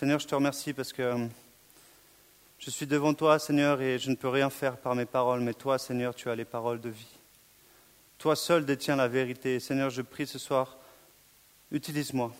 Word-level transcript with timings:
Seigneur, 0.00 0.18
je 0.18 0.26
te 0.26 0.34
remercie 0.34 0.72
parce 0.72 0.94
que 0.94 1.02
euh, 1.02 1.26
je 2.58 2.70
suis 2.70 2.86
devant 2.86 3.12
toi, 3.12 3.38
Seigneur, 3.38 3.82
et 3.82 3.98
je 3.98 4.08
ne 4.08 4.14
peux 4.14 4.30
rien 4.30 4.48
faire 4.48 4.78
par 4.78 4.94
mes 4.94 5.04
paroles, 5.04 5.40
mais 5.40 5.52
toi, 5.52 5.76
Seigneur, 5.76 6.14
tu 6.14 6.30
as 6.30 6.34
les 6.34 6.46
paroles 6.46 6.80
de 6.80 6.88
vie. 6.88 7.18
Toi 8.16 8.34
seul 8.34 8.64
détiens 8.64 8.96
la 8.96 9.08
vérité. 9.08 9.60
Seigneur, 9.60 9.90
je 9.90 10.00
prie 10.00 10.26
ce 10.26 10.38
soir, 10.38 10.78
utilise-moi 11.70 12.32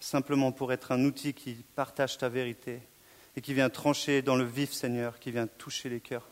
simplement 0.00 0.52
pour 0.52 0.72
être 0.72 0.90
un 0.90 1.04
outil 1.04 1.34
qui 1.34 1.56
partage 1.76 2.16
ta 2.16 2.30
vérité 2.30 2.80
et 3.36 3.42
qui 3.42 3.52
vient 3.52 3.68
trancher 3.68 4.22
dans 4.22 4.36
le 4.36 4.44
vif, 4.44 4.72
Seigneur, 4.72 5.18
qui 5.18 5.32
vient 5.32 5.46
toucher 5.46 5.90
les 5.90 6.00
cœurs, 6.00 6.26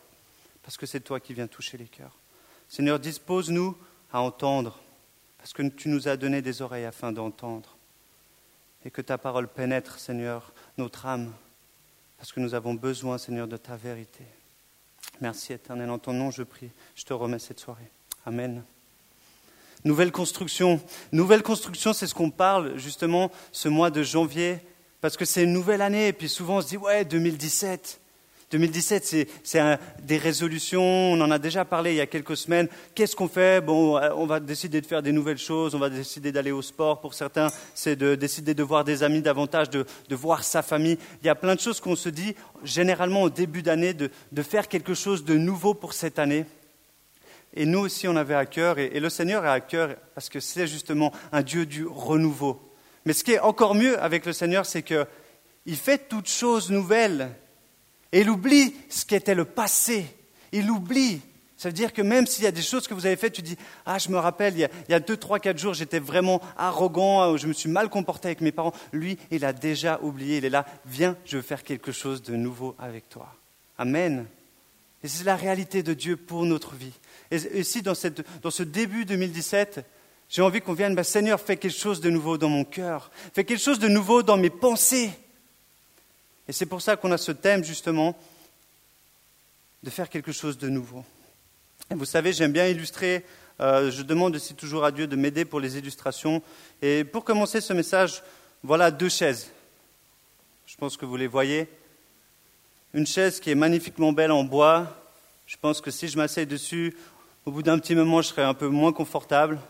parce 0.63 0.79
que 0.79 0.87
c'est 0.87 1.01
toi 1.01 1.21
qui 1.21 1.35
viens 1.35 1.47
toucher 1.47 1.77
les 1.77 1.89
cœurs. 1.89 2.17
Seigneur, 2.71 2.99
dispose-nous 2.99 3.77
à 4.15 4.23
entendre, 4.23 4.81
parce 5.37 5.53
que 5.53 5.61
tu 5.61 5.91
nous 5.91 6.09
as 6.09 6.17
donné 6.17 6.41
des 6.41 6.63
oreilles 6.63 6.87
afin 6.87 7.13
d'entendre, 7.13 7.77
et 8.87 8.91
que 8.91 9.03
ta 9.03 9.19
parole 9.19 9.47
pénètre, 9.47 9.99
Seigneur, 9.99 10.55
notre 10.81 11.07
âme, 11.07 11.33
parce 12.19 12.33
que 12.33 12.41
nous 12.41 12.55
avons 12.55 12.75
besoin, 12.75 13.19
Seigneur, 13.19 13.47
de 13.47 13.57
ta 13.57 13.77
vérité. 13.77 14.25
Merci, 15.21 15.53
Éternel, 15.53 15.91
en 15.91 15.99
ton 15.99 16.13
nom, 16.13 16.31
je 16.31 16.43
prie. 16.43 16.71
Je 16.95 17.05
te 17.05 17.13
remets 17.13 17.39
cette 17.39 17.61
soirée. 17.61 17.91
Amen. 18.27 18.63
Nouvelle 19.85 20.13
construction. 20.13 20.81
Nouvelle 21.13 21.43
construction, 21.43 21.93
c'est 21.93 22.07
ce 22.07 22.15
qu'on 22.15 22.31
parle 22.31 22.77
justement 22.79 23.31
ce 23.53 23.69
mois 23.69 23.91
de 23.91 24.03
janvier, 24.03 24.59
parce 25.01 25.17
que 25.17 25.25
c'est 25.25 25.45
une 25.45 25.53
nouvelle 25.53 25.83
année, 25.83 26.09
et 26.09 26.13
puis 26.13 26.29
souvent 26.29 26.59
on 26.59 26.63
se 26.63 26.69
dit, 26.69 26.77
ouais, 26.77 27.05
2017. 27.05 28.01
2017, 28.51 29.29
c'est 29.45 29.79
des 30.03 30.19
résolutions, 30.19 30.83
on 30.83 31.21
en 31.21 31.31
a 31.31 31.39
déjà 31.39 31.65
parlé 31.65 31.93
il 31.93 31.97
y 31.97 32.01
a 32.01 32.07
quelques 32.07 32.37
semaines. 32.37 32.69
Qu'est-ce 32.95 33.15
qu'on 33.15 33.29
fait? 33.29 33.65
Bon, 33.65 34.01
on 34.17 34.27
va 34.27 34.41
décider 34.41 34.81
de 34.81 34.87
faire 34.87 35.03
des 35.03 35.13
nouvelles 35.13 35.39
choses, 35.39 35.75
on 35.75 35.79
va 35.79 35.89
décider 35.89 36.33
d'aller 36.33 36.51
au 36.51 36.63
sport. 36.63 37.01
Pour 37.01 37.15
certains, 37.15 37.49
c'est 37.75 37.97
de 37.97 38.15
décider 38.15 38.55
de 38.55 38.63
voir 38.63 38.85
des 38.85 39.03
amis 39.03 39.23
davantage, 39.23 39.71
de, 39.71 39.87
voir 40.11 40.43
sa 40.43 40.63
famille. 40.63 40.99
Il 41.23 41.27
y 41.27 41.31
a 41.31 41.35
plein 41.35 41.55
de 41.55 41.61
choses 41.61 41.81
qu'on 41.81 41.97
se 41.97 42.09
dit, 42.09 42.35
généralement 42.65 43.23
au 43.23 43.31
début 43.31 43.63
d'année, 43.63 43.95
de 43.95 44.43
faire 44.43 44.69
quelque 44.69 44.95
chose 44.95 45.25
de 45.25 45.37
nouveau 45.37 45.75
pour 45.75 45.93
cette 45.93 46.19
année. 46.19 46.45
Et 47.55 47.67
nous 47.67 47.81
aussi, 47.81 48.07
on 48.07 48.17
avait 48.17 48.35
à 48.35 48.47
cœur, 48.47 48.79
et, 48.79 49.01
le 49.01 49.11
Seigneur 49.11 49.45
a 49.45 49.53
à 49.53 49.61
cœur, 49.61 49.97
parce 50.15 50.29
que 50.29 50.41
c'est 50.41 50.67
justement 50.67 51.13
un 51.33 51.43
Dieu 51.43 51.67
du 51.67 51.85
renouveau. 51.87 52.61
Mais 53.05 53.13
ce 53.13 53.25
qui 53.25 53.33
est 53.33 53.41
encore 53.41 53.75
mieux 53.75 54.01
avec 54.01 54.27
le 54.27 54.33
Seigneur, 54.33 54.67
c'est 54.67 54.83
qu'il 54.83 55.77
fait 55.77 56.09
toutes 56.09 56.29
choses 56.29 56.71
nouvelles. 56.71 57.31
Et 58.13 58.21
il 58.21 58.31
oublie 58.31 58.75
ce 58.89 59.05
qui 59.05 59.15
était 59.15 59.35
le 59.35 59.45
passé. 59.45 60.07
Il 60.53 60.71
oublie. 60.71 61.21
Ça 61.57 61.69
veut 61.69 61.75
dire 61.75 61.93
que 61.93 62.01
même 62.01 62.27
s'il 62.27 62.45
y 62.45 62.47
a 62.47 62.53
des 62.53 62.63
choses 62.63 62.89
que 62.89 62.95
vous 62.95 63.05
avez 63.05 63.17
faites, 63.17 63.35
tu 63.35 63.43
dis 63.43 63.57
Ah, 63.85 63.99
je 63.99 64.09
me 64.09 64.17
rappelle, 64.17 64.55
il 64.55 64.61
y 64.61 64.65
a, 64.65 64.71
il 64.89 64.93
y 64.93 64.95
a 64.95 65.01
deux, 65.01 65.17
trois, 65.17 65.39
quatre 65.39 65.59
jours, 65.59 65.75
j'étais 65.75 65.99
vraiment 65.99 66.41
arrogant, 66.57 67.37
je 67.37 67.47
me 67.47 67.53
suis 67.53 67.69
mal 67.69 67.91
comporté 67.91 68.29
avec 68.29 68.41
mes 68.41 68.51
parents. 68.51 68.73
Lui, 68.93 69.19
il 69.31 69.45
a 69.45 69.53
déjà 69.53 70.01
oublié. 70.03 70.39
Il 70.39 70.45
est 70.45 70.51
là. 70.51 70.65
Viens, 70.87 71.17
je 71.27 71.37
veux 71.37 71.43
faire 71.43 71.63
quelque 71.63 71.93
chose 71.93 72.23
de 72.23 72.35
nouveau 72.35 72.75
avec 72.79 73.09
toi. 73.11 73.35
Amen. 73.77 74.27
Et 75.03 75.09
c'est 75.09 75.25
la 75.25 75.37
réalité 75.37 75.83
de 75.83 75.95
Dieu 75.95 76.17
pour 76.17 76.45
notre 76.45 76.75
vie. 76.75 76.93
Et 77.31 77.61
ici, 77.61 77.83
dans, 77.83 77.95
ce 77.95 78.63
début 78.63 79.05
2017, 79.05 79.85
j'ai 80.29 80.43
envie 80.43 80.61
qu'on 80.61 80.75
vienne, 80.75 80.95
bah, 80.95 81.05
Seigneur, 81.05 81.41
fais 81.41 81.57
quelque 81.57 81.77
chose 81.77 82.01
de 82.01 82.11
nouveau 82.11 82.39
dans 82.39 82.49
mon 82.49 82.65
cœur, 82.65 83.11
fais 83.35 83.45
quelque 83.45 83.63
chose 83.63 83.79
de 83.79 83.89
nouveau 83.89 84.23
dans 84.23 84.37
mes 84.37 84.51
pensées. 84.51 85.11
Et 86.51 86.53
c'est 86.53 86.67
pour 86.67 86.83
ça 86.83 86.97
qu'on 86.97 87.13
a 87.13 87.17
ce 87.17 87.31
thème, 87.31 87.63
justement, 87.63 88.19
de 89.85 89.89
faire 89.89 90.09
quelque 90.09 90.33
chose 90.33 90.59
de 90.59 90.69
nouveau. 90.69 91.05
Et 91.93 91.95
vous 91.95 92.05
savez, 92.05 92.33
j'aime 92.33 92.51
bien 92.51 92.67
illustrer, 92.67 93.25
euh, 93.61 93.93
je 93.93 94.03
demande 94.03 94.35
aussi 94.35 94.57
toujours 94.57 94.85
à 94.85 94.91
Dieu 94.91 95.07
de 95.07 95.15
m'aider 95.15 95.45
pour 95.45 95.61
les 95.61 95.79
illustrations. 95.79 96.43
Et 96.83 97.05
pour 97.05 97.23
commencer 97.23 97.61
ce 97.61 97.73
message, 97.73 98.25
voilà 98.65 98.91
deux 98.91 99.09
chaises. 99.09 99.53
Je 100.67 100.75
pense 100.75 100.97
que 100.97 101.07
vous 101.07 101.17
les 101.17 101.29
voyez. 101.29 101.69
Une 102.95 103.07
chaise 103.07 103.39
qui 103.39 103.53
est 103.53 103.55
magnifiquement 103.55 104.13
belle 104.13 104.33
en 104.33 104.43
bois. 104.43 104.89
Je 105.47 105.57
pense 105.57 105.81
que 105.81 105.93
si 105.93 106.09
je 106.09 106.17
m'asseye 106.17 106.47
dessus, 106.47 106.97
au 107.47 107.53
bout 107.53 107.63
d'un 107.63 107.79
petit 107.79 107.95
moment, 107.95 108.23
je 108.23 108.27
serai 108.27 108.43
un 108.43 108.55
peu 108.55 108.67
moins 108.67 108.93
confortable. 108.93 109.61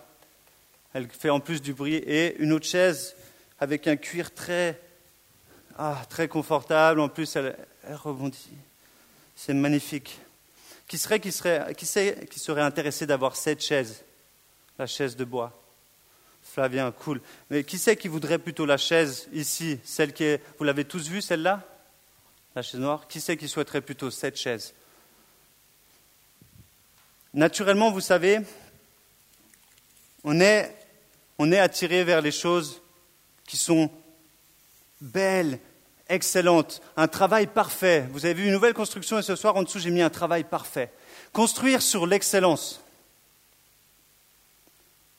Elle 0.94 1.10
fait 1.10 1.28
en 1.28 1.41
plus 1.41 1.60
du 1.60 1.74
bruit. 1.74 1.97
Et 1.97 2.38
une 2.38 2.54
autre 2.54 2.64
chaise 2.64 3.16
avec 3.58 3.86
un 3.86 3.97
cuir 3.97 4.32
très, 4.32 4.80
ah, 5.82 6.04
très 6.10 6.28
confortable. 6.28 7.00
En 7.00 7.08
plus, 7.08 7.34
elle, 7.36 7.56
rebondit. 7.91 8.50
C'est 9.34 9.54
magnifique. 9.54 10.18
Qui 10.86 10.98
serait, 10.98 11.20
qui 11.20 11.32
serait, 11.32 11.74
qui 11.74 11.86
sait, 11.86 12.28
qui 12.30 12.38
serait 12.38 12.60
intéressé 12.60 13.06
d'avoir 13.06 13.34
cette 13.34 13.62
chaise, 13.62 14.04
la 14.78 14.86
chaise 14.86 15.16
de 15.16 15.24
bois 15.24 15.58
Flavien, 16.42 16.91
cool. 16.92 17.22
Mais 17.48 17.64
qui 17.64 17.78
sait 17.78 17.96
qui 17.96 18.08
voudrait 18.08 18.38
plutôt 18.38 18.66
la 18.66 18.76
chaise 18.76 19.26
ici, 19.32 19.78
celle 19.82 20.12
qui 20.12 20.24
est, 20.24 20.42
vous 20.58 20.64
l'avez 20.64 20.84
tous 20.84 21.08
vue, 21.08 21.22
celle-là, 21.22 21.66
la 22.54 22.60
chaise 22.60 22.80
noire 22.80 23.08
Qui 23.08 23.18
sait 23.18 23.38
qui 23.38 23.48
souhaiterait 23.48 23.80
plutôt 23.80 24.10
cette 24.10 24.36
chaise? 24.36 24.74
Naturellement, 27.32 27.91
vous 27.91 28.02
savez, 28.02 28.41
on 30.24 30.41
est, 30.41 30.76
on 31.38 31.50
est 31.52 31.58
attiré 31.58 32.04
vers 32.04 32.20
les 32.20 32.32
choses 32.32 32.82
qui 33.47 33.56
sont 33.56 33.91
belles, 35.00 35.58
excellentes, 36.10 36.82
un 36.97 37.09
travail 37.09 37.47
parfait. 37.47 38.06
Vous 38.12 38.26
avez 38.26 38.34
vu 38.34 38.47
une 38.47 38.53
nouvelle 38.53 38.75
construction 38.75 39.19
et 39.19 39.22
ce 39.22 39.37
soir 39.37 39.56
en 39.56 39.62
dessous 39.62 39.78
j'ai 39.78 39.91
mis 39.91 40.03
un 40.03 40.10
travail 40.10 40.44
parfait. 40.44 40.93
Construire 41.32 41.81
sur 41.81 42.06
l'excellence. 42.06 42.82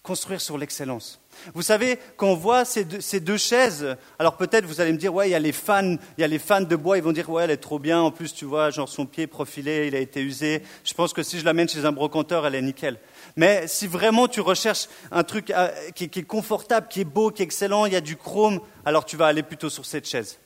Construire 0.04 0.42
sur 0.42 0.58
l'excellence. 0.58 1.20
Vous 1.54 1.62
savez, 1.62 2.00
quand 2.18 2.28
on 2.28 2.36
voit 2.36 2.66
ces 2.66 2.84
deux, 2.84 3.38
chaises, 3.38 3.96
alors 4.18 4.36
peut-être 4.36 4.66
vous 4.66 4.82
allez 4.82 4.92
me 4.92 4.98
dire, 4.98 5.14
ouais, 5.14 5.30
il 5.30 5.32
y 5.32 5.36
a 5.36 5.40
les 5.40 5.52
fans, 5.52 5.96
il 6.18 6.22
y 6.22 6.24
a 6.24 6.28
les 6.28 6.40
fans 6.40 6.62
de 6.62 6.76
bois, 6.76 6.98
ils 6.98 7.04
vont 7.04 7.12
dire, 7.12 7.30
ouais, 7.30 7.44
elle 7.44 7.52
est 7.52 7.58
trop 7.58 7.78
bien. 7.78 8.02
En 8.02 8.10
plus, 8.10 8.34
tu 8.34 8.46
vois, 8.46 8.72
genre 8.72 8.90
son 8.90 9.06
pied 9.06 9.28
profilé, 9.28 9.88
il 9.88 9.96
a 9.96 10.00
été 10.00 10.22
usé. 10.22 10.64
Je 10.84 10.94
pense 10.96 11.14
que 11.14 11.22
si 11.22 11.40
je 11.40 11.46
l'amène 11.46 11.70
chez 11.70 11.86
un 11.86 11.92
brocanteur, 11.92 12.48
elle 12.48 12.56
est 12.56 12.62
nickel. 12.62 12.98
Mais 13.36 13.68
si 13.68 13.86
vraiment 13.86 14.28
tu 14.28 14.42
recherches 14.42 14.88
un 15.12 15.24
truc 15.24 15.52
euh, 15.52 15.70
qui 15.94 16.06
est 16.06 16.28
confortable, 16.28 16.88
qui 16.90 17.02
est 17.02 17.06
beau, 17.06 17.30
qui 17.30 17.44
est 17.44 17.46
excellent, 17.46 17.86
il 17.86 17.94
y 17.94 17.98
a 17.98 18.02
du 18.02 18.18
chrome, 18.18 18.60
alors 18.86 19.06
tu 19.06 19.18
vas 19.18 19.28
aller 19.28 19.44
plutôt 19.44 19.70
sur 19.70 19.86
cette 19.86 20.08
chaise. 20.08 20.40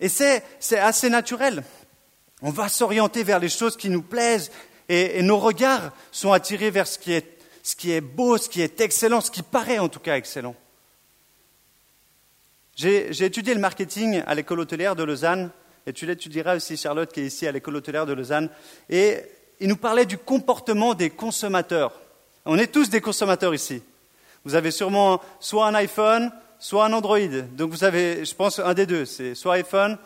Et 0.00 0.08
c'est 0.08 0.42
assez 0.78 1.08
naturel. 1.08 1.62
On 2.42 2.50
va 2.50 2.68
s'orienter 2.68 3.22
vers 3.22 3.38
les 3.38 3.48
choses 3.48 3.76
qui 3.76 3.88
nous 3.88 4.02
plaisent 4.02 4.50
et, 4.88 5.22
nos 5.22 5.38
regards 5.38 5.92
sont 6.12 6.32
attirés 6.32 6.70
vers 6.70 6.86
ce 6.86 6.98
qui 6.98 7.12
est 7.12 7.36
ce 7.66 7.74
qui 7.74 7.90
est 7.90 8.00
beau, 8.00 8.38
ce 8.38 8.48
qui 8.48 8.62
est 8.62 8.80
excellent, 8.80 9.20
ce 9.20 9.32
qui 9.32 9.42
paraît 9.42 9.80
en 9.80 9.88
tout 9.88 9.98
cas 9.98 10.16
excellent. 10.16 10.54
J'ai 12.76 13.24
étudié 13.24 13.54
le 13.54 13.60
marketing 13.60 14.22
à 14.24 14.36
l'école 14.36 14.60
hôtelière 14.60 14.94
de 14.94 15.02
Lausanne, 15.02 15.50
et 15.84 15.92
tu 15.92 16.06
l'étudieras 16.06 16.54
aussi, 16.54 16.76
Charlotte, 16.76 17.12
qui 17.12 17.22
est 17.22 17.26
ici 17.26 17.44
à 17.44 17.50
l'école 17.50 17.74
hôtelière 17.74 18.06
de 18.06 18.12
Lausanne, 18.12 18.50
et 18.88 19.20
il 19.58 19.66
nous 19.66 19.76
parlait 19.76 20.04
du 20.04 20.16
comportement 20.16 20.94
des 20.94 21.10
consommateurs. 21.10 21.92
On 22.44 22.56
est 22.56 22.68
tous 22.68 22.88
des 22.88 23.00
consommateurs 23.00 23.52
ici. 23.52 23.82
Vous 24.44 24.54
avez 24.54 24.70
sûrement 24.70 25.20
soit 25.40 25.66
un 25.66 25.74
iPhone, 25.74 26.30
soit 26.58 26.84
un 26.84 26.92
Android. 26.92 27.18
Donc 27.52 27.70
vous 27.70 27.84
avez, 27.84 28.24
je 28.24 28.34
pense, 28.34 28.58
un 28.58 28.74
des 28.74 28.86
deux. 28.86 29.04
C'est 29.04 29.34
soit 29.34 29.54
iPhone. 29.54 29.98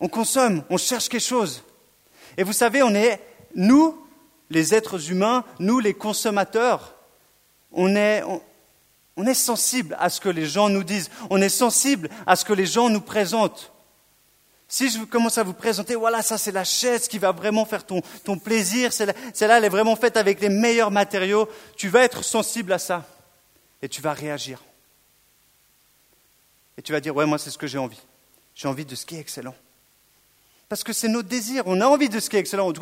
On 0.00 0.08
consomme, 0.08 0.62
on 0.70 0.78
cherche 0.78 1.08
quelque 1.08 1.20
chose. 1.20 1.62
Et 2.36 2.42
vous 2.42 2.52
savez, 2.52 2.82
on 2.82 2.94
est, 2.94 3.20
nous, 3.54 4.02
les 4.48 4.74
êtres 4.74 5.10
humains, 5.10 5.44
nous 5.58 5.78
les 5.78 5.94
consommateurs, 5.94 6.94
on 7.72 7.94
est, 7.94 8.22
on, 9.16 9.26
est 9.26 9.34
sensible 9.34 9.96
à 10.00 10.08
ce 10.08 10.20
que 10.20 10.28
les 10.28 10.46
gens 10.46 10.68
nous 10.68 10.84
disent, 10.84 11.10
on 11.28 11.40
est 11.40 11.50
sensible 11.50 12.08
à 12.26 12.34
ce 12.34 12.44
que 12.44 12.52
les 12.52 12.66
gens 12.66 12.88
nous 12.88 13.00
présentent. 13.00 13.72
Si 14.68 14.88
je 14.88 15.00
commence 15.00 15.36
à 15.36 15.42
vous 15.42 15.52
présenter, 15.52 15.96
voilà, 15.96 16.22
ça 16.22 16.38
c'est 16.38 16.52
la 16.52 16.64
chaise 16.64 17.08
qui 17.08 17.18
va 17.18 17.32
vraiment 17.32 17.66
faire 17.66 17.84
ton, 17.84 18.00
ton 18.24 18.38
plaisir, 18.38 18.92
celle-là 18.92 19.58
elle 19.58 19.64
est 19.64 19.68
vraiment 19.68 19.96
faite 19.96 20.16
avec 20.16 20.40
les 20.40 20.48
meilleurs 20.48 20.92
matériaux, 20.92 21.48
tu 21.76 21.88
vas 21.88 22.02
être 22.02 22.24
sensible 22.24 22.72
à 22.72 22.78
ça 22.78 23.04
et 23.82 23.88
tu 23.88 24.00
vas 24.00 24.12
réagir. 24.12 24.62
Et 26.80 26.82
tu 26.82 26.92
vas 26.92 27.00
dire, 27.00 27.14
ouais, 27.14 27.26
moi 27.26 27.36
c'est 27.36 27.50
ce 27.50 27.58
que 27.58 27.66
j'ai 27.66 27.76
envie. 27.76 28.00
J'ai 28.54 28.66
envie 28.66 28.86
de 28.86 28.94
ce 28.94 29.04
qui 29.04 29.14
est 29.14 29.20
excellent. 29.20 29.54
Parce 30.66 30.82
que 30.82 30.94
c'est 30.94 31.08
notre 31.08 31.28
désir, 31.28 31.62
on 31.66 31.78
a 31.82 31.86
envie 31.86 32.08
de 32.08 32.18
ce 32.18 32.30
qui 32.30 32.36
est 32.36 32.40
excellent. 32.40 32.72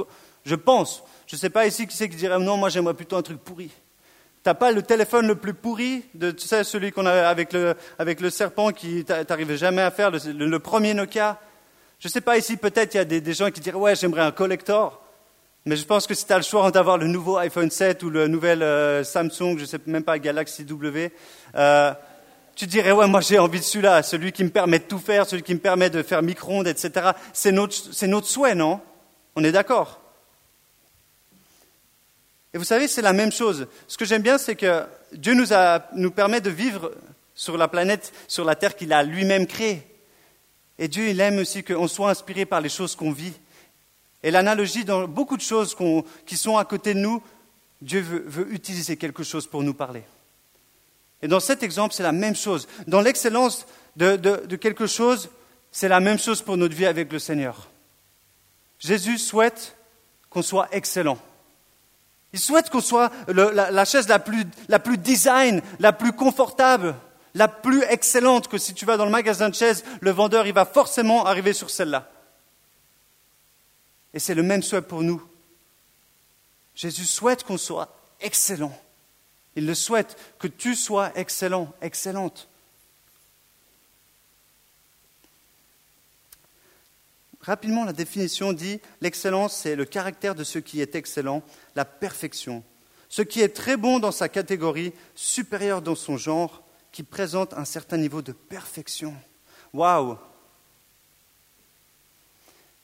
Je 0.44 0.54
pense. 0.54 1.02
Je 1.26 1.34
ne 1.34 1.40
sais 1.40 1.50
pas 1.50 1.66
ici 1.66 1.84
qui 1.88 1.96
c'est 1.96 2.08
qui 2.08 2.14
dirait 2.14 2.38
non, 2.38 2.56
moi 2.56 2.68
j'aimerais 2.68 2.94
plutôt 2.94 3.16
un 3.16 3.22
truc 3.22 3.40
pourri. 3.40 3.72
T'as 4.44 4.54
pas 4.54 4.70
le 4.70 4.82
téléphone 4.82 5.26
le 5.26 5.34
plus 5.34 5.52
pourri 5.52 6.04
tu 6.16 6.46
sais, 6.46 6.62
celui 6.62 6.92
qu'on 6.92 7.06
a 7.06 7.26
avec 7.28 7.52
le, 7.52 7.74
avec 7.98 8.20
le 8.20 8.30
serpent 8.30 8.70
qui 8.70 9.04
t'arrivais 9.04 9.56
jamais 9.56 9.82
à 9.82 9.90
faire, 9.90 10.12
le, 10.12 10.58
premier 10.58 10.94
Nokia? 10.94 11.40
Je 11.98 12.06
ne 12.06 12.12
sais 12.12 12.20
pas 12.20 12.38
ici, 12.38 12.56
peut-être 12.56 12.94
il 12.94 12.98
y 12.98 13.00
a 13.00 13.04
des, 13.04 13.32
gens 13.32 13.50
qui 13.50 13.60
diraient 13.60 13.78
ouais, 13.78 13.96
j'aimerais 13.96 14.22
un 14.22 14.30
collector. 14.30 15.02
Mais 15.64 15.74
je 15.74 15.84
pense 15.84 16.06
que 16.06 16.14
si 16.14 16.24
tu 16.24 16.32
as 16.32 16.36
le 16.36 16.44
choix 16.44 16.70
d'avoir 16.70 16.98
le 16.98 17.08
nouveau 17.08 17.36
iPhone 17.38 17.68
7 17.68 18.00
ou 18.04 18.10
le 18.10 18.28
nouvel 18.28 18.62
euh, 18.62 19.02
Samsung, 19.02 19.56
je 19.56 19.62
ne 19.62 19.66
sais 19.66 19.80
même 19.86 20.04
pas, 20.04 20.20
Galaxy 20.20 20.64
W, 20.64 21.10
euh, 21.56 21.92
tu 22.58 22.66
dirais, 22.66 22.90
ouais, 22.90 23.06
moi 23.06 23.20
j'ai 23.20 23.38
envie 23.38 23.60
de 23.60 23.64
celui-là, 23.64 24.02
celui 24.02 24.32
qui 24.32 24.42
me 24.42 24.50
permet 24.50 24.80
de 24.80 24.84
tout 24.84 24.98
faire, 24.98 25.28
celui 25.28 25.44
qui 25.44 25.54
me 25.54 25.60
permet 25.60 25.90
de 25.90 26.02
faire 26.02 26.22
micro-ondes, 26.22 26.66
etc. 26.66 27.12
C'est 27.32 27.52
notre, 27.52 27.76
c'est 27.94 28.08
notre 28.08 28.26
souhait, 28.26 28.56
non? 28.56 28.80
On 29.36 29.44
est 29.44 29.52
d'accord? 29.52 30.00
Et 32.52 32.58
vous 32.58 32.64
savez, 32.64 32.88
c'est 32.88 33.00
la 33.00 33.12
même 33.12 33.30
chose. 33.30 33.68
Ce 33.86 33.96
que 33.96 34.04
j'aime 34.04 34.22
bien, 34.22 34.38
c'est 34.38 34.56
que 34.56 34.84
Dieu 35.12 35.34
nous, 35.34 35.52
a, 35.52 35.86
nous 35.94 36.10
permet 36.10 36.40
de 36.40 36.50
vivre 36.50 36.90
sur 37.32 37.56
la 37.56 37.68
planète, 37.68 38.12
sur 38.26 38.44
la 38.44 38.56
terre 38.56 38.74
qu'il 38.74 38.92
a 38.92 39.04
lui-même 39.04 39.46
créée. 39.46 39.86
Et 40.80 40.88
Dieu, 40.88 41.06
il 41.10 41.20
aime 41.20 41.38
aussi 41.38 41.62
qu'on 41.62 41.86
soit 41.86 42.10
inspiré 42.10 42.44
par 42.44 42.60
les 42.60 42.68
choses 42.68 42.96
qu'on 42.96 43.12
vit. 43.12 43.34
Et 44.24 44.32
l'analogie 44.32 44.84
dans 44.84 45.06
beaucoup 45.06 45.36
de 45.36 45.42
choses 45.42 45.76
qui 46.26 46.36
sont 46.36 46.56
à 46.56 46.64
côté 46.64 46.94
de 46.94 46.98
nous, 46.98 47.22
Dieu 47.80 48.00
veut, 48.00 48.52
utiliser 48.52 48.96
quelque 48.96 49.22
chose 49.22 49.46
pour 49.46 49.62
nous 49.62 49.74
parler. 49.74 50.02
Et 51.22 51.28
dans 51.28 51.40
cet 51.40 51.62
exemple, 51.62 51.94
c'est 51.94 52.02
la 52.02 52.12
même 52.12 52.36
chose. 52.36 52.68
Dans 52.86 53.00
l'excellence 53.00 53.66
de, 53.96 54.56
quelque 54.56 54.86
chose, 54.86 55.30
c'est 55.72 55.88
la 55.88 56.00
même 56.00 56.18
chose 56.18 56.42
pour 56.42 56.56
notre 56.56 56.74
vie 56.74 56.86
avec 56.86 57.12
le 57.12 57.18
Seigneur. 57.18 57.68
Jésus 58.78 59.18
souhaite 59.18 59.76
qu'on 60.30 60.42
soit 60.42 60.68
excellent. 60.72 61.18
Il 62.32 62.38
souhaite 62.38 62.70
qu'on 62.70 62.80
soit 62.80 63.10
la, 63.28 63.84
chaise 63.84 64.06
la 64.08 64.18
plus, 64.18 64.44
la 64.68 64.78
design, 64.78 65.62
la 65.80 65.92
plus 65.92 66.12
confortable, 66.12 66.94
la 67.34 67.48
plus 67.48 67.82
excellente, 67.84 68.48
que 68.48 68.58
si 68.58 68.74
tu 68.74 68.84
vas 68.84 68.96
dans 68.96 69.06
le 69.06 69.10
magasin 69.10 69.48
de 69.48 69.54
chaises, 69.54 69.84
le 70.00 70.10
vendeur, 70.10 70.46
il 70.46 70.52
va 70.52 70.66
forcément 70.66 71.24
arriver 71.24 71.52
sur 71.52 71.70
celle-là. 71.70 72.08
Et 74.14 74.18
c'est 74.18 74.34
le 74.34 74.42
même 74.42 74.62
souhait 74.62 74.82
pour 74.82 75.02
nous. 75.02 75.22
Jésus 76.74 77.04
souhaite 77.04 77.44
qu'on 77.44 77.58
soit 77.58 77.88
excellent. 78.20 78.76
Il 79.58 79.66
le 79.66 79.74
souhaite, 79.74 80.16
que 80.38 80.46
tu 80.46 80.76
sois 80.76 81.10
excellent, 81.18 81.74
excellente. 81.82 82.48
Rapidement, 87.40 87.84
la 87.84 87.92
définition 87.92 88.52
dit 88.52 88.80
l'excellence, 89.00 89.56
c'est 89.56 89.74
le 89.74 89.84
caractère 89.84 90.36
de 90.36 90.44
ce 90.44 90.60
qui 90.60 90.80
est 90.80 90.94
excellent, 90.94 91.42
la 91.74 91.84
perfection. 91.84 92.62
Ce 93.08 93.20
qui 93.20 93.40
est 93.40 93.48
très 93.48 93.76
bon 93.76 93.98
dans 93.98 94.12
sa 94.12 94.28
catégorie, 94.28 94.92
supérieur 95.16 95.82
dans 95.82 95.96
son 95.96 96.16
genre, 96.16 96.62
qui 96.92 97.02
présente 97.02 97.52
un 97.54 97.64
certain 97.64 97.96
niveau 97.96 98.22
de 98.22 98.30
perfection. 98.30 99.12
Waouh 99.72 100.18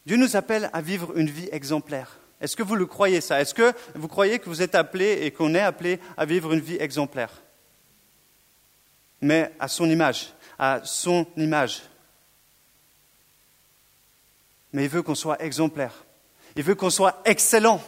Dieu 0.07 0.17
nous 0.17 0.35
appelle 0.35 0.71
à 0.73 0.81
vivre 0.81 1.17
une 1.17 1.31
vie 1.31 1.49
exemplaire. 1.53 2.19
Est-ce 2.45 2.57
que 2.57 2.63
vous 2.63 2.77
le 2.77 2.87
croyez 2.87 3.21
ça? 3.21 3.41
Est-ce 3.41 3.55
que 3.55 3.73
vous 3.95 4.09
croyez 4.09 4.39
que 4.39 4.49
vous 4.49 4.63
êtes 4.63 4.75
appelé 4.75 5.21
et 5.23 5.31
qu'on 5.31 5.55
est 5.55 5.61
appelé 5.61 5.99
à 6.17 6.27
vivre 6.27 6.53
une 6.53 6.61
vie 6.61 6.77
exemplaire? 6.79 7.31
Mais 9.21 9.53
à 9.59 9.69
son 9.69 9.89
image, 9.89 10.35
à 10.59 10.83
son 10.85 11.27
image 11.37 11.83
mais 14.75 14.85
il 14.85 14.91
veut 14.91 15.03
qu'on 15.03 15.15
soit 15.15 15.41
exemplaire. 15.41 16.05
Il 16.57 16.65
veut 16.65 16.75
qu'on 16.75 16.91
soit 16.91 17.23
excellent, 17.25 17.81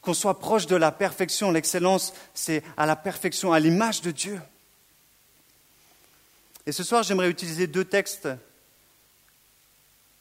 qu'on 0.00 0.14
soit 0.14 0.38
proche 0.38 0.66
de 0.66 0.76
la 0.76 0.92
perfection. 0.92 1.50
L'excellence, 1.50 2.14
c'est 2.34 2.62
à 2.76 2.86
la 2.86 2.94
perfection, 2.94 3.52
à 3.52 3.58
l'image 3.58 4.00
de 4.00 4.12
Dieu. 4.12 4.40
Et 6.66 6.72
ce 6.72 6.84
soir, 6.84 7.02
j'aimerais 7.02 7.28
utiliser 7.28 7.66
deux 7.66 7.84
textes 7.84 8.28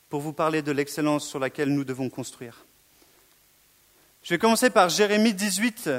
pour 0.09 0.19
vous 0.19 0.33
parler 0.33 0.63
de 0.63 0.71
l'excellence 0.71 1.27
sur 1.27 1.37
laquelle 1.37 1.69
nous 1.69 1.83
devons 1.83 2.09
construire. 2.09 2.66
Je 4.23 4.33
vais 4.33 4.37
commencer 4.37 4.69
par 4.69 4.89
Jérémie 4.89 5.33
18. 5.33 5.89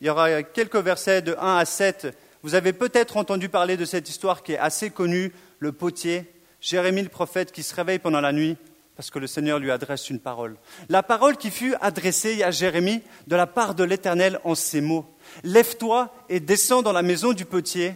Il 0.00 0.06
y 0.06 0.10
aura 0.10 0.42
quelques 0.42 0.76
versets 0.76 1.22
de 1.22 1.36
1 1.38 1.56
à 1.58 1.64
7. 1.64 2.16
Vous 2.42 2.54
avez 2.54 2.72
peut-être 2.72 3.16
entendu 3.16 3.48
parler 3.48 3.76
de 3.76 3.84
cette 3.84 4.08
histoire 4.08 4.42
qui 4.42 4.52
est 4.52 4.58
assez 4.58 4.90
connue, 4.90 5.32
le 5.58 5.72
potier, 5.72 6.32
Jérémie 6.60 7.02
le 7.02 7.08
prophète 7.08 7.52
qui 7.52 7.62
se 7.62 7.74
réveille 7.74 7.98
pendant 7.98 8.20
la 8.20 8.32
nuit 8.32 8.56
parce 8.96 9.10
que 9.10 9.18
le 9.18 9.26
Seigneur 9.26 9.58
lui 9.58 9.70
adresse 9.70 10.10
une 10.10 10.20
parole. 10.20 10.56
La 10.88 11.02
parole 11.02 11.36
qui 11.36 11.50
fut 11.50 11.74
adressée 11.80 12.42
à 12.42 12.50
Jérémie 12.50 13.02
de 13.26 13.36
la 13.36 13.46
part 13.46 13.74
de 13.74 13.84
l'Éternel 13.84 14.38
en 14.44 14.54
ces 14.54 14.80
mots. 14.80 15.06
Lève-toi 15.44 16.14
et 16.28 16.40
descends 16.40 16.82
dans 16.82 16.92
la 16.92 17.02
maison 17.02 17.32
du 17.32 17.44
potier, 17.44 17.94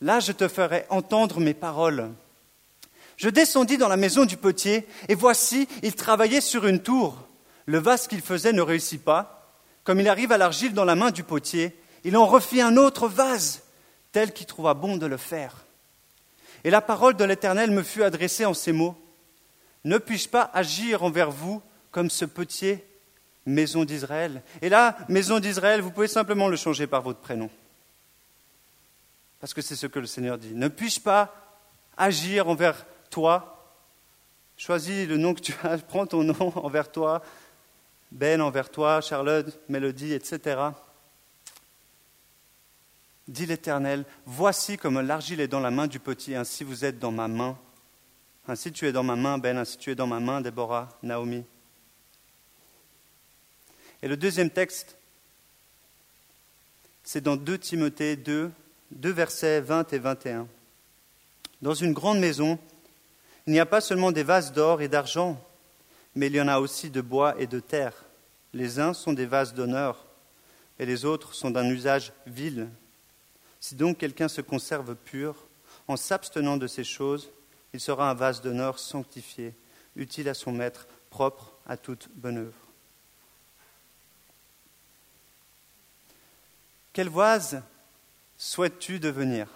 là 0.00 0.20
je 0.20 0.32
te 0.32 0.48
ferai 0.48 0.84
entendre 0.88 1.38
mes 1.38 1.54
paroles. 1.54 2.10
Je 3.16 3.28
descendis 3.28 3.78
dans 3.78 3.88
la 3.88 3.96
maison 3.96 4.24
du 4.24 4.36
potier, 4.36 4.86
et 5.08 5.14
voici, 5.14 5.68
il 5.82 5.94
travaillait 5.94 6.40
sur 6.40 6.66
une 6.66 6.80
tour. 6.80 7.27
Le 7.68 7.78
vase 7.78 8.08
qu'il 8.08 8.22
faisait 8.22 8.54
ne 8.54 8.62
réussit 8.62 9.04
pas. 9.04 9.52
Comme 9.84 10.00
il 10.00 10.08
arrive 10.08 10.32
à 10.32 10.38
l'argile 10.38 10.72
dans 10.72 10.86
la 10.86 10.94
main 10.94 11.10
du 11.10 11.22
potier, 11.22 11.78
il 12.02 12.16
en 12.16 12.24
refit 12.24 12.62
un 12.62 12.78
autre 12.78 13.08
vase, 13.08 13.62
tel 14.10 14.32
qu'il 14.32 14.46
trouva 14.46 14.72
bon 14.72 14.96
de 14.96 15.04
le 15.04 15.18
faire. 15.18 15.66
Et 16.64 16.70
la 16.70 16.80
parole 16.80 17.14
de 17.14 17.24
l'Éternel 17.24 17.70
me 17.70 17.82
fut 17.82 18.02
adressée 18.02 18.46
en 18.46 18.54
ces 18.54 18.72
mots. 18.72 18.96
Ne 19.84 19.98
puis-je 19.98 20.30
pas 20.30 20.50
agir 20.54 21.02
envers 21.02 21.30
vous 21.30 21.60
comme 21.90 22.08
ce 22.08 22.24
petit 22.24 22.78
maison 23.44 23.84
d'Israël? 23.84 24.42
Et 24.62 24.70
là, 24.70 24.96
maison 25.10 25.38
d'Israël, 25.38 25.82
vous 25.82 25.90
pouvez 25.90 26.08
simplement 26.08 26.48
le 26.48 26.56
changer 26.56 26.86
par 26.86 27.02
votre 27.02 27.20
prénom. 27.20 27.50
Parce 29.40 29.52
que 29.52 29.60
c'est 29.60 29.76
ce 29.76 29.86
que 29.86 29.98
le 29.98 30.06
Seigneur 30.06 30.38
dit. 30.38 30.54
Ne 30.54 30.68
puis-je 30.68 31.00
pas 31.00 31.34
agir 31.98 32.48
envers 32.48 32.86
toi? 33.10 33.76
Choisis 34.56 35.06
le 35.06 35.18
nom 35.18 35.34
que 35.34 35.42
tu 35.42 35.54
as, 35.64 35.76
prends 35.88 36.06
ton 36.06 36.24
nom 36.24 36.50
envers 36.56 36.90
toi, 36.90 37.22
Ben 38.10 38.40
envers 38.40 38.70
toi, 38.70 39.00
Charlotte, 39.00 39.58
Mélodie, 39.68 40.12
etc. 40.12 40.60
Dit 43.26 43.46
l'Éternel, 43.46 44.04
voici 44.24 44.78
comme 44.78 45.00
l'argile 45.00 45.40
est 45.40 45.48
dans 45.48 45.60
la 45.60 45.70
main 45.70 45.86
du 45.86 46.00
petit, 46.00 46.34
ainsi 46.34 46.64
vous 46.64 46.84
êtes 46.84 46.98
dans 46.98 47.12
ma 47.12 47.28
main 47.28 47.58
ainsi 48.48 48.72
tu 48.72 48.86
es 48.86 48.92
dans 48.92 49.02
ma 49.02 49.14
main, 49.14 49.36
Ben, 49.36 49.58
ainsi 49.58 49.76
tu 49.76 49.90
es 49.90 49.94
dans 49.94 50.06
ma 50.06 50.20
main, 50.20 50.40
Déborah, 50.40 50.88
Naomi. 51.02 51.44
Et 54.02 54.08
le 54.08 54.16
deuxième 54.16 54.48
texte, 54.48 54.96
c'est 57.04 57.20
dans 57.20 57.36
2 57.36 57.58
Timothée 57.58 58.16
2, 58.16 58.50
2 58.92 59.10
versets 59.10 59.60
20 59.60 59.92
et 59.92 59.98
21. 59.98 60.48
Dans 61.60 61.74
une 61.74 61.92
grande 61.92 62.20
maison, 62.20 62.58
il 63.46 63.52
n'y 63.52 63.60
a 63.60 63.66
pas 63.66 63.82
seulement 63.82 64.12
des 64.12 64.22
vases 64.22 64.52
d'or 64.52 64.80
et 64.80 64.88
d'argent, 64.88 65.38
mais 66.14 66.28
il 66.28 66.36
y 66.36 66.40
en 66.40 66.48
a 66.48 66.58
aussi 66.58 66.90
de 66.90 67.00
bois 67.00 67.40
et 67.40 67.46
de 67.46 67.60
terre. 67.60 67.94
Les 68.52 68.80
uns 68.80 68.94
sont 68.94 69.12
des 69.12 69.26
vases 69.26 69.54
d'honneur, 69.54 70.06
et 70.78 70.86
les 70.86 71.04
autres 71.04 71.34
sont 71.34 71.50
d'un 71.50 71.68
usage 71.68 72.12
vil. 72.26 72.68
Si 73.60 73.74
donc 73.74 73.98
quelqu'un 73.98 74.28
se 74.28 74.40
conserve 74.40 74.94
pur, 74.94 75.34
en 75.86 75.96
s'abstenant 75.96 76.56
de 76.56 76.66
ces 76.66 76.84
choses, 76.84 77.30
il 77.72 77.80
sera 77.80 78.10
un 78.10 78.14
vase 78.14 78.40
d'honneur 78.40 78.78
sanctifié, 78.78 79.54
utile 79.96 80.28
à 80.28 80.34
son 80.34 80.52
maître, 80.52 80.86
propre 81.10 81.52
à 81.66 81.76
toute 81.76 82.08
bonne 82.14 82.38
œuvre. 82.38 82.68
Quel 86.92 87.08
vase 87.08 87.62
souhaites-tu 88.36 88.98
devenir? 88.98 89.48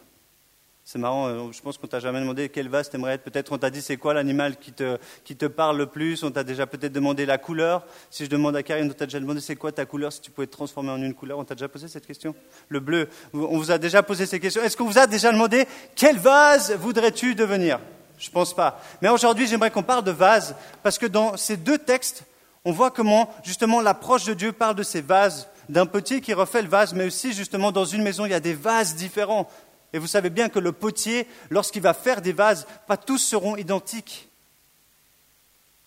C'est 0.84 0.98
marrant, 0.98 1.28
euh, 1.28 1.52
je 1.52 1.62
pense 1.62 1.78
qu'on 1.78 1.86
t'a 1.86 2.00
jamais 2.00 2.18
demandé 2.20 2.48
quel 2.48 2.68
vase 2.68 2.90
t'aimerais 2.90 3.14
être. 3.14 3.22
Peut-être 3.22 3.52
on 3.52 3.58
t'a 3.58 3.70
dit 3.70 3.80
c'est 3.80 3.96
quoi 3.96 4.14
l'animal 4.14 4.56
qui 4.56 4.72
te, 4.72 4.98
qui 5.22 5.36
te 5.36 5.46
parle 5.46 5.78
le 5.78 5.86
plus? 5.86 6.24
On 6.24 6.32
t'a 6.32 6.42
déjà 6.42 6.66
peut-être 6.66 6.92
demandé 6.92 7.24
la 7.24 7.38
couleur. 7.38 7.86
Si 8.10 8.24
je 8.24 8.30
demande 8.30 8.56
à 8.56 8.64
Karine, 8.64 8.90
on 8.90 8.92
t'a 8.92 9.06
déjà 9.06 9.20
demandé 9.20 9.40
c'est 9.40 9.54
quoi 9.54 9.70
ta 9.70 9.86
couleur, 9.86 10.12
si 10.12 10.20
tu 10.20 10.32
pouvais 10.32 10.48
te 10.48 10.52
transformer 10.52 10.90
en 10.90 11.00
une 11.00 11.14
couleur. 11.14 11.38
On 11.38 11.44
t'a 11.44 11.54
déjà 11.54 11.68
posé 11.68 11.86
cette 11.86 12.04
question? 12.04 12.34
Le 12.68 12.80
bleu. 12.80 13.08
On 13.32 13.58
vous 13.58 13.70
a 13.70 13.78
déjà 13.78 14.02
posé 14.02 14.26
ces 14.26 14.40
questions. 14.40 14.62
Est-ce 14.62 14.76
qu'on 14.76 14.86
vous 14.86 14.98
a 14.98 15.06
déjà 15.06 15.30
demandé 15.30 15.66
quel 15.94 16.18
vase 16.18 16.72
voudrais-tu 16.72 17.36
devenir? 17.36 17.78
Je 18.18 18.30
pense 18.30 18.52
pas. 18.54 18.80
Mais 19.00 19.08
aujourd'hui, 19.08 19.46
j'aimerais 19.46 19.70
qu'on 19.70 19.82
parle 19.82 20.04
de 20.04 20.10
vases, 20.10 20.56
parce 20.82 20.98
que 20.98 21.06
dans 21.06 21.36
ces 21.36 21.56
deux 21.56 21.78
textes, 21.78 22.24
on 22.64 22.72
voit 22.72 22.90
comment, 22.90 23.32
justement, 23.44 23.80
l'approche 23.80 24.24
de 24.24 24.34
Dieu 24.34 24.52
parle 24.52 24.76
de 24.76 24.82
ces 24.82 25.00
vases, 25.00 25.48
d'un 25.68 25.86
potier 25.86 26.20
qui 26.20 26.32
refait 26.32 26.62
le 26.62 26.68
vase, 26.68 26.92
mais 26.92 27.06
aussi, 27.06 27.32
justement, 27.32 27.72
dans 27.72 27.84
une 27.84 28.02
maison, 28.02 28.26
il 28.26 28.30
y 28.30 28.34
a 28.34 28.40
des 28.40 28.54
vases 28.54 28.94
différents. 28.94 29.48
Et 29.92 29.98
vous 29.98 30.06
savez 30.06 30.30
bien 30.30 30.48
que 30.48 30.58
le 30.58 30.72
potier, 30.72 31.26
lorsqu'il 31.50 31.82
va 31.82 31.94
faire 31.94 32.22
des 32.22 32.32
vases, 32.32 32.66
pas 32.86 32.96
tous 32.96 33.18
seront 33.18 33.56
identiques. 33.56 34.28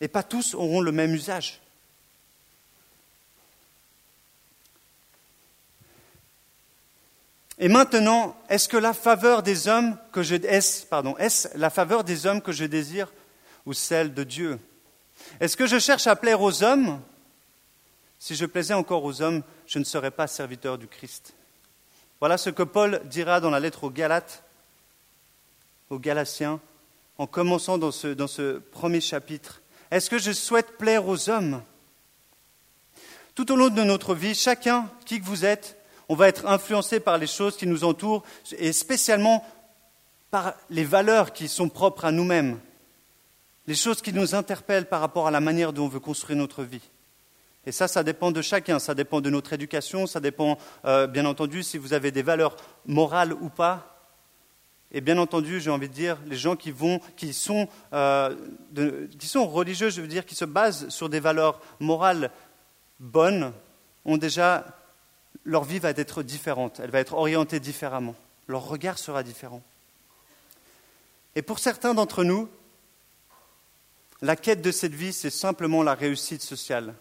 Et 0.01 0.07
pas 0.07 0.23
tous 0.23 0.53
auront 0.53 0.81
le 0.81 0.91
même 0.91 1.13
usage. 1.13 1.61
Et 7.57 7.69
maintenant, 7.69 8.35
est-ce 8.49 8.67
que 8.67 8.77
la 8.77 8.93
faveur 8.93 9.41
des 9.41 9.67
hommes 9.67 9.97
que 10.11 10.23
je 10.23 10.35
pardon, 10.89 11.15
la 11.55 11.69
faveur 11.69 12.03
des 12.03 12.25
hommes 12.25 12.41
que 12.41 12.51
je 12.51 12.65
désire 12.65 13.11
ou 13.65 13.73
celle 13.73 14.13
de 14.13 14.23
Dieu? 14.23 14.59
Est-ce 15.39 15.55
que 15.55 15.65
je 15.65 15.79
cherche 15.79 16.07
à 16.07 16.15
plaire 16.15 16.41
aux 16.41 16.63
hommes? 16.63 17.01
Si 18.19 18.35
je 18.35 18.45
plaisais 18.45 18.73
encore 18.73 19.03
aux 19.03 19.21
hommes, 19.21 19.43
je 19.67 19.79
ne 19.79 19.83
serais 19.83 20.11
pas 20.11 20.27
serviteur 20.27 20.77
du 20.77 20.87
Christ. 20.87 21.34
Voilà 22.25 22.39
ce 22.39 22.49
que 22.49 22.63
Paul 22.63 23.03
dira 23.05 23.39
dans 23.39 23.51
la 23.51 23.59
lettre 23.59 23.83
aux 23.83 23.91
Galates, 23.91 24.41
aux 25.91 25.99
Galatiens, 25.99 26.59
en 27.19 27.27
commençant 27.27 27.77
dans 27.77 27.91
ce, 27.91 28.07
dans 28.07 28.25
ce 28.25 28.57
premier 28.57 28.99
chapitre. 28.99 29.61
Est-ce 29.91 30.09
que 30.09 30.17
je 30.17 30.31
souhaite 30.31 30.79
plaire 30.79 31.07
aux 31.07 31.29
hommes? 31.29 31.61
Tout 33.35 33.51
au 33.51 33.55
long 33.55 33.69
de 33.69 33.83
notre 33.83 34.15
vie, 34.15 34.33
chacun, 34.33 34.89
qui 35.05 35.21
que 35.21 35.25
vous 35.27 35.45
êtes, 35.45 35.77
on 36.09 36.15
va 36.15 36.27
être 36.27 36.47
influencé 36.47 36.99
par 36.99 37.19
les 37.19 37.27
choses 37.27 37.57
qui 37.57 37.67
nous 37.67 37.83
entourent 37.83 38.23
et 38.57 38.73
spécialement 38.73 39.45
par 40.31 40.55
les 40.71 40.83
valeurs 40.83 41.31
qui 41.31 41.47
sont 41.47 41.69
propres 41.69 42.05
à 42.05 42.11
nous-mêmes, 42.11 42.59
les 43.67 43.75
choses 43.75 44.01
qui 44.01 44.13
nous 44.13 44.33
interpellent 44.33 44.89
par 44.89 45.01
rapport 45.01 45.27
à 45.27 45.31
la 45.31 45.41
manière 45.41 45.73
dont 45.73 45.85
on 45.85 45.89
veut 45.89 45.99
construire 45.99 46.39
notre 46.39 46.63
vie. 46.63 46.89
Et 47.65 47.71
ça, 47.71 47.87
ça 47.87 48.03
dépend 48.03 48.31
de 48.31 48.41
chacun, 48.41 48.79
ça 48.79 48.93
dépend 48.93 49.21
de 49.21 49.29
notre 49.29 49.53
éducation, 49.53 50.05
ça 50.05 50.19
dépend, 50.19 50.57
euh, 50.85 51.07
bien 51.07 51.25
entendu, 51.25 51.63
si 51.63 51.77
vous 51.77 51.93
avez 51.93 52.11
des 52.11 52.21
valeurs 52.21 52.55
morales 52.85 53.33
ou 53.33 53.49
pas. 53.49 53.95
Et 54.91 55.01
bien 55.01 55.17
entendu, 55.17 55.59
j'ai 55.59 55.71
envie 55.71 55.89
de 55.89 55.93
dire, 55.93 56.17
les 56.27 56.37
gens 56.37 56.55
qui, 56.55 56.71
vont, 56.71 56.99
qui, 57.17 57.33
sont, 57.33 57.67
euh, 57.93 58.35
qui 59.17 59.27
sont 59.27 59.47
religieux, 59.47 59.89
je 59.89 60.01
veux 60.01 60.07
dire, 60.07 60.25
qui 60.25 60.35
se 60.35 60.45
basent 60.45 60.89
sur 60.89 61.09
des 61.09 61.19
valeurs 61.19 61.59
morales 61.79 62.31
bonnes, 62.99 63.51
ont 64.05 64.17
déjà, 64.17 64.65
leur 65.43 65.63
vie 65.63 65.79
va 65.79 65.89
être 65.89 66.21
différente, 66.21 66.79
elle 66.81 66.91
va 66.91 66.99
être 66.99 67.15
orientée 67.15 67.59
différemment, 67.59 68.15
leur 68.47 68.67
regard 68.67 68.99
sera 68.99 69.23
différent. 69.23 69.61
Et 71.35 71.41
pour 71.41 71.59
certains 71.59 71.93
d'entre 71.95 72.23
nous, 72.23 72.47
la 74.21 74.35
quête 74.35 74.61
de 74.61 74.71
cette 74.71 74.93
vie, 74.93 75.11
c'est 75.11 75.29
simplement 75.29 75.83
la 75.83 75.95
réussite 75.95 76.41
sociale. 76.41 76.93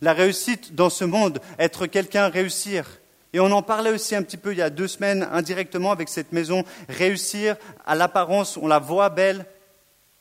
La 0.00 0.12
réussite 0.12 0.74
dans 0.74 0.90
ce 0.90 1.04
monde, 1.04 1.40
être 1.58 1.86
quelqu'un, 1.86 2.28
réussir, 2.28 2.86
et 3.34 3.40
on 3.40 3.50
en 3.50 3.62
parlait 3.62 3.90
aussi 3.90 4.14
un 4.14 4.22
petit 4.22 4.36
peu 4.36 4.52
il 4.52 4.58
y 4.58 4.62
a 4.62 4.70
deux 4.70 4.86
semaines 4.86 5.28
indirectement 5.32 5.90
avec 5.90 6.08
cette 6.08 6.30
maison. 6.30 6.62
Réussir 6.88 7.56
à 7.84 7.96
l'apparence, 7.96 8.56
on 8.56 8.68
la 8.68 8.78
voit 8.78 9.08
belle, 9.08 9.44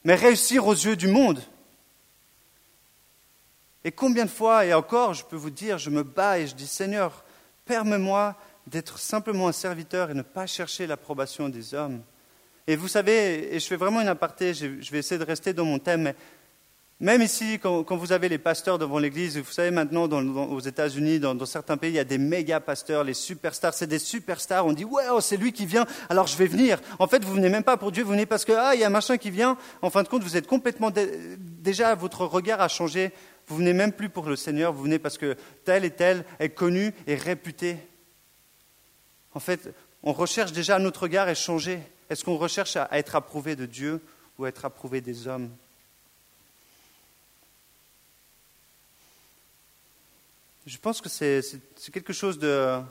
mais 0.04 0.16
réussir 0.16 0.66
aux 0.66 0.74
yeux 0.74 0.96
du 0.96 1.08
monde. 1.08 1.40
Et 3.84 3.92
combien 3.92 4.26
de 4.26 4.32
fois, 4.32 4.66
et 4.66 4.74
encore, 4.74 5.14
je 5.14 5.24
peux 5.24 5.36
vous 5.36 5.52
dire, 5.52 5.78
je 5.78 5.92
me 5.92 6.02
bats 6.02 6.40
et 6.40 6.48
je 6.48 6.56
dis 6.56 6.66
Seigneur, 6.66 7.24
permets-moi 7.66 8.36
d'être 8.66 8.98
simplement 8.98 9.48
un 9.48 9.52
serviteur 9.52 10.10
et 10.10 10.16
ne 10.16 10.24
pas 10.24 10.48
chercher 10.48 10.88
l'approbation 10.88 11.50
des 11.50 11.76
hommes. 11.76 12.02
Et 12.66 12.76
vous 12.76 12.88
savez, 12.88 13.54
et 13.54 13.60
je 13.60 13.68
fais 13.68 13.76
vraiment 13.76 14.02
une 14.02 14.08
aparté, 14.08 14.56
je 14.56 14.92
vais 14.92 14.98
essayer 14.98 15.20
de 15.20 15.26
rester 15.26 15.54
dans 15.54 15.66
mon 15.66 15.78
thème, 15.78 16.02
mais 16.02 16.16
même 17.04 17.22
ici, 17.22 17.60
quand, 17.60 17.98
vous 17.98 18.14
avez 18.14 18.30
les 18.30 18.38
pasteurs 18.38 18.80
devant 18.80 18.98
l'église, 18.98 19.38
vous 19.38 19.52
savez 19.52 19.72
maintenant 19.72 20.08
aux 20.08 20.60
États-Unis, 20.62 21.20
dans, 21.20 21.46
certains 21.46 21.76
pays, 21.76 21.92
il 21.92 21.96
y 21.96 22.00
a 22.00 22.06
des 22.06 22.18
méga 22.18 22.62
pasteurs, 22.62 23.04
les 23.04 23.14
superstars. 23.14 23.74
C'est 23.74 23.88
des 23.88 24.00
superstars. 24.00 24.66
On 24.66 24.72
dit 24.72 24.86
ouais, 24.86 25.04
c'est 25.20 25.36
lui 25.36 25.52
qui 25.52 25.66
vient, 25.66 25.86
alors 26.08 26.28
je 26.28 26.38
vais 26.38 26.48
venir. 26.48 26.80
En 27.00 27.08
fait, 27.08 27.22
vous 27.26 27.34
venez 27.34 27.50
même 27.50 27.66
pas 27.66 27.76
pour 27.76 27.92
Dieu, 27.92 28.04
vous 28.04 28.12
venez 28.12 28.26
parce 28.26 28.46
que 28.46 28.54
ah, 28.54 28.74
il 28.74 28.80
y 28.80 28.86
a 28.86 28.88
un 28.88 28.90
machin 28.90 29.18
qui 29.18 29.32
vient. 29.32 29.58
En 29.82 29.90
fin 29.90 30.02
de 30.02 30.08
compte, 30.08 30.24
vous 30.24 30.38
êtes 30.38 30.48
complètement 30.48 30.92
déjà 30.92 31.94
votre 31.94 32.26
regard 32.26 32.62
a 32.62 32.70
changé. 32.70 33.12
Vous 33.48 33.58
venez 33.58 33.74
même 33.74 33.92
plus 33.92 34.08
pour 34.08 34.26
le 34.26 34.38
Seigneur, 34.38 34.72
vous 34.72 34.84
venez 34.84 34.98
parce 34.98 35.18
que 35.18 35.36
tel 35.66 35.84
et 35.84 35.92
tel 35.92 36.24
est 36.40 36.52
connu 36.52 36.94
et 37.06 37.16
réputé. 37.16 37.76
En 39.34 39.42
fait, 39.42 39.76
on 40.04 40.14
recherche 40.14 40.54
déjà 40.54 40.80
notre 40.80 41.04
regard 41.04 41.28
est 41.28 41.36
changé. 41.36 41.80
Est-ce 42.10 42.24
qu'on 42.24 42.38
recherche 42.38 42.78
à 42.78 42.88
être 42.94 43.18
approuvé 43.18 43.58
de 43.58 43.66
Dieu 43.66 44.00
ou 44.40 44.46
à 44.46 44.48
être 44.48 44.64
approuvé 44.64 45.02
des 45.02 45.28
hommes? 45.28 45.50
Je 50.66 50.78
pense 50.78 51.02
que 51.02 51.10
c'est 51.10 51.42
quelque 51.92 52.14
chose 52.14 52.40
que 52.40 52.82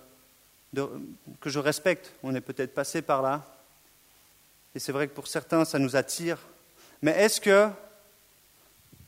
je 1.47 1.59
respecte. 1.59 2.13
On 2.23 2.35
est 2.35 2.41
peut-être 2.41 2.75
passé 2.75 3.03
par 3.03 3.23
là. 3.23 3.45
Et 4.75 4.79
c'est 4.79 4.93
vrai 4.93 5.09
que 5.09 5.15
pour 5.15 5.27
certains, 5.27 5.65
ça 5.65 5.79
nous 5.79 5.97
attire. 5.97 6.39
Mais 7.03 7.13
est-ce 7.13 7.41
que 7.41 7.69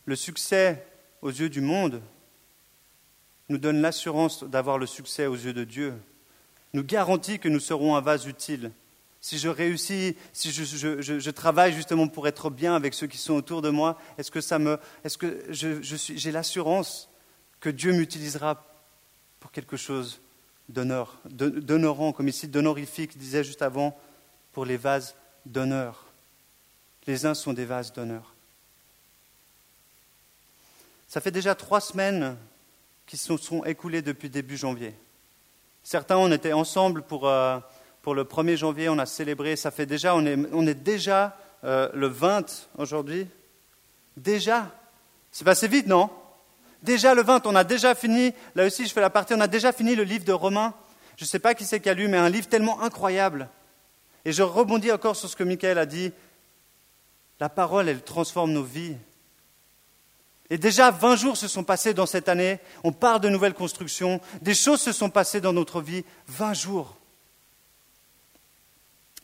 le 0.06 0.16
succès 0.16 0.86
aux 1.22 1.30
yeux 1.30 1.48
du 1.48 1.60
monde 1.60 2.02
nous 3.48 3.58
donne 3.58 3.80
l'assurance 3.80 4.44
d'avoir 4.44 4.78
le 4.78 4.86
succès 4.86 5.26
aux 5.26 5.36
yeux 5.36 5.52
de 5.52 5.64
Dieu 5.64 5.94
Nous 6.72 6.84
garantit 6.84 7.38
que 7.38 7.48
nous 7.48 7.60
serons 7.60 7.96
un 7.96 8.00
vase 8.00 8.26
utile? 8.26 8.72
Si 9.20 9.38
je 9.38 9.48
réussis, 9.48 10.16
si 10.34 10.50
je, 10.50 11.30
travaille 11.30 11.72
justement 11.72 12.08
pour 12.08 12.28
être 12.28 12.50
bien 12.50 12.74
avec 12.74 12.92
ceux 12.92 13.06
qui 13.06 13.16
sont 13.16 13.32
autour 13.34 13.62
de 13.62 13.70
moi, 13.70 13.98
est-ce 14.18 14.30
que 14.30 14.42
ça 14.42 14.58
me, 14.58 14.78
est-ce 15.02 15.16
que 15.16 15.46
j'ai 15.50 16.32
l'assurance 16.32 17.08
que 17.64 17.70
Dieu 17.70 17.94
m'utilisera 17.94 18.62
pour 19.40 19.50
quelque 19.50 19.78
chose 19.78 20.20
d'honneur, 20.68 21.16
d'honorant, 21.24 22.12
comme 22.12 22.28
ici, 22.28 22.46
d'honorifique, 22.46 23.16
disait 23.16 23.42
juste 23.42 23.62
avant, 23.62 23.98
pour 24.52 24.66
les 24.66 24.76
vases 24.76 25.14
d'honneur. 25.46 26.04
Les 27.06 27.24
uns 27.24 27.32
sont 27.32 27.54
des 27.54 27.64
vases 27.64 27.94
d'honneur. 27.94 28.34
Ça 31.08 31.22
fait 31.22 31.30
déjà 31.30 31.54
trois 31.54 31.80
semaines 31.80 32.36
qui 33.06 33.16
se 33.16 33.34
sont 33.34 33.64
écoulées 33.64 34.02
depuis 34.02 34.28
début 34.28 34.58
janvier. 34.58 34.94
Certains, 35.84 36.18
on 36.18 36.30
était 36.32 36.52
ensemble 36.52 37.00
pour, 37.00 37.26
euh, 37.26 37.58
pour 38.02 38.14
le 38.14 38.24
1er 38.24 38.56
janvier, 38.56 38.90
on 38.90 38.98
a 38.98 39.06
célébré, 39.06 39.56
ça 39.56 39.70
fait 39.70 39.86
déjà, 39.86 40.14
on 40.14 40.26
est, 40.26 40.36
on 40.52 40.66
est 40.66 40.74
déjà 40.74 41.34
euh, 41.64 41.88
le 41.94 42.08
20 42.08 42.68
aujourd'hui. 42.76 43.26
Déjà 44.18 44.70
C'est 45.32 45.44
passé 45.44 45.66
vite, 45.66 45.86
non? 45.86 46.10
Déjà 46.84 47.14
le 47.14 47.22
20, 47.22 47.46
on 47.46 47.56
a 47.56 47.64
déjà 47.64 47.94
fini, 47.94 48.34
là 48.54 48.66
aussi 48.66 48.86
je 48.86 48.92
fais 48.92 49.00
la 49.00 49.08
partie, 49.08 49.32
on 49.32 49.40
a 49.40 49.46
déjà 49.46 49.72
fini 49.72 49.94
le 49.94 50.04
livre 50.04 50.26
de 50.26 50.32
Romains. 50.32 50.74
Je 51.16 51.24
ne 51.24 51.28
sais 51.28 51.38
pas 51.38 51.54
qui 51.54 51.64
c'est 51.64 51.80
qui 51.80 51.88
a 51.88 51.94
lu, 51.94 52.08
mais 52.08 52.18
un 52.18 52.28
livre 52.28 52.46
tellement 52.46 52.82
incroyable. 52.82 53.48
Et 54.26 54.32
je 54.32 54.42
rebondis 54.42 54.92
encore 54.92 55.16
sur 55.16 55.30
ce 55.30 55.34
que 55.34 55.44
Michael 55.44 55.78
a 55.78 55.86
dit. 55.86 56.12
La 57.40 57.48
parole, 57.48 57.88
elle 57.88 58.02
transforme 58.02 58.52
nos 58.52 58.62
vies. 58.62 58.96
Et 60.50 60.58
déjà 60.58 60.90
20 60.90 61.16
jours 61.16 61.36
se 61.38 61.48
sont 61.48 61.64
passés 61.64 61.94
dans 61.94 62.04
cette 62.04 62.28
année. 62.28 62.60
On 62.82 62.92
parle 62.92 63.22
de 63.22 63.30
nouvelles 63.30 63.54
constructions. 63.54 64.20
Des 64.42 64.54
choses 64.54 64.82
se 64.82 64.92
sont 64.92 65.08
passées 65.08 65.40
dans 65.40 65.54
notre 65.54 65.80
vie. 65.80 66.04
20 66.28 66.52
jours. 66.52 66.98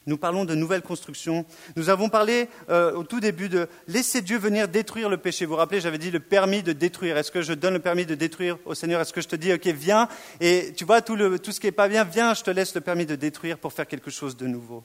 Nous 0.06 0.16
parlons 0.16 0.44
de 0.44 0.54
nouvelles 0.54 0.82
constructions. 0.82 1.44
Nous 1.76 1.90
avons 1.90 2.08
parlé 2.08 2.48
euh, 2.70 2.94
au 2.94 3.04
tout 3.04 3.20
début 3.20 3.48
de 3.48 3.68
laisser 3.86 4.22
Dieu 4.22 4.38
venir 4.38 4.66
détruire 4.66 5.10
le 5.10 5.18
péché. 5.18 5.44
Vous 5.44 5.52
vous 5.52 5.58
rappelez, 5.58 5.80
j'avais 5.80 5.98
dit 5.98 6.10
le 6.10 6.20
permis 6.20 6.62
de 6.62 6.72
détruire. 6.72 7.18
Est-ce 7.18 7.30
que 7.30 7.42
je 7.42 7.52
donne 7.52 7.74
le 7.74 7.80
permis 7.80 8.06
de 8.06 8.14
détruire 8.14 8.56
au 8.64 8.74
Seigneur? 8.74 9.00
Est-ce 9.00 9.12
que 9.12 9.20
je 9.20 9.28
te 9.28 9.36
dis, 9.36 9.52
OK, 9.52 9.66
viens 9.66 10.08
Et 10.40 10.72
tu 10.74 10.84
vois, 10.84 11.02
tout, 11.02 11.16
tout 11.38 11.52
ce 11.52 11.60
qui 11.60 11.66
n'est 11.66 11.72
pas 11.72 11.88
bien, 11.88 12.04
viens, 12.04 12.32
je 12.32 12.42
te 12.42 12.50
laisse 12.50 12.74
le 12.74 12.80
permis 12.80 13.04
de 13.04 13.14
détruire 13.14 13.58
pour 13.58 13.72
faire 13.74 13.86
quelque 13.86 14.10
chose 14.10 14.36
de 14.36 14.46
nouveau. 14.46 14.84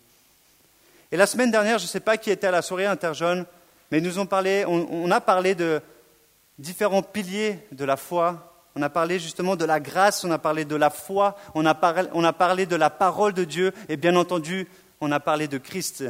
Et 1.12 1.17
la 1.17 1.27
semaine 1.27 1.51
dernière, 1.51 1.77
je 1.77 1.86
ne 1.86 1.89
sais 1.89 2.01
pas 2.01 2.17
qui 2.17 2.29
était 2.29 2.48
à 2.48 2.51
la 2.51 2.62
soirée 2.62 2.86
interjeune, 2.86 3.45
mais 3.91 4.01
nous 4.01 4.19
ont 4.19 4.25
parlé, 4.25 4.65
on, 4.67 5.10
a 5.12 5.22
parlé 5.22 5.55
de 5.55 5.81
différents 6.60 7.03
piliers 7.03 7.60
de 7.72 7.86
la 7.86 7.95
foi. 7.95 8.51
On 8.75 8.81
a 8.81 8.89
parlé 8.89 9.19
justement 9.19 9.55
de 9.55 9.63
la 9.63 9.79
grâce, 9.79 10.25
on 10.25 10.31
a 10.31 10.39
parlé 10.39 10.65
de 10.65 10.75
la 10.75 10.89
foi, 10.89 11.38
on 11.53 11.65
a, 11.65 11.74
parlé, 11.74 12.10
on 12.13 12.24
a 12.25 12.34
parlé 12.34 12.65
de 12.65 12.75
la 12.75 12.89
parole 12.89 13.34
de 13.34 13.45
Dieu 13.45 13.72
et 13.88 13.95
bien 13.95 14.15
entendu 14.17 14.67
on 15.01 15.11
a 15.11 15.19
parlé 15.19 15.47
de 15.47 15.57
Christ 15.57 16.03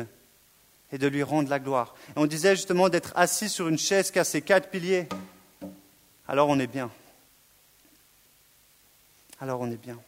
et 0.91 0.97
de 0.97 1.07
lui 1.07 1.23
rendre 1.23 1.49
la 1.49 1.59
gloire. 1.59 1.95
On 2.15 2.25
disait 2.25 2.55
justement 2.55 2.89
d'être 2.89 3.11
assis 3.15 3.49
sur 3.49 3.67
une 3.67 3.77
chaise 3.77 4.11
qui 4.11 4.19
a 4.19 4.23
ses 4.23 4.41
quatre 4.41 4.69
piliers. 4.69 5.07
Alors 6.27 6.49
on 6.49 6.59
est 6.59 6.67
bien. 6.67 6.91
Alors 9.39 9.61
on 9.61 9.69
est 9.71 9.81
bien. 9.81 9.99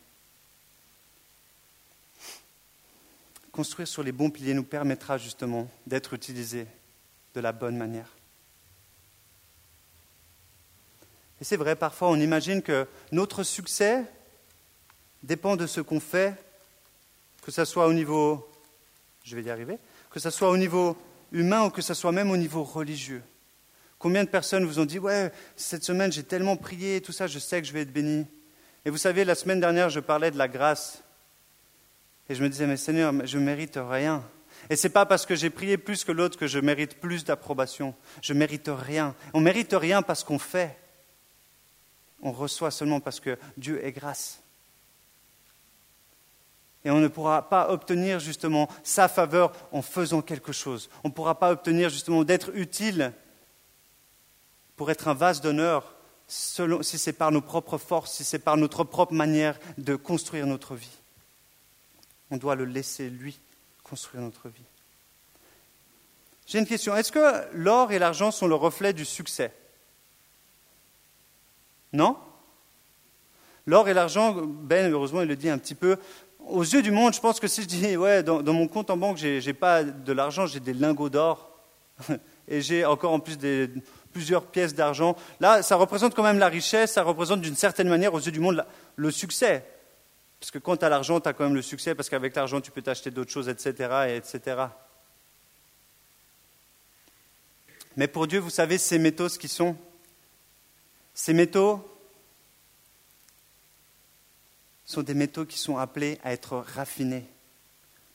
Construire 3.51 3.88
sur 3.88 4.03
les 4.03 4.12
bons 4.12 4.29
piliers 4.29 4.53
nous 4.53 4.63
permettra 4.63 5.17
justement 5.17 5.69
d'être 5.88 6.13
utilisés 6.13 6.67
de 7.34 7.39
la 7.39 7.51
bonne 7.51 7.75
manière. 7.75 8.10
Et 11.41 11.43
c'est 11.43 11.57
vrai, 11.57 11.75
parfois 11.75 12.10
on 12.10 12.19
imagine 12.19 12.62
que 12.62 12.88
notre 13.12 13.43
succès 13.43 14.03
dépend 15.24 15.55
de 15.55 15.67
ce 15.67 15.81
qu'on 15.81 16.00
fait, 16.00 16.36
que 17.41 17.51
ce 17.51 17.65
soit 17.65 17.88
au 17.88 17.93
niveau 17.93 18.48
je 19.27 19.36
vais 19.36 19.43
y 19.43 19.50
arriver, 19.50 19.77
que 20.10 20.22
ce 20.22 20.29
soit 20.29 20.50
au 20.50 20.55
niveau 20.55 20.96
humain 21.34 21.65
ou 21.65 21.69
que 21.69 21.81
ce 21.81 21.93
soit 21.93 22.13
même 22.13 22.31
au 22.31 22.38
niveau 22.38 22.63
religieux. 22.63 23.22
Combien 24.00 24.24
de 24.24 24.29
personnes 24.29 24.63
vous 24.63 24.79
ont 24.79 24.86
dit 24.86 25.00
Ouais, 25.00 25.34
cette 25.57 25.84
semaine 25.84 26.13
j'ai 26.13 26.24
tellement 26.24 26.55
prié, 26.55 27.01
tout 27.01 27.12
ça, 27.12 27.27
je 27.27 27.38
sais 27.38 27.62
que 27.62 27.67
je 27.67 27.74
vais 27.74 27.81
être 27.81 27.91
béni. 27.91 28.25
Et 28.86 28.89
vous 28.89 28.98
savez, 28.98 29.25
la 29.25 29.36
semaine 29.36 29.60
dernière, 29.60 29.89
je 29.89 30.00
parlais 30.00 30.31
de 30.31 30.38
la 30.38 30.48
grâce. 30.48 31.03
Et 32.29 32.36
je 32.36 32.43
me 32.43 32.48
disais 32.48 32.67
Mais 32.67 32.77
Seigneur, 32.77 33.13
je 33.25 33.38
ne 33.38 33.43
mérite 33.43 33.77
rien. 33.77 34.24
Et 34.69 34.77
ce 34.77 34.88
n'est 34.88 34.93
pas 34.93 35.05
parce 35.05 35.25
que 35.25 35.36
j'ai 35.36 35.50
prié 35.50 35.77
plus 35.77 36.05
que 36.05 36.13
l'autre 36.13 36.38
que 36.38 36.48
je 36.48 36.60
mérite 36.60 36.98
plus 36.98 37.25
d'approbation. 37.25 37.96
Je 38.22 38.31
ne 38.31 38.39
mérite 38.39 38.69
rien. 38.69 39.13
On 39.34 39.39
ne 39.39 39.46
mérite 39.46 39.74
rien 39.74 40.01
parce 40.01 40.24
qu'on 40.24 40.39
fait. 40.39 40.77
On 42.22 42.31
reçoit 42.31 42.72
seulement 42.72 43.01
parce 43.01 43.19
que 43.19 43.38
Dieu 43.57 43.86
est 43.86 43.91
grâce 43.91 44.41
et 46.88 46.89
on 46.89 47.01
ne 47.01 47.10
pourra 47.10 47.50
pas 47.50 47.70
obtenir 47.70 48.22
justement 48.22 48.70
sa 48.82 49.10
faveur 49.10 49.51
en 49.74 49.82
faisant 49.82 50.22
quelque 50.22 50.53
chose. 50.53 50.89
On 51.03 51.10
ne 51.10 51.13
pourra 51.13 51.38
pas 51.38 51.51
obtenir 51.51 51.89
justement 51.89 52.24
d'être 52.24 52.56
utile 52.56 53.12
pour 54.77 54.89
être 54.89 55.10
un 55.10 55.13
vase 55.13 55.41
d'honneur 55.41 55.96
si 56.29 56.98
c'est 56.98 57.12
par 57.12 57.34
nos 57.34 57.41
propres 57.41 57.77
forces, 57.77 58.13
si 58.13 58.24
c'est 58.24 58.39
par 58.39 58.56
notre 58.56 58.86
propre 58.86 59.13
manière 59.13 59.60
de 59.77 59.98
construire 59.98 60.48
notre 60.48 60.75
vie. 60.75 60.98
On 62.32 62.38
doit 62.38 62.56
le 62.56 62.63
laisser, 62.63 63.10
lui, 63.10 63.38
construire 63.84 64.24
notre 64.24 64.48
vie. 64.48 64.63
J'ai 66.46 66.60
une 66.60 66.65
question. 66.65 66.96
Est-ce 66.96 67.12
que 67.12 67.48
l'or 67.51 67.91
et 67.91 68.00
l'argent 68.00 68.32
sont 68.32 68.48
le 68.48 68.56
reflet 68.56 68.94
du 68.94 69.03
succès? 69.03 69.51
Non? 71.91 72.15
L'or 73.65 73.89
et 73.89 73.94
l'argent, 73.94 74.34
Ben, 74.34 74.89
heureusement, 74.89 75.22
il 75.22 75.27
le 75.27 75.36
dit 75.36 75.50
un 75.50 75.58
petit 75.58 75.75
peu, 75.75 75.98
aux 76.50 76.63
yeux 76.63 76.82
du 76.82 76.92
monde, 76.92 77.13
je 77.13 77.20
pense 77.20 77.39
que 77.39 77.48
si 77.48 77.62
je 77.62 77.68
dis, 77.68 77.98
ouais, 77.98 78.24
dans, 78.24 78.42
mon 78.54 78.68
compte 78.68 78.89
en 78.89 78.98
banque, 78.98 79.18
je 79.18 79.46
n'ai 79.46 79.54
pas 79.54 79.84
de 79.84 80.13
l'argent, 80.13 80.46
j'ai 80.46 80.60
des 80.60 80.74
lingots 80.74 81.10
d'or, 81.10 81.50
et 82.48 82.62
j'ai 82.62 82.86
encore 82.86 83.13
en 83.13 83.20
plus 83.20 83.38
des, 83.38 83.70
plusieurs 84.13 84.46
pièces 84.46 84.74
d'argent, 84.74 85.16
là, 85.39 85.62
ça 85.62 85.75
représente 85.75 86.16
quand 86.16 86.24
même 86.24 86.39
la 86.39 86.48
richesse, 86.48 86.94
ça 86.94 87.04
représente 87.04 87.42
d'une 87.42 87.56
certaine 87.56 87.89
manière, 87.89 88.13
aux 88.13 88.20
yeux 88.20 88.32
du 88.32 88.39
monde, 88.39 88.66
le 88.96 89.12
succès. 89.12 89.63
Parce 90.39 90.51
que 90.51 90.60
quand 90.60 90.77
tu 90.77 90.86
as 90.86 90.89
l'argent, 90.89 91.20
tu 91.20 91.30
as 91.30 91.34
quand 91.34 91.44
même 91.44 91.56
le 91.56 91.62
succès, 91.62 91.96
parce 91.96 92.10
qu'avec 92.10 92.36
l'argent, 92.36 92.62
tu 92.62 92.72
peux 92.72 92.82
t'acheter 92.82 93.12
d'autres 93.12 93.32
choses, 93.32 93.50
etc., 93.50 93.74
et 94.10 94.16
etc. 94.18 94.66
Mais 97.96 98.08
pour 98.08 98.27
Dieu, 98.27 98.39
vous 98.39 98.51
savez, 98.51 98.77
ces 98.77 99.00
métaux, 99.00 99.30
ce 99.30 99.39
qu'ils 99.39 99.50
sont? 99.50 99.75
Ces 101.13 101.34
métaux 101.34 101.84
sont 104.88 105.03
des 105.03 105.13
métaux 105.13 105.46
qui 105.46 105.60
sont 105.60 105.77
appelés 105.77 106.17
à 106.24 106.34
être 106.34 106.58
raffinés. 106.58 107.25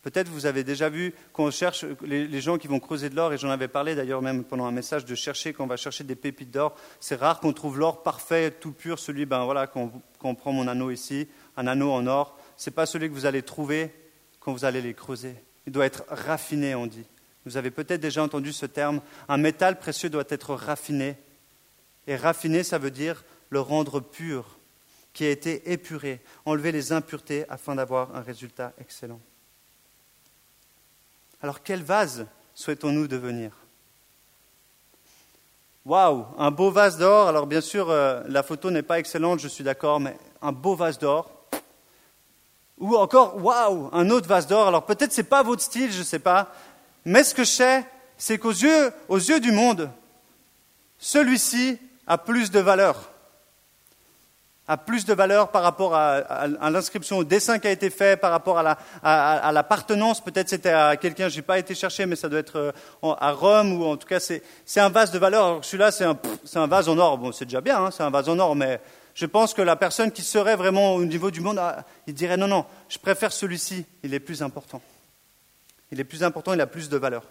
Peut-être 0.00 0.29
vous 0.29 0.47
avez 0.47 0.64
déjà 0.64 0.88
vu 0.88 1.14
qu'on 1.33 1.52
cherche 1.52 1.85
les, 2.02 2.41
gens 2.41 2.59
qui 2.59 2.67
vont 2.67 2.81
creuser 2.81 3.09
de 3.09 3.14
l'or, 3.14 3.33
et 3.33 3.38
j'en 3.38 3.50
avais 3.50 3.69
parlé 3.69 3.95
d'ailleurs 3.95 4.21
même 4.21 4.43
pendant 4.43 4.64
un 4.64 4.73
message 4.73 5.05
de 5.05 5.14
chercher, 5.14 5.52
quand 5.52 5.62
on 5.62 5.69
va 5.69 5.76
chercher 5.76 6.02
des 6.02 6.17
pépites 6.17 6.50
d'or, 6.50 6.75
c'est 6.99 7.14
rare 7.14 7.38
qu'on 7.38 7.52
trouve 7.52 7.79
l'or 7.79 8.02
parfait, 8.02 8.50
tout 8.50 8.73
pur, 8.73 8.99
celui, 8.99 9.26
ben 9.26 9.45
voilà, 9.45 9.69
quand 9.69 9.93
on, 10.25 10.35
prend 10.35 10.52
mon 10.52 10.67
anneau 10.67 10.91
ici, 10.91 11.29
un 11.57 11.69
anneau 11.69 11.93
en 11.93 12.09
or, 12.09 12.37
ce 12.57 12.69
n'est 12.69 12.75
pas 12.75 12.87
celui 12.87 13.09
que 13.09 13.14
vous 13.14 13.26
allez 13.26 13.43
trouver 13.43 13.95
quand 14.41 14.52
vous 14.52 14.64
allez 14.64 14.83
les 14.83 14.95
creuser. 14.95 15.37
Il 15.69 15.73
doit 15.73 15.87
être 15.87 16.05
raffiné, 16.09 16.75
on 16.75 16.87
dit. 16.87 17.05
Vous 17.45 17.57
avez 17.57 17.71
peut-être 17.71 18.00
déjà 18.00 18.25
entendu 18.25 18.52
ce 18.52 18.67
terme. 18.67 19.00
Un 19.29 19.37
métal 19.37 19.79
précieux 19.79 20.11
doit 20.11 20.25
être 20.29 20.55
raffiné. 20.55 21.17
Et 22.09 22.17
raffiné, 22.17 22.64
ça 22.64 22.79
veut 22.79 22.91
dire 22.91 23.25
le 23.50 23.61
rendre 23.61 24.00
pur, 24.00 24.59
qui 25.12 25.25
a 25.25 25.31
été 25.31 25.71
épuré, 25.71 26.21
enlever 26.47 26.73
les 26.73 26.92
impuretés 26.92 27.45
afin 27.49 27.75
d'avoir 27.75 28.14
un 28.16 28.23
résultat 28.23 28.73
excellent. 28.78 29.21
Alors 31.42 31.62
quel 31.62 31.83
vase 31.83 32.26
souhaitons-nous 32.54 33.09
devenir? 33.09 33.52
Waouh, 35.85 36.26
un 36.38 36.50
beau 36.50 36.71
vase 36.71 36.97
d'or. 36.97 37.28
Alors 37.28 37.47
bien 37.47 37.61
sûr, 37.61 37.90
euh, 37.90 38.23
la 38.28 38.42
photo 38.42 38.71
n'est 38.71 38.83
pas 38.83 39.00
excellente, 39.00 39.40
je 39.40 39.49
suis 39.49 39.64
d'accord, 39.64 39.99
mais 39.99 40.16
un 40.40 40.52
beau 40.52 40.76
vase 40.76 40.99
d'or. 40.99 41.31
Ou 42.78 42.97
encore, 42.97 43.37
waouh, 43.37 43.90
un 43.92 44.09
autre 44.11 44.28
vase 44.28 44.47
d'or. 44.47 44.69
Alors 44.69 44.87
peut-être 44.87 45.12
ce 45.12 45.21
n'est 45.21 45.26
pas 45.26 45.42
votre 45.42 45.62
style, 45.62 45.92
je 45.92 45.99
ne 45.99 46.04
sais 46.04 46.21
pas. 46.21 46.54
Mais 47.04 47.25
ce 47.25 47.35
que 47.35 47.45
je 47.45 47.50
sais, 47.50 47.85
c'est 48.16 48.38
qu'aux 48.38 48.50
yeux, 48.50 48.92
aux 49.09 49.19
yeux 49.19 49.40
du 49.40 49.50
monde, 49.50 49.90
celui-ci 50.99 51.78
a 52.07 52.16
plus 52.16 52.52
de 52.52 52.61
valeur 52.61 53.12
a 54.73 54.76
plus 54.79 55.05
de 55.05 55.12
valeur 55.12 55.50
par 55.50 55.62
rapport 55.62 55.95
à, 55.95 56.47
l'inscription, 56.71 57.19
au 57.19 57.25
dessin 57.25 57.59
qui 57.59 57.67
a 57.67 57.71
été 57.71 57.91
fait, 57.91 58.19
par 58.19 58.31
rapport 58.31 58.59
à 58.59 59.52
l'appartenance. 59.52 60.23
Peut-être 60.23 60.49
c'était 60.49 60.71
à 60.71 60.97
quelqu'un, 60.97 61.29
je 61.29 61.37
n'ai 61.37 61.43
pas 61.43 61.59
été 61.59 61.75
chercher, 61.75 62.07
mais 62.07 62.17
ça 62.17 62.29
doit 62.29 62.38
être 62.38 62.57
euh, 62.57 63.14
à 63.19 63.33
Rome, 63.33 63.75
ou 63.75 63.85
en 63.85 63.97
tout 63.97 64.09
cas, 64.09 64.19
c'est 64.19 64.43
un 64.81 64.88
vase 64.88 65.11
de 65.11 65.19
valeur. 65.19 65.45
Alors 65.45 65.64
celui-là, 65.64 65.91
c'est 65.91 66.05
un, 66.05 66.19
un, 66.55 66.67
vase 66.67 66.88
en 66.88 66.97
or. 66.97 67.19
Bon, 67.19 67.33
c'est 67.33 67.45
déjà 67.45 67.61
bien, 67.61 67.85
hein, 67.85 67.91
c'est 67.91 68.02
un 68.02 68.11
vase 68.11 68.29
en 68.29 68.38
or, 68.38 68.57
mais 68.57 68.81
je 69.14 69.26
pense 69.26 69.52
que 69.52 69.61
la 69.61 69.76
personne 69.76 70.11
qui 70.11 70.23
serait 70.23 70.57
vraiment 70.57 70.95
au 70.95 71.05
niveau 71.05 71.31
du 71.31 71.43
monde, 71.43 71.59
ah, 71.59 71.85
il 72.07 72.14
dirait 72.14 72.38
non, 72.38 72.49
non, 72.49 72.64
je 72.88 72.99
préfère 72.99 73.33
celui-ci, 73.33 73.85
il 74.02 74.14
est 74.14 74.21
plus 74.21 74.43
important. 74.43 74.81
Il 75.91 76.00
est 76.00 76.05
plus 76.05 76.25
important, 76.25 76.55
il 76.55 76.61
a 76.62 76.67
plus 76.67 76.88
de 76.88 76.97
valeur. 76.97 77.25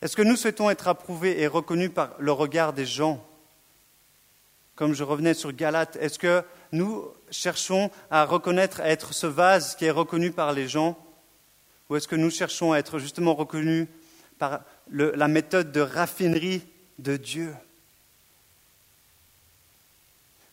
Est-ce 0.00 0.14
que 0.14 0.22
nous 0.22 0.36
souhaitons 0.36 0.70
être 0.70 0.86
approuvés 0.86 1.40
et 1.40 1.48
reconnus 1.48 1.90
par 1.92 2.10
le 2.20 2.30
regard 2.30 2.72
des 2.72 2.86
gens? 2.86 3.20
Comme 4.78 4.94
je 4.94 5.02
revenais 5.02 5.34
sur 5.34 5.52
Galate, 5.52 5.96
est-ce 5.96 6.20
que 6.20 6.44
nous 6.70 7.04
cherchons 7.32 7.90
à 8.12 8.24
reconnaître, 8.24 8.80
à 8.80 8.88
être 8.88 9.12
ce 9.12 9.26
vase 9.26 9.74
qui 9.74 9.86
est 9.86 9.90
reconnu 9.90 10.30
par 10.30 10.52
les 10.52 10.68
gens? 10.68 10.96
Ou 11.90 11.96
est-ce 11.96 12.06
que 12.06 12.14
nous 12.14 12.30
cherchons 12.30 12.72
à 12.72 12.78
être 12.78 13.00
justement 13.00 13.34
reconnus 13.34 13.88
par 14.38 14.60
la 14.92 15.26
méthode 15.26 15.72
de 15.72 15.80
raffinerie 15.80 16.62
de 17.00 17.16
Dieu? 17.16 17.52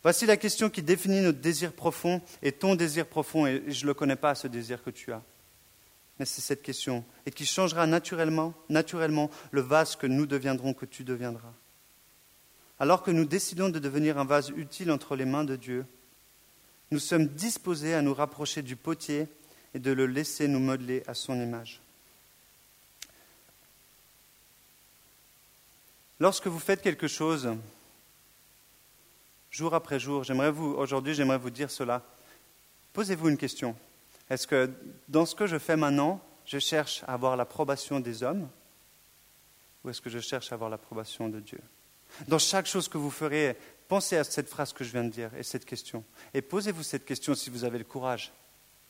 Voici 0.01 0.25
la 0.25 0.37
question 0.37 0.71
qui 0.71 0.81
définit 0.81 1.21
notre 1.21 1.39
désir 1.39 1.71
profond 1.71 2.19
et 2.41 2.51
ton 2.51 2.73
désir 2.73 3.05
profond, 3.05 3.45
et 3.45 3.61
je 3.67 3.83
ne 3.83 3.89
le 3.89 3.93
connais 3.93 4.15
pas, 4.15 4.33
ce 4.33 4.47
désir 4.47 4.83
que 4.83 4.89
tu 4.89 5.13
as. 5.13 5.21
Mais 6.17 6.25
c'est 6.25 6.41
cette 6.41 6.63
question, 6.63 7.05
et 7.27 7.31
qui 7.31 7.45
changera 7.45 7.85
naturellement, 7.85 8.55
naturellement 8.69 9.29
le 9.51 9.61
vase 9.61 9.95
que 9.95 10.07
nous 10.07 10.25
deviendrons, 10.25 10.73
que 10.73 10.87
tu 10.87 11.03
deviendras. 11.03 11.53
Alors 12.79 13.03
que 13.03 13.11
nous 13.11 13.25
décidons 13.25 13.69
de 13.69 13.79
devenir 13.79 14.17
un 14.17 14.25
vase 14.25 14.49
utile 14.49 14.91
entre 14.91 15.15
les 15.15 15.25
mains 15.25 15.43
de 15.43 15.55
Dieu, 15.55 15.85
nous 16.91 16.99
sommes 16.99 17.27
disposés 17.27 17.93
à 17.93 18.01
nous 18.01 18.13
rapprocher 18.13 18.61
du 18.61 18.75
potier 18.75 19.27
et 19.73 19.79
de 19.79 19.91
le 19.91 20.05
laisser 20.05 20.47
nous 20.47 20.59
modeler 20.59 21.03
à 21.07 21.13
son 21.13 21.35
image. 21.41 21.81
Lorsque 26.19 26.47
vous 26.47 26.59
faites 26.59 26.81
quelque 26.81 27.07
chose, 27.07 27.49
jour 29.51 29.73
après 29.73 29.99
jour, 29.99 30.23
j'aimerais 30.23 30.51
vous, 30.51 30.67
aujourd'hui, 30.67 31.13
j'aimerais 31.13 31.37
vous 31.37 31.49
dire 31.49 31.69
cela. 31.69 32.03
Posez-vous 32.93 33.29
une 33.29 33.37
question. 33.37 33.75
Est-ce 34.29 34.47
que 34.47 34.71
dans 35.09 35.25
ce 35.25 35.35
que 35.35 35.47
je 35.47 35.57
fais 35.57 35.75
maintenant, 35.75 36.21
je 36.45 36.59
cherche 36.59 37.03
à 37.03 37.13
avoir 37.13 37.35
l'approbation 37.35 37.99
des 37.99 38.23
hommes 38.23 38.47
ou 39.83 39.89
est-ce 39.89 40.01
que 40.01 40.09
je 40.09 40.19
cherche 40.19 40.51
à 40.51 40.55
avoir 40.55 40.69
l'approbation 40.69 41.29
de 41.29 41.39
Dieu? 41.39 41.59
Dans 42.27 42.39
chaque 42.39 42.65
chose 42.65 42.87
que 42.87 42.97
vous 42.97 43.11
ferez, 43.11 43.57
pensez 43.87 44.17
à 44.17 44.23
cette 44.23 44.49
phrase 44.49 44.73
que 44.73 44.83
je 44.83 44.91
viens 44.91 45.03
de 45.03 45.09
dire 45.09 45.33
et 45.35 45.43
cette 45.43 45.65
question. 45.65 46.03
Et 46.33 46.41
posez-vous 46.41 46.83
cette 46.83 47.05
question 47.05 47.35
si 47.35 47.49
vous 47.49 47.63
avez 47.63 47.77
le 47.77 47.83
courage. 47.83 48.31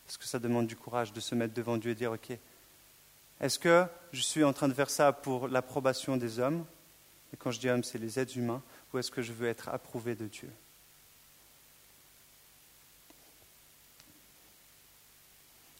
Parce 0.05 0.17
que 0.17 0.25
ça 0.25 0.39
demande 0.39 0.67
du 0.67 0.75
courage 0.75 1.13
de 1.13 1.19
se 1.19 1.33
mettre 1.35 1.53
devant 1.53 1.77
Dieu 1.77 1.91
et 1.91 1.95
dire, 1.95 2.11
OK, 2.11 2.37
est-ce 3.41 3.59
que 3.59 3.85
je 4.11 4.21
suis 4.21 4.43
en 4.43 4.53
train 4.53 4.67
de 4.67 4.73
faire 4.73 4.89
ça 4.89 5.11
pour 5.11 5.47
l'approbation 5.47 6.15
des 6.17 6.39
hommes? 6.39 6.65
Et 7.33 7.37
quand 7.37 7.51
je 7.51 7.59
dis 7.59 7.69
hommes, 7.69 7.83
c'est 7.83 7.97
les 7.97 8.19
êtres 8.19 8.37
humains. 8.37 8.61
Ou 8.93 8.99
est-ce 8.99 9.11
que 9.11 9.21
je 9.21 9.33
veux 9.33 9.47
être 9.47 9.69
approuvé 9.69 10.15
de 10.15 10.27
Dieu? 10.27 10.49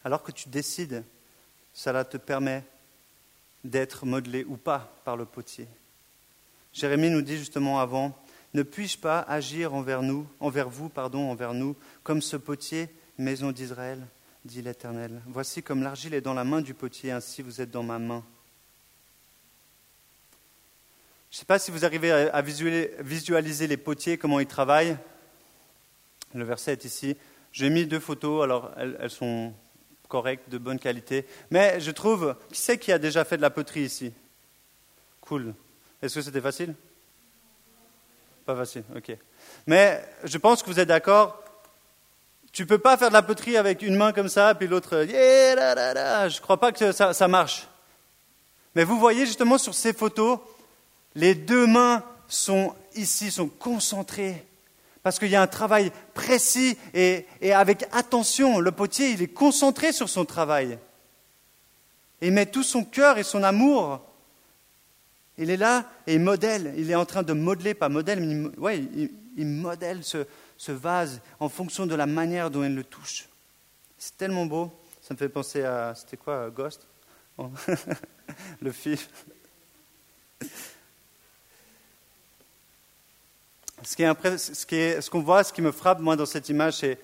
Alors 0.04 0.22
que 0.22 0.32
tu 0.32 0.48
décides, 0.48 1.02
cela 1.72 2.04
te 2.04 2.16
permet 2.16 2.64
d'être 3.64 4.06
modelé 4.06 4.44
ou 4.44 4.56
pas 4.56 4.92
par 5.04 5.16
le 5.16 5.24
potier. 5.24 5.66
Jérémie 6.76 7.08
nous 7.08 7.22
dit 7.22 7.38
justement 7.38 7.80
avant, 7.80 8.14
ne 8.52 8.62
puis-je 8.62 8.98
pas 8.98 9.20
agir 9.20 9.72
envers 9.72 10.02
nous, 10.02 10.28
envers 10.40 10.68
vous, 10.68 10.90
pardon, 10.90 11.30
envers 11.30 11.54
nous, 11.54 11.74
comme 12.02 12.20
ce 12.20 12.36
potier, 12.36 12.90
maison 13.16 13.50
d'Israël, 13.50 14.06
dit 14.44 14.60
l'Éternel. 14.60 15.22
Voici 15.26 15.62
comme 15.62 15.82
l'argile 15.82 16.12
est 16.12 16.20
dans 16.20 16.34
la 16.34 16.44
main 16.44 16.60
du 16.60 16.74
potier, 16.74 17.12
ainsi 17.12 17.40
vous 17.40 17.62
êtes 17.62 17.70
dans 17.70 17.82
ma 17.82 17.98
main. 17.98 18.22
Je 21.30 21.36
ne 21.36 21.38
sais 21.38 21.44
pas 21.46 21.58
si 21.58 21.70
vous 21.70 21.86
arrivez 21.86 22.10
à 22.12 22.42
visualiser 22.42 23.66
les 23.66 23.78
potiers, 23.78 24.18
comment 24.18 24.38
ils 24.38 24.46
travaillent. 24.46 24.98
Le 26.34 26.44
verset 26.44 26.72
est 26.72 26.84
ici. 26.84 27.16
J'ai 27.52 27.70
mis 27.70 27.86
deux 27.86 28.00
photos, 28.00 28.44
alors 28.44 28.70
elles, 28.76 28.98
elles, 29.00 29.10
sont 29.10 29.54
correctes, 30.08 30.50
de 30.50 30.58
bonne 30.58 30.78
qualité. 30.78 31.24
Mais 31.50 31.80
je 31.80 31.90
trouve, 31.90 32.36
qui 32.52 32.60
c'est 32.60 32.76
qui 32.76 32.92
a 32.92 32.98
déjà 32.98 33.24
fait 33.24 33.38
de 33.38 33.42
la 33.42 33.48
poterie 33.48 33.84
ici? 33.84 34.12
Cool. 35.22 35.54
Est-ce 36.02 36.16
que 36.16 36.22
c'était 36.22 36.40
facile? 36.40 36.74
Pas 38.44 38.54
facile, 38.54 38.84
ok. 38.94 39.16
Mais 39.66 40.08
je 40.22 40.38
pense 40.38 40.62
que 40.62 40.70
vous 40.70 40.78
êtes 40.78 40.88
d'accord. 40.88 41.42
Tu 42.52 42.64
peux 42.64 42.78
pas 42.78 42.96
faire 42.96 43.08
de 43.08 43.14
la 43.14 43.22
poterie 43.22 43.56
avec 43.56 43.82
une 43.82 43.96
main 43.96 44.12
comme 44.12 44.28
ça, 44.28 44.54
puis 44.54 44.68
l'autre, 44.68 45.04
yeah, 45.04 46.28
je 46.28 46.36
ne 46.36 46.40
crois 46.40 46.58
pas 46.58 46.72
que 46.72 46.92
ça, 46.92 47.28
marche. 47.28 47.66
Mais 48.74 48.84
vous 48.84 48.98
voyez 48.98 49.26
justement 49.26 49.58
sur 49.58 49.74
ces 49.74 49.92
photos, 49.92 50.38
les 51.14 51.34
deux 51.34 51.66
mains 51.66 52.04
sont 52.28 52.74
ici, 52.94 53.30
sont 53.30 53.48
concentrées. 53.48 54.46
Parce 55.02 55.18
qu'il 55.18 55.28
y 55.28 55.36
a 55.36 55.42
un 55.42 55.46
travail 55.46 55.92
précis 56.14 56.78
et, 56.94 57.26
avec 57.52 57.86
attention. 57.92 58.58
Le 58.58 58.72
potier, 58.72 59.10
il 59.10 59.22
est 59.22 59.28
concentré 59.28 59.92
sur 59.92 60.08
son 60.08 60.24
travail. 60.24 60.78
Il 62.20 62.32
met 62.32 62.46
tout 62.46 62.62
son 62.62 62.84
cœur 62.84 63.18
et 63.18 63.22
son 63.22 63.42
amour 63.42 64.05
il 65.38 65.50
est 65.50 65.56
là 65.56 65.90
et 66.06 66.14
il 66.14 66.20
modèle. 66.20 66.74
Il 66.76 66.90
est 66.90 66.94
en 66.94 67.04
train 67.04 67.22
de 67.22 67.32
modeler, 67.32 67.74
pas 67.74 67.88
modèle, 67.88 68.20
mais 68.20 68.78
il, 69.36 69.46
modèle 69.46 70.02
ce, 70.02 70.26
vase 70.72 71.20
en 71.40 71.48
fonction 71.48 71.86
de 71.86 71.94
la 71.94 72.06
manière 72.06 72.50
dont 72.50 72.64
il 72.64 72.74
le 72.74 72.84
touche. 72.84 73.28
C'est 73.98 74.16
tellement 74.16 74.46
beau. 74.46 74.72
Ça 75.02 75.14
me 75.14 75.18
fait 75.18 75.28
penser 75.28 75.62
à. 75.62 75.94
C'était 75.94 76.16
quoi, 76.16 76.50
Ghost? 76.50 76.86
Oh. 77.38 77.50
Le 78.60 78.72
film. 78.72 78.98
Ce 83.84 85.10
qu'on 85.10 85.20
voit, 85.20 85.44
ce 85.44 85.52
qui 85.52 85.62
me 85.62 85.70
frappe, 85.70 86.00
moi, 86.00 86.16
dans 86.16 86.26
cette 86.26 86.48
image, 86.48 86.78
c'est 86.78 86.98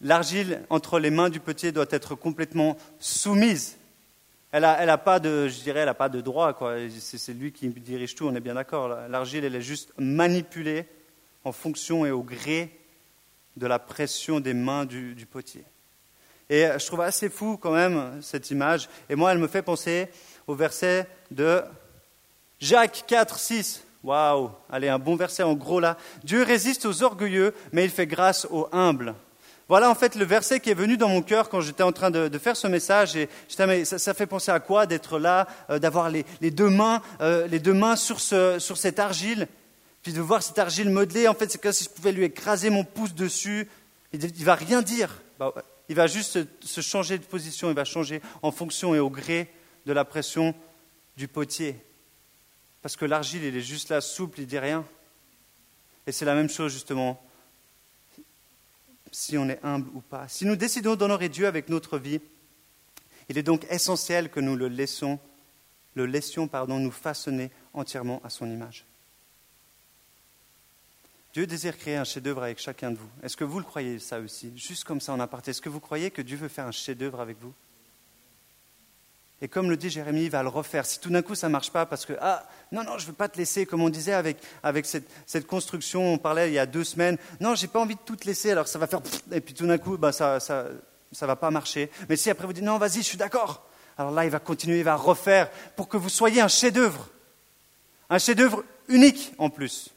l'argile 0.00 0.64
entre 0.70 0.98
les 0.98 1.10
mains 1.10 1.28
du 1.28 1.40
petit 1.40 1.72
doit 1.72 1.86
être 1.90 2.14
complètement 2.14 2.76
soumise 2.98 3.76
elle 4.52 4.62
n'a 4.62 4.98
pas 4.98 5.20
de, 5.20 5.48
je 5.48 5.60
dirais, 5.60 5.80
elle 5.80 5.88
a 5.88 5.94
pas 5.94 6.08
de 6.08 6.20
droit. 6.20 6.58
C'est, 6.98 7.32
lui 7.32 7.52
qui 7.52 7.68
dirige 7.68 8.14
tout, 8.14 8.26
on 8.26 8.34
est 8.34 8.40
bien 8.40 8.54
d'accord. 8.54 8.88
L'argile, 9.08 9.44
elle 9.44 9.54
est 9.54 9.62
juste 9.62 9.92
manipulée 9.98 10.86
en 11.44 11.52
fonction 11.52 12.04
et 12.04 12.10
au 12.10 12.22
gré 12.22 12.76
de 13.56 13.66
la 13.66 13.78
pression 13.78 14.40
des 14.40 14.54
mains 14.54 14.84
du, 14.84 15.14
du 15.14 15.26
potier. 15.26 15.64
Et 16.48 16.66
je 16.78 16.86
trouve 16.86 17.02
assez 17.02 17.28
fou 17.28 17.56
quand 17.56 17.72
même 17.72 18.20
cette 18.22 18.50
image. 18.50 18.88
Et 19.08 19.14
moi, 19.14 19.32
elle 19.32 19.38
me 19.38 19.46
fait 19.46 19.62
penser 19.62 20.08
au 20.48 20.54
verset 20.54 21.06
de 21.30 21.62
Jacques 22.58 23.04
4, 23.06 23.38
6, 23.38 23.84
Waouh 24.02 24.50
Allez, 24.70 24.88
un 24.88 24.98
bon 24.98 25.14
verset 25.14 25.42
en 25.42 25.54
gros 25.54 25.80
là. 25.80 25.96
Dieu 26.24 26.42
résiste 26.42 26.86
aux 26.86 27.02
orgueilleux, 27.02 27.54
mais 27.72 27.84
il 27.84 27.90
fait 27.90 28.06
grâce 28.06 28.46
aux 28.50 28.68
humbles. 28.72 29.14
Voilà 29.70 29.88
en 29.88 29.94
fait 29.94 30.16
le 30.16 30.24
verset 30.24 30.58
qui 30.58 30.70
est 30.70 30.74
venu 30.74 30.96
dans 30.96 31.08
mon 31.08 31.22
cœur 31.22 31.48
quand 31.48 31.60
j'étais 31.60 31.84
en 31.84 31.92
train 31.92 32.10
de, 32.10 32.38
faire 32.38 32.56
ce 32.56 32.66
message. 32.66 33.14
Et 33.14 33.28
mais 33.60 33.84
ça, 33.84 34.14
fait 34.14 34.26
penser 34.26 34.50
à 34.50 34.58
quoi 34.58 34.84
d'être 34.84 35.20
là, 35.20 35.46
euh, 35.70 35.78
d'avoir 35.78 36.10
les, 36.10 36.24
deux 36.50 36.68
mains, 36.68 37.00
euh, 37.20 37.46
les 37.46 37.60
deux 37.60 37.72
mains 37.72 37.94
sur, 37.94 38.18
ce, 38.18 38.58
sur 38.58 38.76
cette 38.76 38.98
argile, 38.98 39.46
puis 40.02 40.12
de 40.12 40.20
voir 40.20 40.42
cette 40.42 40.58
argile 40.58 40.90
modelée. 40.90 41.28
En 41.28 41.34
fait, 41.34 41.52
c'est 41.52 41.62
comme 41.62 41.70
si 41.70 41.84
je 41.84 41.90
pouvais 41.90 42.10
lui 42.10 42.24
écraser 42.24 42.68
mon 42.68 42.82
pouce 42.82 43.14
dessus. 43.14 43.68
Il, 44.12 44.18
ne 44.18 44.44
va 44.44 44.56
rien 44.56 44.82
dire. 44.82 45.22
Bah, 45.38 45.54
il 45.88 45.94
va 45.94 46.08
juste 46.08 46.40
se 46.64 46.80
changer 46.80 47.16
de 47.18 47.24
position. 47.24 47.68
Il 47.70 47.76
va 47.76 47.84
changer 47.84 48.20
en 48.42 48.50
fonction 48.50 48.96
et 48.96 48.98
au 48.98 49.08
gré 49.08 49.52
de 49.86 49.92
la 49.92 50.04
pression 50.04 50.52
du 51.16 51.28
potier. 51.28 51.76
Parce 52.82 52.96
que 52.96 53.04
l'argile, 53.04 53.44
il 53.44 53.56
est 53.56 53.60
juste 53.60 53.90
là, 53.90 54.00
souple, 54.00 54.40
il 54.40 54.48
dit 54.48 54.58
rien. 54.58 54.84
Et 56.08 56.10
c'est 56.10 56.24
la 56.24 56.34
même 56.34 56.50
chose 56.50 56.72
justement 56.72 57.22
si 59.10 59.36
on 59.38 59.48
est 59.48 59.60
humble 59.62 59.88
ou 59.94 60.00
pas. 60.00 60.28
Si 60.28 60.44
nous 60.44 60.56
décidons 60.56 60.96
d'honorer 60.96 61.28
Dieu 61.28 61.46
avec 61.46 61.68
notre 61.68 61.98
vie, 61.98 62.20
il 63.28 63.38
est 63.38 63.42
donc 63.42 63.66
essentiel 63.70 64.30
que 64.30 64.40
nous 64.40 64.56
le 64.56 64.68
laissions, 64.68 65.18
le 65.94 66.06
laissions 66.06 66.48
pardon, 66.48 66.78
nous 66.78 66.90
façonner 66.90 67.50
entièrement 67.74 68.20
à 68.24 68.30
son 68.30 68.50
image. 68.50 68.84
Dieu 71.32 71.46
désire 71.46 71.78
créer 71.78 71.96
un 71.96 72.04
chef-d'œuvre 72.04 72.42
avec 72.42 72.58
chacun 72.58 72.90
de 72.90 72.96
vous. 72.96 73.08
Est-ce 73.22 73.36
que 73.36 73.44
vous 73.44 73.60
le 73.60 73.64
croyez 73.64 74.00
ça 74.00 74.18
aussi? 74.18 74.52
Juste 74.56 74.82
comme 74.82 75.00
ça 75.00 75.12
en 75.12 75.20
aparté. 75.20 75.52
Est-ce 75.52 75.62
que 75.62 75.68
vous 75.68 75.78
croyez 75.78 76.10
que 76.10 76.22
Dieu 76.22 76.36
veut 76.36 76.48
faire 76.48 76.66
un 76.66 76.72
chef-d'œuvre 76.72 77.20
avec 77.20 77.40
vous? 77.40 77.54
Et 79.42 79.48
comme 79.48 79.70
le 79.70 79.76
dit 79.76 79.90
Jérémie, 79.90 80.24
il 80.24 80.30
va 80.30 80.42
le 80.42 80.48
refaire. 80.48 80.84
Si 80.84 81.00
tout 81.00 81.10
d'un 81.10 81.22
coup 81.22 81.34
ça 81.34 81.48
ne 81.48 81.52
marche 81.52 81.70
pas 81.70 81.86
parce 81.86 82.04
que, 82.04 82.12
ah, 82.20 82.46
non, 82.72 82.84
non, 82.84 82.98
je 82.98 83.04
ne 83.04 83.08
veux 83.08 83.16
pas 83.16 83.28
te 83.28 83.38
laisser, 83.38 83.66
comme 83.66 83.82
on 83.82 83.88
disait 83.88 84.12
avec, 84.12 84.38
avec 84.62 84.86
cette, 84.86 85.08
cette, 85.26 85.46
construction, 85.46 86.14
on 86.14 86.18
parlait 86.18 86.50
il 86.50 86.54
y 86.54 86.58
a 86.58 86.66
deux 86.66 86.84
semaines, 86.84 87.16
non, 87.40 87.54
j'ai 87.54 87.66
pas 87.66 87.80
envie 87.80 87.94
de 87.94 88.00
tout 88.04 88.16
te 88.16 88.26
laisser, 88.26 88.50
alors 88.50 88.68
ça 88.68 88.78
va 88.78 88.86
faire, 88.86 89.00
et 89.32 89.40
puis 89.40 89.54
tout 89.54 89.66
d'un 89.66 89.78
coup, 89.78 89.96
bah, 89.96 90.12
ça 90.12 90.34
ne 90.34 90.38
ça, 90.40 90.66
ça 91.12 91.26
va 91.26 91.36
pas 91.36 91.50
marcher. 91.50 91.90
Mais 92.08 92.16
si 92.16 92.30
après 92.30 92.46
vous 92.46 92.52
dites, 92.52 92.64
non, 92.64 92.78
vas-y, 92.78 92.98
je 92.98 93.02
suis 93.02 93.18
d'accord, 93.18 93.66
alors 94.00 94.12
là, 94.12 94.24
il 94.24 94.30
va 94.30 94.38
continuer, 94.38 94.78
il 94.78 94.84
va 94.84 94.96
refaire 94.96 95.50
pour 95.76 95.88
que 95.88 95.96
vous 95.96 96.08
soyez 96.08 96.40
un 96.40 96.48
chef-d'œuvre. 96.48 97.08
Un 98.08 98.18
chef-d'œuvre 98.18 98.64
unique 98.88 99.34
en 99.38 99.50
plus. 99.50 99.90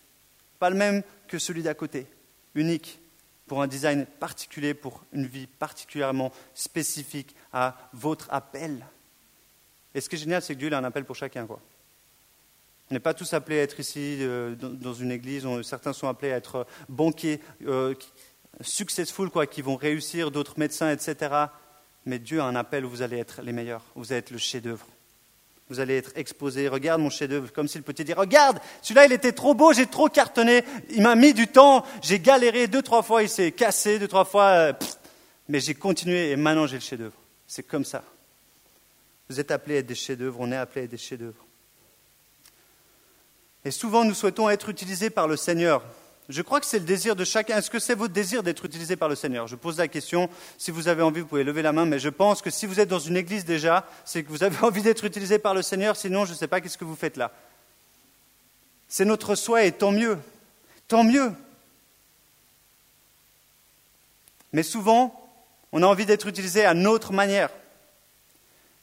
Pas 0.60 0.70
le 0.70 0.76
même 0.76 1.04
que 1.28 1.40
celui 1.40 1.64
d'à 1.64 1.74
côté. 1.74 2.06
Unique 2.54 3.00
pour 3.48 3.62
un 3.62 3.68
design 3.68 4.06
particulier, 4.06 4.74
pour 4.74 5.04
une 5.14 5.26
vie 5.26 5.48
particulièrement 5.48 6.32
spécifique 6.54 7.36
à 7.54 7.78
votre 7.94 8.28
appel. 8.32 8.86
Et 9.96 10.02
ce 10.02 10.10
qui 10.10 10.16
est 10.16 10.20
génial, 10.20 10.42
c'est 10.42 10.56
que 10.56 10.60
Dieu 10.60 10.74
a 10.74 10.78
un 10.78 10.84
appel 10.84 11.06
pour 11.06 11.16
chacun. 11.16 11.48
On 11.50 12.94
n'est 12.94 13.00
pas 13.00 13.14
tous 13.14 13.34
appelés 13.34 13.60
à 13.60 13.64
être 13.64 13.80
ici 13.80 14.18
euh, 14.22 14.56
dans 14.56 14.94
une 14.94 15.12
église. 15.12 15.48
certains 15.64 15.94
sont 15.94 16.08
appelés 16.08 16.32
à 16.32 16.38
être 16.38 16.66
banquiers, 16.90 17.40
euh, 17.66 17.94
successful, 18.62 19.30
qui 19.50 19.62
vont 19.62 19.76
réussir, 19.76 20.32
d'autres 20.32 20.60
médecins, 20.60 20.92
etc. 20.92 21.48
Mais 22.06 22.20
Dieu 22.20 22.42
a 22.42 22.46
un 22.46 22.56
appel 22.56 22.86
où 22.86 22.90
vous 22.90 23.02
allez 23.02 23.18
être 23.18 23.42
les 23.42 23.54
meilleurs. 23.54 23.84
Vous 23.96 24.12
allez 24.12 24.20
être 24.20 24.32
le 24.32 24.38
chef-d'œuvre. 24.38 24.86
Vous 25.70 25.80
allez 25.80 25.96
être 25.96 26.12
exposé. 26.16 26.68
Regarde 26.68 27.02
mon 27.02 27.10
chef-d'œuvre, 27.10 27.52
comme 27.54 27.68
si 27.68 27.78
le 27.78 27.84
petit 27.84 28.04
dire 28.04 28.18
Regarde, 28.18 28.60
celui-là, 28.82 29.06
il 29.06 29.14
était 29.14 29.32
trop 29.32 29.54
beau, 29.54 29.74
j'ai 29.74 29.88
trop 29.88 30.10
cartonné. 30.10 30.64
Il 30.90 31.02
m'a 31.02 31.16
mis 31.16 31.34
du 31.34 31.48
temps, 31.48 31.86
j'ai 32.02 32.20
galéré 32.20 32.68
deux, 32.68 32.82
trois 32.82 33.02
fois, 33.02 33.24
il 33.24 33.30
s'est 33.30 33.52
cassé 33.54 33.98
deux, 33.98 34.08
trois 34.08 34.26
fois. 34.26 34.48
Euh, 34.50 34.74
mais 35.48 35.60
j'ai 35.60 35.74
continué 35.74 36.32
et 36.32 36.36
maintenant 36.36 36.68
j'ai 36.68 36.78
le 36.78 36.82
chef-d'œuvre. 36.82 37.18
C'est 37.48 37.64
comme 37.64 37.86
ça. 37.86 38.04
Vous 39.34 39.40
êtes 39.40 39.50
appelés 39.50 39.78
à 39.78 39.80
être 39.80 39.88
des 39.88 39.96
chefs-d'œuvre, 39.96 40.38
on 40.42 40.52
est 40.52 40.56
appelés 40.56 40.82
à 40.82 40.84
être 40.84 40.92
des 40.92 40.98
chefs-d'œuvre. 41.00 41.44
Et 43.66 43.72
souvent, 43.72 44.06
nous 44.06 44.14
souhaitons 44.14 44.48
être 44.48 44.70
utilisés 44.70 45.10
par 45.10 45.28
le 45.28 45.38
Seigneur. 45.38 45.84
Je 46.30 46.44
crois 46.44 46.60
que 46.60 46.68
c'est 46.68 46.78
le 46.78 46.86
désir 46.86 47.16
de 47.16 47.26
chacun. 47.26 47.58
Est-ce 47.58 47.72
que 47.72 47.80
c'est 47.80 47.96
votre 47.96 48.14
désir 48.14 48.44
d'être 48.44 48.64
utilisé 48.64 48.96
par 48.96 49.10
le 49.10 49.16
Seigneur? 49.16 49.48
Je 49.48 49.56
pose 49.56 49.80
la 49.80 49.88
question. 49.88 50.30
Si 50.60 50.70
vous 50.70 50.88
avez 50.88 51.02
envie, 51.02 51.22
vous 51.22 51.26
pouvez 51.26 51.44
lever 51.44 51.64
la 51.64 51.72
main, 51.72 51.86
mais 51.86 51.98
je 51.98 52.10
pense 52.10 52.44
que 52.44 52.52
si 52.52 52.68
vous 52.68 52.80
êtes 52.80 52.90
dans 52.90 53.00
une 53.00 53.18
église 53.18 53.44
déjà, 53.44 53.88
c'est 54.06 54.22
que 54.22 54.30
vous 54.30 54.44
avez 54.44 54.60
envie 54.62 54.84
d'être 54.84 55.04
utilisé 55.04 55.40
par 55.40 55.56
le 55.56 55.64
Seigneur. 55.64 55.96
Sinon, 55.96 56.26
je 56.26 56.34
ne 56.34 56.38
sais 56.38 56.48
pas 56.48 56.62
qu'est-ce 56.62 56.78
que 56.78 56.86
vous 56.86 56.96
faites 56.96 57.18
là. 57.18 57.32
C'est 58.88 59.06
notre 59.06 59.34
souhait 59.34 59.68
et 59.68 59.72
tant 59.72 59.92
mieux. 59.92 60.20
Tant 60.88 61.04
mieux. 61.04 61.32
Mais 64.52 64.62
souvent, 64.62 65.28
on 65.72 65.82
a 65.82 65.88
envie 65.88 66.06
d'être 66.06 66.28
utilisé 66.28 66.66
à 66.66 66.76
notre 66.76 67.14
manière. 67.14 67.50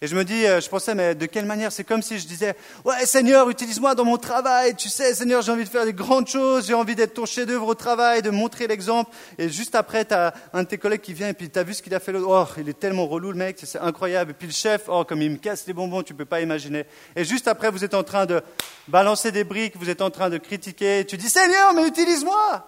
Et 0.03 0.07
je 0.07 0.17
me 0.17 0.25
dis, 0.25 0.47
euh, 0.47 0.63
je 0.63 0.69
pensais, 0.71 0.95
mais 0.95 1.15
de 1.15 1.27
quelle 1.27 1.45
manière? 1.45 1.71
C'est 1.71 1.85
comme 1.85 2.01
si 2.01 2.19
je 2.19 2.27
disais, 2.27 2.57
ouais 2.87 3.05
Seigneur, 3.05 3.51
utilise-moi 3.51 3.95
dans 3.95 4.07
mon 4.07 4.17
travail. 4.17 4.75
Tu 4.75 4.89
sais, 4.89 5.13
Seigneur, 5.13 5.43
j'ai 5.43 5.53
envie 5.53 5.65
de 5.65 5.69
faire 5.69 5.85
des 5.85 5.93
grandes 5.93 6.27
choses, 6.27 6.67
j'ai 6.67 6.73
envie 6.73 6.95
d'être 6.95 7.13
ton 7.13 7.27
chef-d'œuvre 7.27 7.67
au 7.67 7.75
travail, 7.75 8.23
de 8.23 8.31
montrer 8.31 8.67
l'exemple. 8.67 9.11
Et 9.37 9.51
juste 9.51 9.75
après, 9.75 10.07
tu 10.07 10.15
as 10.15 10.33
un 10.55 10.63
de 10.63 10.69
tes 10.69 10.79
collègues 10.79 11.03
qui 11.03 11.13
vient 11.13 11.29
et 11.29 11.35
puis 11.35 11.51
tu 11.51 11.59
as 11.59 11.65
vu 11.65 11.75
ce 11.75 11.83
qu'il 11.83 11.95
a 11.95 12.01
fait. 12.01 12.15
Oh, 12.17 12.47
il 12.57 12.71
est 12.71 12.79
tellement 12.79 13.07
relou 13.07 13.31
le 13.31 13.37
mec, 13.37 13.59
c'est 13.63 13.79
incroyable. 13.79 14.31
Et 14.31 14.35
puis 14.35 14.47
le 14.47 14.55
chef, 14.55 14.85
oh, 14.89 15.05
comme 15.05 15.21
il 15.21 15.33
me 15.33 15.37
casse 15.37 15.67
les 15.67 15.75
bonbons, 15.75 16.03
tu 16.03 16.15
peux 16.15 16.25
pas 16.25 16.41
imaginer. 16.41 16.87
Et 17.15 17.27
juste 17.27 17.47
après, 17.47 17.71
vous 17.71 17.85
êtes 17.85 17.93
en 17.93 18.03
train 18.03 18.25
de 18.25 18.41
balancer 18.89 19.33
des 19.33 19.45
briques, 19.45 19.77
vous 19.77 19.91
êtes 19.91 20.01
en 20.01 20.11
train 20.11 20.31
de 20.31 20.39
critiquer. 20.39 21.01
Et 21.01 21.05
tu 21.05 21.19
dis, 21.19 21.29
Seigneur, 21.29 21.75
mais 21.75 21.87
utilise-moi. 21.87 22.67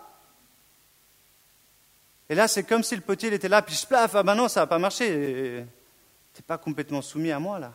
Et 2.28 2.34
là, 2.34 2.46
c'est 2.46 2.64
comme 2.64 2.82
si 2.82 2.94
le 2.94 3.00
potier 3.00 3.28
il 3.30 3.34
était 3.34 3.48
là, 3.48 3.62
puis 3.62 3.74
je 3.74 3.86
plaf, 3.86 4.14
ah 4.16 4.22
ben 4.22 4.34
non, 4.34 4.48
ça 4.48 4.60
va 4.60 4.66
pas 4.66 4.78
marcher. 4.78 5.64
Tu 6.34 6.40
n'es 6.40 6.46
pas 6.46 6.58
complètement 6.58 7.02
soumis 7.02 7.30
à 7.30 7.38
moi 7.38 7.58
là. 7.58 7.74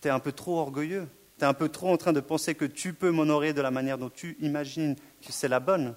Tu 0.00 0.08
es 0.08 0.10
un 0.10 0.20
peu 0.20 0.32
trop 0.32 0.58
orgueilleux. 0.58 1.08
Tu 1.38 1.44
es 1.44 1.46
un 1.46 1.54
peu 1.54 1.68
trop 1.68 1.92
en 1.92 1.96
train 1.96 2.12
de 2.12 2.20
penser 2.20 2.54
que 2.54 2.64
tu 2.64 2.92
peux 2.94 3.10
m'honorer 3.10 3.52
de 3.52 3.62
la 3.62 3.70
manière 3.70 3.98
dont 3.98 4.10
tu 4.10 4.36
imagines 4.40 4.96
que 4.96 5.32
c'est 5.32 5.48
la 5.48 5.60
bonne. 5.60 5.94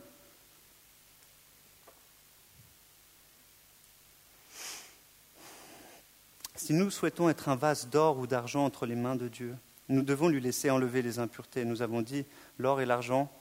Si 6.56 6.74
nous 6.74 6.90
souhaitons 6.90 7.30
être 7.30 7.50
un 7.50 7.56
vase 7.56 7.88
d'or 7.88 8.18
ou 8.18 8.28
d'argent 8.28 8.66
entre 8.66 8.86
les 8.86 8.96
mains 8.96 9.16
de 9.16 9.28
Dieu, 9.28 9.56
nous 9.90 10.02
devons 10.02 10.28
lui 10.28 10.42
laisser 10.42 10.70
enlever 10.70 11.02
les 11.02 11.20
impuretés. 11.20 11.64
Nous 11.64 11.82
avons 11.82 12.02
dit, 12.02 12.26
l'or 12.58 12.82
et 12.82 12.86
l'argent, 12.86 13.32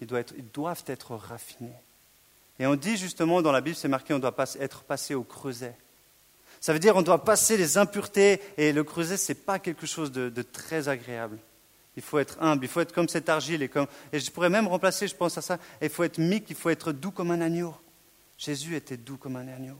ils 0.00 0.06
doivent 0.06 0.84
être 0.86 1.14
raffinés. 1.14 1.76
Et 2.58 2.66
on 2.66 2.74
dit 2.74 2.96
justement 2.96 3.42
dans 3.42 3.52
la 3.52 3.60
Bible, 3.60 3.76
c'est 3.76 3.88
marqué, 3.88 4.14
on 4.14 4.18
doit 4.18 4.34
être 4.58 4.82
passé 4.82 5.14
au 5.14 5.22
creuset. 5.22 5.76
Ça 6.64 6.72
veut 6.72 6.78
dire 6.78 6.94
qu'on 6.94 7.02
doit 7.02 7.22
passer 7.22 7.58
les 7.58 7.76
impuretés 7.76 8.40
et 8.56 8.72
le 8.72 8.84
creuset, 8.84 9.18
ce 9.18 9.32
n'est 9.32 9.38
pas 9.38 9.58
quelque 9.58 9.84
chose 9.84 10.10
de, 10.10 10.40
très 10.40 10.88
agréable. 10.88 11.36
Il 11.94 12.02
faut 12.02 12.18
être 12.18 12.42
humble, 12.42 12.64
il 12.64 12.68
faut 12.68 12.80
être 12.80 12.94
comme 12.94 13.06
cette 13.06 13.28
argile. 13.28 13.62
Et, 13.62 13.68
comme, 13.68 13.86
et 14.14 14.18
je 14.18 14.30
pourrais 14.30 14.48
même 14.48 14.66
remplacer, 14.66 15.06
je 15.06 15.14
pense 15.14 15.36
à 15.36 15.42
ça, 15.42 15.58
il 15.82 15.90
faut 15.90 16.04
être 16.04 16.16
mic, 16.16 16.46
il 16.48 16.56
faut 16.56 16.70
être 16.70 16.92
doux 16.92 17.10
comme 17.10 17.32
un 17.32 17.42
agneau. 17.42 17.76
Jésus 18.38 18.76
était 18.76 18.96
doux 18.96 19.18
comme 19.18 19.36
un 19.36 19.46
agneau. 19.46 19.76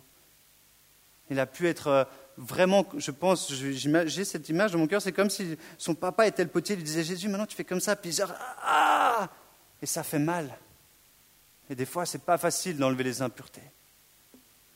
Il 1.30 1.40
a 1.40 1.46
pu 1.46 1.68
être 1.68 1.86
euh, 1.86 2.04
vraiment, 2.36 2.84
je 2.98 3.12
pense, 3.12 3.50
j'ai 3.50 4.24
cette 4.26 4.46
image 4.50 4.72
dans 4.72 4.78
mon 4.78 4.86
cœur, 4.86 5.00
c'est 5.00 5.12
comme 5.12 5.30
si 5.30 5.56
son 5.78 5.94
papa 5.94 6.26
était 6.26 6.44
le 6.44 6.50
potier, 6.50 6.76
il 6.76 6.84
disait 6.84 7.02
Jésus, 7.02 7.30
maintenant 7.30 7.46
tu 7.46 7.56
fais 7.56 7.64
comme 7.64 7.80
ça, 7.80 7.96
puis 7.96 8.14
il 8.14 8.26
ah 8.62 9.30
Et 9.80 9.86
ça 9.86 10.02
fait 10.02 10.18
mal. 10.18 10.54
Et 11.70 11.74
des 11.74 11.86
fois, 11.86 12.04
ce 12.04 12.18
n'est 12.18 12.24
pas 12.24 12.36
facile 12.36 12.76
d'enlever 12.76 13.04
les 13.04 13.22
impuretés. 13.22 13.70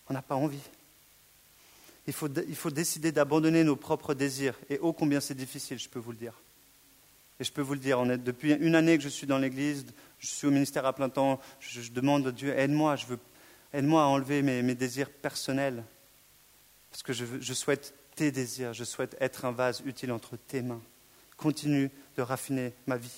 On 0.08 0.14
n'a 0.14 0.22
pas 0.22 0.36
envie 0.36 0.62
il 2.08 2.14
faut, 2.14 2.70
décider 2.70 3.12
d'abandonner 3.12 3.64
nos 3.64 3.76
propres 3.76 4.14
désirs. 4.14 4.54
Et 4.70 4.78
ô 4.78 4.94
combien 4.94 5.20
c'est 5.20 5.34
difficile, 5.34 5.78
je 5.78 5.90
peux 5.90 5.98
vous 5.98 6.12
le 6.12 6.16
dire. 6.16 6.32
Et 7.38 7.44
je 7.44 7.52
peux 7.52 7.60
vous 7.60 7.74
le 7.74 7.80
dire, 7.80 8.02
depuis 8.18 8.54
une 8.54 8.74
année 8.74 8.96
que 8.96 9.04
je 9.04 9.10
suis 9.10 9.26
dans 9.26 9.36
l'Église, 9.36 9.84
je 10.18 10.26
suis 10.26 10.46
au 10.46 10.50
ministère 10.50 10.86
à 10.86 10.94
plein 10.94 11.10
temps, 11.10 11.38
je, 11.60 11.90
demande 11.90 12.26
à 12.26 12.32
Dieu, 12.32 12.58
aide-moi, 12.58 12.96
je 12.96 13.04
veux, 13.04 13.18
aide-moi 13.74 14.02
à 14.02 14.06
enlever 14.06 14.40
mes, 14.40 14.62
mes, 14.62 14.74
désirs 14.74 15.10
personnels. 15.10 15.84
Parce 16.90 17.02
que 17.02 17.12
je, 17.12 17.26
je 17.40 17.52
souhaite 17.52 17.92
tes 18.16 18.32
désirs, 18.32 18.72
je 18.72 18.84
souhaite 18.84 19.14
être 19.20 19.44
un 19.44 19.52
vase 19.52 19.82
utile 19.84 20.10
entre 20.10 20.38
tes 20.38 20.62
mains. 20.62 20.80
Continue 21.36 21.90
de 22.16 22.22
raffiner 22.22 22.72
ma 22.86 22.96
vie. 22.96 23.12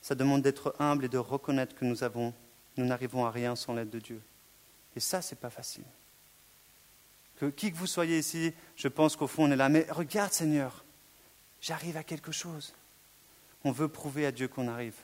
Ça 0.00 0.14
demande 0.14 0.40
d'être 0.40 0.74
humble 0.78 1.04
et 1.04 1.08
de 1.08 1.18
reconnaître 1.18 1.74
que 1.74 1.84
nous 1.84 2.02
avons, 2.02 2.32
nous 2.78 2.86
n'arrivons 2.86 3.26
à 3.26 3.30
rien 3.30 3.54
sans 3.56 3.74
l'aide 3.74 3.90
de 3.90 3.98
Dieu. 3.98 4.22
Et 4.96 5.00
ça, 5.00 5.20
c'est 5.22 5.38
pas 5.38 5.50
facile. 5.50 5.84
Que 7.38 7.46
qui 7.46 7.70
que 7.70 7.76
vous 7.76 7.86
soyez 7.86 8.18
ici, 8.18 8.54
je 8.76 8.88
pense 8.88 9.14
qu'au 9.14 9.26
fond, 9.26 9.44
on 9.44 9.50
est 9.50 9.56
là. 9.56 9.68
Mais 9.68 9.86
regarde, 9.90 10.32
Seigneur, 10.32 10.84
j'arrive 11.60 11.98
à 11.98 12.02
quelque 12.02 12.32
chose. 12.32 12.72
On 13.62 13.72
veut 13.72 13.88
prouver 13.88 14.24
à 14.24 14.32
Dieu 14.32 14.48
qu'on 14.48 14.68
arrive. 14.68 14.94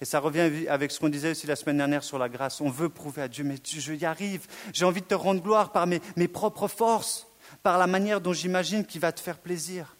Et 0.00 0.04
ça 0.04 0.20
revient 0.20 0.68
avec 0.68 0.90
ce 0.90 1.00
qu'on 1.00 1.08
disait 1.08 1.32
aussi 1.32 1.46
la 1.46 1.56
semaine 1.56 1.76
dernière 1.76 2.02
sur 2.02 2.18
la 2.18 2.28
grâce. 2.28 2.60
On 2.60 2.70
veut 2.70 2.88
prouver 2.88 3.20
à 3.20 3.28
Dieu, 3.28 3.44
mais 3.44 3.56
je 3.62 3.92
y 3.92 4.06
arrive. 4.06 4.46
J'ai 4.72 4.84
envie 4.84 5.02
de 5.02 5.06
te 5.06 5.14
rendre 5.14 5.42
gloire 5.42 5.70
par 5.70 5.86
mes, 5.86 6.00
mes 6.16 6.28
propres 6.28 6.68
forces, 6.68 7.26
par 7.62 7.76
la 7.78 7.86
manière 7.86 8.20
dont 8.20 8.32
j'imagine 8.32 8.86
qu'il 8.86 9.00
va 9.00 9.12
te 9.12 9.20
faire 9.20 9.38
plaisir. 9.38 9.96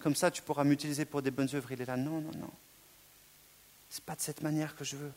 Comme 0.00 0.16
ça, 0.16 0.30
tu 0.30 0.42
pourras 0.42 0.64
m'utiliser 0.64 1.04
pour 1.04 1.22
des 1.22 1.30
bonnes 1.30 1.54
œuvres. 1.54 1.70
Il 1.70 1.80
est 1.80 1.86
là. 1.86 1.96
Non, 1.96 2.20
non, 2.20 2.32
non. 2.38 2.50
Ce 3.90 3.98
n'est 3.98 4.04
pas 4.06 4.16
de 4.16 4.22
cette 4.22 4.42
manière 4.42 4.74
que 4.74 4.82
je 4.82 4.96
veux. 4.96 5.12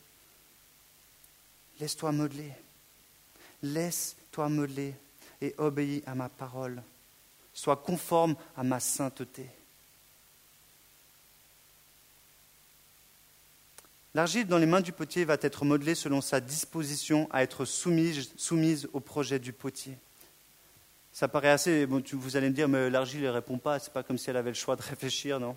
Laisse-toi 1.80 2.12
modeler. 2.12 2.52
Laisse-toi 3.62 4.48
modeler 4.48 4.94
et 5.40 5.54
obéis 5.58 6.02
à 6.06 6.14
ma 6.14 6.28
parole. 6.28 6.82
soit 7.58 7.76
conforme 7.76 8.36
à 8.56 8.62
ma 8.62 8.78
sainteté. 8.78 9.44
L'argile 14.14 14.46
dans 14.46 14.58
les 14.58 14.66
mains 14.66 14.80
du 14.80 14.92
potier 14.92 15.24
va 15.24 15.36
être 15.40 15.64
modelée 15.64 15.96
selon 15.96 16.20
sa 16.20 16.40
disposition 16.40 17.28
à 17.32 17.42
être 17.42 17.64
soumise, 17.64 18.30
soumise 18.36 18.88
au 18.92 19.00
projet 19.00 19.40
du 19.40 19.52
potier. 19.52 19.98
Ça 21.12 21.26
paraît 21.26 21.50
assez. 21.50 21.86
Bon, 21.86 22.00
vous 22.12 22.36
allez 22.36 22.48
me 22.48 22.54
dire, 22.54 22.68
mais 22.68 22.90
l'argile 22.90 23.22
ne 23.22 23.28
répond 23.28 23.58
pas. 23.58 23.80
C'est 23.80 23.92
pas 23.92 24.04
comme 24.04 24.18
si 24.18 24.30
elle 24.30 24.36
avait 24.36 24.50
le 24.50 24.54
choix 24.54 24.76
de 24.76 24.82
réfléchir, 24.82 25.40
non? 25.40 25.56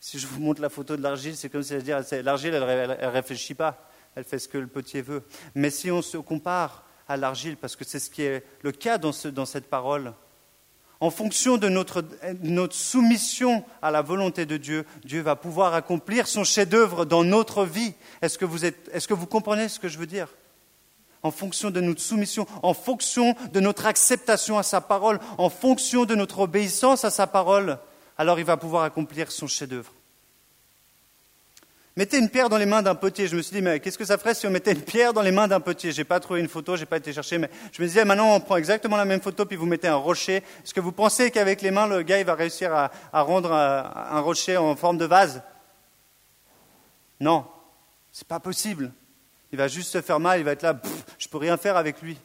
Si 0.00 0.18
je 0.18 0.26
vous 0.26 0.40
montre 0.40 0.60
la 0.60 0.68
photo 0.68 0.96
de 0.96 1.02
l'argile, 1.02 1.36
c'est 1.36 1.48
comme 1.48 1.62
si 1.62 1.74
elle 1.74 1.84
dire, 1.84 2.00
l'argile, 2.24 2.54
elle 2.54 2.88
ne 2.88 3.06
réfléchit 3.06 3.54
pas. 3.54 3.88
Elle 4.16 4.24
fait 4.24 4.40
ce 4.40 4.48
que 4.48 4.58
le 4.58 4.66
potier 4.66 5.00
veut. 5.00 5.22
Mais 5.54 5.70
si 5.70 5.92
on 5.92 6.02
se 6.02 6.16
compare 6.16 6.84
à 7.08 7.16
l'argile, 7.16 7.56
parce 7.56 7.76
que 7.76 7.84
c'est 7.84 7.98
ce 7.98 8.10
qui 8.10 8.22
est 8.22 8.44
le 8.62 8.72
cas 8.72 8.98
dans, 8.98 9.12
ce, 9.12 9.28
dans 9.28 9.46
cette 9.46 9.68
parole, 9.68 10.12
en 11.00 11.10
fonction 11.10 11.58
de 11.58 11.68
notre, 11.68 12.02
soumission 12.70 13.64
à 13.82 13.90
la 13.90 14.00
volonté 14.00 14.46
de 14.46 14.56
Dieu, 14.56 14.86
Dieu 15.04 15.20
va 15.20 15.36
pouvoir 15.36 15.74
accomplir 15.74 16.26
son 16.26 16.42
chef-d'œuvre 16.42 17.04
dans 17.04 17.22
notre 17.22 17.64
vie. 17.64 17.92
Est-ce 18.22 18.38
que, 18.38 18.46
vous 18.46 18.64
est-ce 18.64 19.06
que 19.06 19.14
vous 19.14 19.26
comprenez 19.26 19.68
ce 19.68 19.78
que 19.78 19.88
je 19.88 19.98
veux 19.98 20.06
dire? 20.06 20.28
En 21.22 21.30
fonction 21.30 21.70
de 21.70 21.80
notre 21.80 22.00
soumission, 22.00 22.46
en 22.62 22.72
fonction 22.72 23.34
de 23.52 23.60
notre 23.60 23.86
acceptation 23.86 24.58
à 24.58 24.62
sa 24.62 24.80
parole, 24.80 25.18
en 25.38 25.50
fonction 25.50 26.04
de 26.06 26.14
notre 26.14 26.40
obéissance 26.40 27.04
à 27.04 27.10
sa 27.10 27.26
parole, 27.26 27.78
alors 28.16 28.38
il 28.38 28.44
va 28.44 28.56
pouvoir 28.56 28.84
accomplir 28.84 29.30
son 29.30 29.46
chef-d'œuvre. 29.46 29.92
Mettez 31.98 32.18
une 32.18 32.28
pierre 32.28 32.50
dans 32.50 32.58
les 32.58 32.66
mains 32.66 32.82
d'un 32.82 32.94
potier. 32.94 33.26
Je 33.26 33.34
me 33.36 33.40
suis 33.40 33.56
dit, 33.56 33.62
mais 33.62 33.80
qu'est-ce 33.80 33.96
que 33.96 34.04
ça 34.04 34.18
ferait 34.18 34.34
si 34.34 34.46
on 34.46 34.50
mettait 34.50 34.72
une 34.72 34.82
pierre 34.82 35.14
dans 35.14 35.22
les 35.22 35.32
mains 35.32 35.48
d'un 35.48 35.60
potier? 35.60 35.92
J'ai 35.92 36.04
pas 36.04 36.20
trouvé 36.20 36.40
une 36.40 36.48
photo, 36.48 36.76
j'ai 36.76 36.84
pas 36.84 36.98
été 36.98 37.10
chercher, 37.10 37.38
mais 37.38 37.48
je 37.72 37.80
me 37.80 37.86
disais, 37.86 38.04
maintenant 38.04 38.34
on 38.34 38.40
prend 38.40 38.58
exactement 38.58 38.98
la 38.98 39.06
même 39.06 39.22
photo 39.22 39.46
puis 39.46 39.56
vous 39.56 39.64
mettez 39.64 39.88
un 39.88 39.96
rocher. 39.96 40.42
Est-ce 40.62 40.74
que 40.74 40.80
vous 40.80 40.92
pensez 40.92 41.30
qu'avec 41.30 41.62
les 41.62 41.70
mains, 41.70 41.86
le 41.86 42.02
gars 42.02 42.18
il 42.18 42.26
va 42.26 42.34
réussir 42.34 42.70
à, 42.74 42.90
rendre 43.22 43.50
un, 43.50 44.20
rocher 44.20 44.58
en 44.58 44.76
forme 44.76 44.98
de 44.98 45.06
vase? 45.06 45.42
Non, 47.18 47.46
c'est 48.12 48.28
pas 48.28 48.40
possible. 48.40 48.92
Il 49.50 49.56
va 49.56 49.66
juste 49.66 49.90
se 49.90 50.02
faire 50.02 50.20
mal, 50.20 50.38
il 50.38 50.44
va 50.44 50.52
être 50.52 50.64
là, 50.64 50.78
je 51.16 51.28
peux 51.28 51.38
rien 51.38 51.56
faire 51.56 51.78
avec 51.78 52.02
lui. 52.02 52.18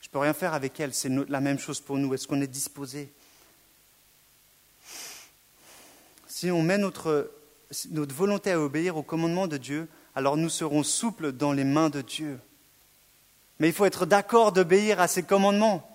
Je 0.00 0.08
peux 0.08 0.18
rien 0.18 0.34
faire 0.34 0.54
avec 0.54 0.78
elle. 0.78 0.94
C'est 0.94 1.10
la 1.28 1.40
même 1.40 1.58
chose 1.58 1.80
pour 1.80 1.98
nous. 1.98 2.14
Est-ce 2.14 2.28
qu'on 2.28 2.40
est 2.40 2.46
disposé? 2.46 3.12
Si 6.28 6.48
on 6.52 6.62
met 6.62 6.78
notre 6.78 7.28
notre 7.90 8.14
volonté 8.14 8.52
à 8.52 8.60
obéir 8.60 8.96
au 8.96 9.02
commandement 9.02 9.46
de 9.46 9.56
Dieu, 9.56 9.88
alors 10.14 10.36
nous 10.36 10.48
serons 10.48 10.82
souples 10.82 11.32
dans 11.32 11.52
les 11.52 11.64
mains 11.64 11.90
de 11.90 12.00
Dieu. 12.00 12.38
Mais 13.58 13.68
il 13.68 13.74
faut 13.74 13.84
être 13.84 14.06
d'accord 14.06 14.52
d'obéir 14.52 15.00
à 15.00 15.08
ses 15.08 15.22
commandements. 15.22 15.88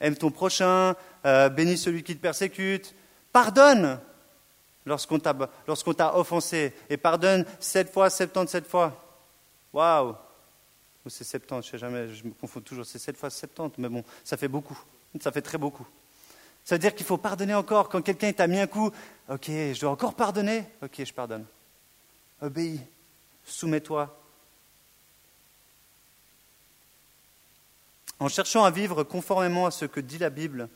Aime 0.00 0.16
ton 0.16 0.30
prochain, 0.30 0.96
euh, 1.24 1.48
bénis 1.48 1.78
celui 1.78 2.02
qui 2.02 2.16
te 2.16 2.20
persécute, 2.20 2.94
pardonne 3.32 4.00
lorsqu'on 4.86 5.18
t'a, 5.18 6.16
offensé, 6.16 6.74
et 6.90 6.96
pardonne 6.96 7.46
sept 7.58 7.92
fois, 7.92 8.10
septante-sept 8.10 8.66
fois. 8.66 9.00
Waouh 9.72 10.14
Ou 11.06 11.08
c'est 11.08 11.24
septante, 11.24 11.64
je 11.64 11.70
sais 11.70 11.78
jamais, 11.78 12.12
je 12.12 12.24
me 12.24 12.32
confonds 12.32 12.60
toujours, 12.60 12.84
c'est 12.84 12.98
sept 12.98 13.16
fois 13.16 13.30
septante, 13.30 13.78
mais 13.78 13.88
bon, 13.88 14.04
ça 14.22 14.36
fait 14.36 14.48
beaucoup, 14.48 14.78
ça 15.20 15.32
fait 15.32 15.42
très 15.42 15.58
beaucoup. 15.58 15.86
Ça 16.64 16.76
veut 16.76 16.78
dire 16.78 16.94
qu'il 16.94 17.04
faut 17.04 17.18
pardonner 17.18 17.54
encore. 17.54 17.88
Quand 17.88 18.00
quelqu'un 18.00 18.32
t'a 18.32 18.46
mis 18.46 18.58
un 18.58 18.66
coup, 18.66 18.90
ok, 19.28 19.46
je 19.46 19.80
dois 19.80 19.90
encore 19.90 20.14
pardonner 20.14 20.64
Ok, 20.82 21.04
je 21.04 21.12
pardonne. 21.12 21.44
Obéis, 22.40 22.80
soumets-toi. 23.44 24.18
En 28.18 28.28
cherchant 28.28 28.64
à 28.64 28.70
vivre 28.70 29.04
conformément 29.04 29.66
à 29.66 29.70
ce 29.70 29.84
que 29.84 30.00
dit 30.00 30.18
la 30.18 30.30
Bible, 30.30 30.68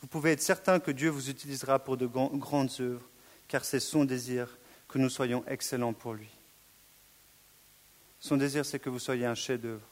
vous 0.00 0.06
pouvez 0.06 0.32
être 0.32 0.42
certain 0.42 0.80
que 0.80 0.90
Dieu 0.90 1.10
vous 1.10 1.28
utilisera 1.28 1.78
pour 1.78 1.96
de 1.96 2.06
grandes 2.06 2.70
œuvres, 2.80 3.04
car 3.48 3.64
c'est 3.64 3.80
son 3.80 4.04
désir 4.04 4.56
que 4.88 4.98
nous 4.98 5.10
soyons 5.10 5.44
excellents 5.48 5.92
pour 5.92 6.14
lui. 6.14 6.28
Son 8.20 8.36
désir, 8.36 8.64
c'est 8.64 8.78
que 8.78 8.90
vous 8.90 8.98
soyez 8.98 9.26
un 9.26 9.34
chef-d'œuvre, 9.34 9.86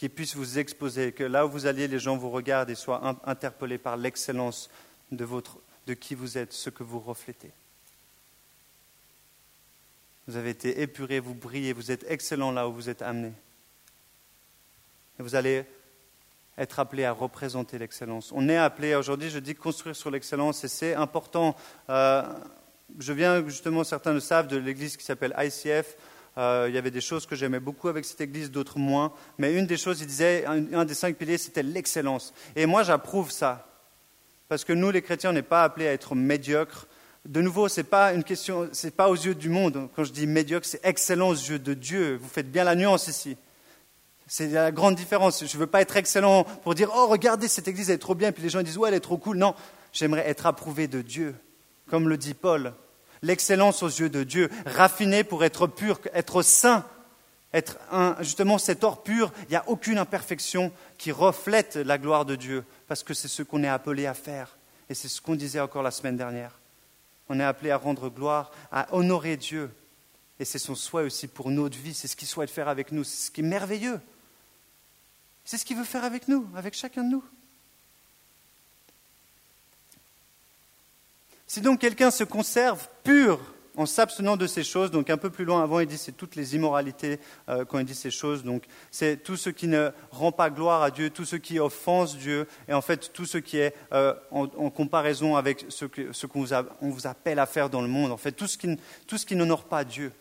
qui 0.00 0.08
puisse 0.08 0.34
vous 0.34 0.58
exposer, 0.58 1.12
que 1.12 1.24
là 1.24 1.44
où 1.44 1.50
vous 1.50 1.66
alliez, 1.66 1.86
les 1.86 1.98
gens 1.98 2.16
vous 2.16 2.30
regardent 2.30 2.70
et 2.70 2.74
soient 2.74 3.18
interpellés 3.26 3.76
par 3.76 3.98
l'excellence 3.98 4.70
de, 5.12 5.28
de 5.86 5.92
qui 5.92 6.14
vous 6.14 6.38
êtes, 6.38 6.54
ce 6.54 6.70
que 6.70 6.82
vous 6.82 7.00
reflétez. 7.00 7.50
Vous 10.26 10.38
avez 10.38 10.48
été 10.48 10.80
épuré, 10.80 11.20
vous 11.20 11.34
brillez, 11.34 11.74
vous 11.74 11.90
êtes 11.90 12.06
excellent 12.08 12.50
là 12.50 12.66
où 12.66 12.72
vous 12.72 12.88
êtes 12.88 13.02
amené. 13.02 13.34
Et 15.18 15.22
vous 15.22 15.34
allez 15.34 15.66
être 16.56 16.80
appelé 16.80 17.04
à 17.04 17.12
représenter 17.12 17.76
l'excellence. 17.76 18.32
On 18.34 18.48
est 18.48 18.56
appelé 18.56 18.94
aujourd'hui, 18.94 19.28
je 19.28 19.38
dis 19.38 19.54
construire 19.54 19.94
sur 19.94 20.10
l'excellence, 20.10 20.64
et 20.64 20.68
c'est 20.68 20.94
important. 20.94 21.54
Euh, 21.90 22.22
je 22.98 23.12
viens 23.12 23.46
justement, 23.46 23.84
certains 23.84 24.14
le 24.14 24.20
savent, 24.20 24.48
de 24.48 24.56
l'église 24.56 24.96
qui 24.96 25.04
s'appelle 25.04 25.34
ICF. 25.36 25.94
Euh, 26.38 26.66
il 26.68 26.74
y 26.74 26.78
avait 26.78 26.90
des 26.90 27.00
choses 27.00 27.26
que 27.26 27.34
j'aimais 27.34 27.60
beaucoup 27.60 27.88
avec 27.88 28.04
cette 28.04 28.20
église, 28.20 28.50
d'autres 28.50 28.78
moins. 28.78 29.12
Mais 29.38 29.54
une 29.54 29.66
des 29.66 29.76
choses, 29.76 30.00
il 30.00 30.06
disait, 30.06 30.44
un, 30.46 30.84
des 30.84 30.94
cinq 30.94 31.16
piliers, 31.16 31.38
c'était 31.38 31.62
l'excellence. 31.62 32.32
Et 32.56 32.66
moi, 32.66 32.82
j'approuve 32.82 33.30
ça. 33.30 33.66
Parce 34.48 34.64
que 34.64 34.72
nous, 34.72 34.90
les 34.90 35.02
chrétiens, 35.02 35.30
on 35.30 35.34
n'est 35.34 35.42
pas 35.42 35.64
appelés 35.64 35.88
à 35.88 35.92
être 35.92 36.14
médiocres. 36.14 36.86
De 37.24 37.40
nouveau, 37.42 37.68
ce 37.68 37.80
n'est 37.80 37.86
pas 37.86 38.14
une 38.14 38.24
question, 38.24 38.68
c'est 38.72 38.96
pas 38.96 39.08
aux 39.08 39.14
yeux 39.14 39.34
du 39.34 39.48
monde. 39.48 39.88
Quand 39.94 40.04
je 40.04 40.12
dis 40.12 40.26
médiocre, 40.26 40.66
c'est 40.66 40.80
excellent 40.84 41.28
aux 41.28 41.34
yeux 41.34 41.58
de 41.58 41.74
Dieu. 41.74 42.18
Vous 42.20 42.28
faites 42.28 42.50
bien 42.50 42.64
la 42.64 42.74
nuance 42.74 43.08
ici. 43.08 43.36
C'est 44.26 44.48
la 44.48 44.70
grande 44.70 44.94
différence. 44.94 45.44
Je 45.44 45.54
ne 45.56 45.60
veux 45.60 45.66
pas 45.66 45.82
être 45.82 45.96
excellent 45.96 46.44
pour 46.44 46.74
dire, 46.74 46.90
oh, 46.94 47.08
regardez, 47.08 47.48
cette 47.48 47.68
église, 47.68 47.90
elle 47.90 47.96
est 47.96 47.98
trop 47.98 48.14
bien. 48.14 48.32
Puis 48.32 48.42
les 48.42 48.48
gens 48.48 48.62
disent, 48.62 48.78
ouais, 48.78 48.88
elle 48.88 48.94
est 48.94 49.00
trop 49.00 49.18
cool. 49.18 49.36
Non, 49.36 49.54
j'aimerais 49.92 50.28
être 50.28 50.46
approuvé 50.46 50.86
de 50.86 51.02
Dieu. 51.02 51.34
Comme 51.88 52.08
le 52.08 52.16
dit 52.16 52.34
Paul, 52.34 52.72
l'excellence 53.22 53.82
aux 53.82 53.88
yeux 53.88 54.08
de 54.08 54.24
Dieu, 54.24 54.50
raffiné 54.66 55.24
pour 55.24 55.44
être 55.44 55.66
pur, 55.66 56.00
être 56.14 56.42
saint, 56.42 56.86
être 57.52 57.78
justement 58.20 58.58
cet 58.58 58.84
or 58.84 59.02
pur, 59.02 59.32
il 59.42 59.50
n'y 59.50 59.56
a 59.56 59.68
aucune 59.68 59.98
imperfection 59.98 60.72
qui 60.98 61.12
reflète 61.12 61.76
la 61.76 61.98
gloire 61.98 62.24
de 62.24 62.36
Dieu, 62.36 62.64
parce 62.86 63.02
que 63.02 63.14
c'est 63.14 63.28
ce 63.28 63.42
qu'on 63.42 63.64
est 63.64 63.68
appelé 63.68 64.06
à 64.06 64.14
faire. 64.14 64.56
Et 64.88 64.94
c'est 64.94 65.08
ce 65.08 65.20
qu'on 65.20 65.36
disait 65.36 65.60
encore 65.60 65.82
la 65.82 65.90
semaine 65.90 66.16
dernière. 66.16 66.58
On 67.28 67.38
est 67.38 67.44
appelé 67.44 67.70
à 67.70 67.76
rendre 67.76 68.08
gloire, 68.08 68.50
à 68.72 68.92
honorer 68.94 69.36
Dieu. 69.36 69.70
Et 70.40 70.44
c'est 70.44 70.58
son 70.58 70.74
souhait 70.74 71.04
aussi 71.04 71.28
pour 71.28 71.50
notre 71.50 71.78
vie, 71.78 71.94
c'est 71.94 72.08
ce 72.08 72.16
qu'il 72.16 72.26
souhaite 72.26 72.50
faire 72.50 72.68
avec 72.68 72.92
nous, 72.92 73.04
c'est 73.04 73.26
ce 73.26 73.30
qui 73.30 73.40
est 73.40 73.44
merveilleux. 73.44 74.00
C'est 75.44 75.58
ce 75.58 75.64
qu'il 75.64 75.76
veut 75.76 75.84
faire 75.84 76.04
avec 76.04 76.28
nous, 76.28 76.48
avec 76.56 76.74
chacun 76.74 77.04
de 77.04 77.10
nous. 77.10 77.24
Si 81.50 81.60
donc 81.60 81.80
quelqu'un 81.80 82.12
se 82.12 82.22
conserve 82.22 82.86
pur 83.02 83.40
en 83.76 83.84
s'abstenant 83.84 84.36
de 84.36 84.46
ces 84.46 84.62
choses, 84.62 84.92
donc 84.92 85.10
un 85.10 85.16
peu 85.16 85.30
plus 85.30 85.44
loin 85.44 85.64
avant, 85.64 85.80
il 85.80 85.88
dit 85.88 85.98
c'est 85.98 86.12
toutes 86.12 86.36
les 86.36 86.54
immoralités 86.54 87.18
euh, 87.48 87.64
quand 87.64 87.80
il 87.80 87.84
dit 87.84 87.96
ces 87.96 88.12
choses, 88.12 88.44
donc 88.44 88.62
c'est 88.92 89.16
tout 89.16 89.36
ce 89.36 89.50
qui 89.50 89.66
ne 89.66 89.90
rend 90.12 90.30
pas 90.30 90.48
gloire 90.48 90.80
à 90.84 90.92
Dieu, 90.92 91.10
tout 91.10 91.24
ce 91.24 91.34
qui 91.34 91.58
offense 91.58 92.16
Dieu, 92.16 92.46
et 92.68 92.72
en 92.72 92.80
fait 92.80 93.12
tout 93.12 93.26
ce 93.26 93.36
qui 93.36 93.58
est 93.58 93.74
euh, 93.92 94.14
en, 94.30 94.46
comparaison 94.70 95.34
avec 95.34 95.66
ce 95.70 95.86
qu'on 95.86 96.12
ce 96.12 96.26
vous, 96.28 96.92
vous, 96.92 97.06
appelle 97.08 97.40
à 97.40 97.46
faire 97.46 97.68
dans 97.68 97.82
le 97.82 97.88
monde, 97.88 98.12
en 98.12 98.16
fait 98.16 98.30
tout 98.30 98.46
ce 98.46 98.56
qui, 98.56 98.78
tout 99.08 99.18
ce 99.18 99.26
qui 99.26 99.34
n'honore 99.34 99.64
pas 99.64 99.82
Dieu, 99.82 100.12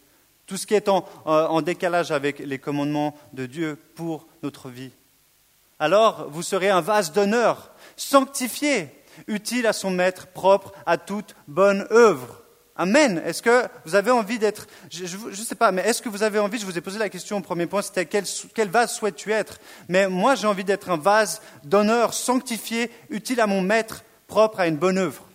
tout 0.48 0.58
ce 0.58 0.66
qui 0.66 0.74
est 0.74 0.90
en, 0.90 1.06
euh, 1.28 1.46
en 1.46 1.62
décalage 1.62 2.10
avec 2.10 2.40
les 2.40 2.58
commandements 2.58 3.16
de 3.34 3.46
Dieu 3.46 3.78
pour 3.94 4.26
notre 4.42 4.70
vie. 4.70 4.94
Alors 5.78 6.28
vous 6.32 6.42
serez 6.42 6.70
un 6.70 6.82
vase 6.82 7.12
d'honneur, 7.12 7.72
sanctifié, 7.96 8.90
utile 9.28 9.68
à 9.68 9.74
son 9.74 9.92
maître, 9.92 10.28
propre 10.28 10.74
à 10.86 10.98
toute 10.98 11.36
bonne 11.48 11.88
œuvre. 11.92 12.42
Amen. 12.80 13.22
Est-ce 13.26 13.42
que 13.42 13.68
vous 13.84 13.96
avez 13.96 14.10
envie 14.10 14.40
d'être, 14.40 14.66
je 14.90 15.04
ne 15.04 15.36
sais 15.36 15.56
pas, 15.56 15.74
mais 15.74 15.82
est-ce 15.82 16.02
que 16.02 16.08
vous 16.08 16.24
avez 16.24 16.40
envie, 16.40 16.58
je 16.58 16.66
vous 16.66 16.78
ai 16.78 16.82
posé 16.82 16.98
la 16.98 17.10
question 17.10 17.38
au 17.38 17.42
premier 17.42 17.66
point, 17.66 17.82
c'était 17.82 18.06
quel, 18.06 18.70
vase 18.70 18.94
souhaites-tu 18.94 19.34
être? 19.34 19.60
Mais 19.90 20.08
moi 20.08 20.36
j'ai 20.36 20.48
envie 20.48 20.64
d'être 20.64 20.90
un 20.90 20.96
vase 20.96 21.42
d'honneur, 21.66 22.14
sanctifié, 22.14 22.90
utile 23.10 23.42
à 23.42 23.48
mon 23.48 23.62
maître, 23.62 24.06
propre 24.28 24.62
à 24.62 24.68
une 24.68 24.78
bonne 24.78 24.98
œuvre. 24.98 25.26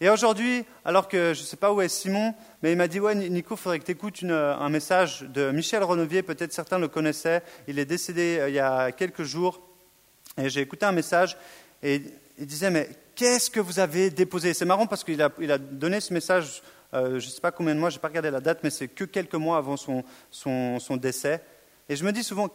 Et 0.00 0.08
aujourd'hui, 0.08 0.64
alors 0.84 1.08
que 1.08 1.34
je 1.34 1.40
ne 1.40 1.46
sais 1.46 1.56
pas 1.56 1.72
où 1.72 1.80
est 1.80 1.88
Simon, 1.88 2.32
mais 2.62 2.70
il 2.70 2.78
m'a 2.78 2.86
dit 2.86 3.00
Ouais, 3.00 3.16
Nico, 3.16 3.54
il 3.54 3.60
faudrait 3.60 3.80
que 3.80 3.84
tu 3.84 3.92
écoutes 3.92 4.22
un 4.22 4.68
message 4.68 5.22
de 5.22 5.50
Michel 5.50 5.82
Renevier, 5.82 6.22
peut-être 6.22 6.52
certains 6.52 6.78
le 6.78 6.86
connaissaient. 6.86 7.42
Il 7.66 7.80
est 7.80 7.86
décédé 7.86 8.38
euh, 8.38 8.48
il 8.48 8.54
y 8.54 8.60
a 8.60 8.92
quelques 8.92 9.24
jours. 9.24 9.60
Et 10.38 10.48
j'ai 10.48 10.60
écouté 10.60 10.86
un 10.86 10.92
message 10.92 11.36
et 11.82 12.02
il 12.38 12.46
disait, 12.46 12.70
mais 12.70 12.88
qu'est-ce 13.14 13.50
que 13.50 13.60
vous 13.60 13.78
avez 13.78 14.10
déposé? 14.10 14.54
C'est 14.54 14.64
marrant 14.64 14.86
parce 14.86 15.04
qu'il 15.04 15.20
a, 15.20 15.30
il 15.38 15.50
a, 15.52 15.58
donné 15.58 16.00
ce 16.00 16.14
message, 16.14 16.62
euh, 16.94 17.18
je 17.18 17.26
ne 17.26 17.30
sais 17.30 17.40
pas 17.40 17.50
combien 17.50 17.74
de 17.74 17.80
mois, 17.80 17.90
je 17.90 17.96
n'ai 17.96 18.00
pas 18.00 18.08
regardé 18.08 18.30
la 18.30 18.40
date, 18.40 18.60
mais 18.62 18.70
c'est 18.70 18.88
que 18.88 19.04
quelques 19.04 19.34
mois 19.34 19.58
avant 19.58 19.76
son, 19.76 20.04
son, 20.30 20.96
décès. 20.96 21.42
Et 21.88 21.96
je 21.96 22.04
me 22.04 22.12
dis 22.12 22.24
souvent, 22.24 22.48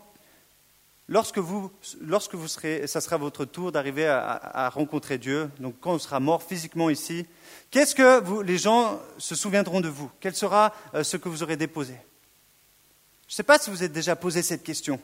lorsque 1.07 1.37
vous, 1.37 1.71
lorsque 2.01 2.35
vous 2.35 2.47
serez, 2.47 2.87
ça 2.87 3.01
sera 3.01 3.17
votre 3.17 3.45
tour 3.45 3.71
d'arriver 3.71 4.07
à, 4.07 4.21
à, 4.21 4.69
rencontrer 4.69 5.17
Dieu, 5.17 5.49
donc 5.59 5.75
quand 5.79 5.93
on 5.93 5.99
sera 5.99 6.19
mort 6.19 6.41
physiquement 6.41 6.89
ici, 6.89 7.25
qu'est-ce 7.69 7.93
que 7.93 8.21
vous, 8.21 8.41
les 8.41 8.57
gens 8.57 8.99
se 9.17 9.35
souviendront 9.35 9.81
de 9.81 9.89
vous? 9.89 10.09
Quel 10.19 10.35
sera 10.35 10.73
euh, 10.95 11.03
ce 11.03 11.17
que 11.17 11.29
vous 11.29 11.43
aurez 11.43 11.57
déposé? 11.57 11.93
Je 13.27 13.33
ne 13.33 13.35
sais 13.35 13.43
pas 13.43 13.59
si 13.59 13.69
vous 13.69 13.83
êtes 13.83 13.91
déjà 13.91 14.15
posé 14.15 14.41
cette 14.41 14.63
question. 14.63 14.99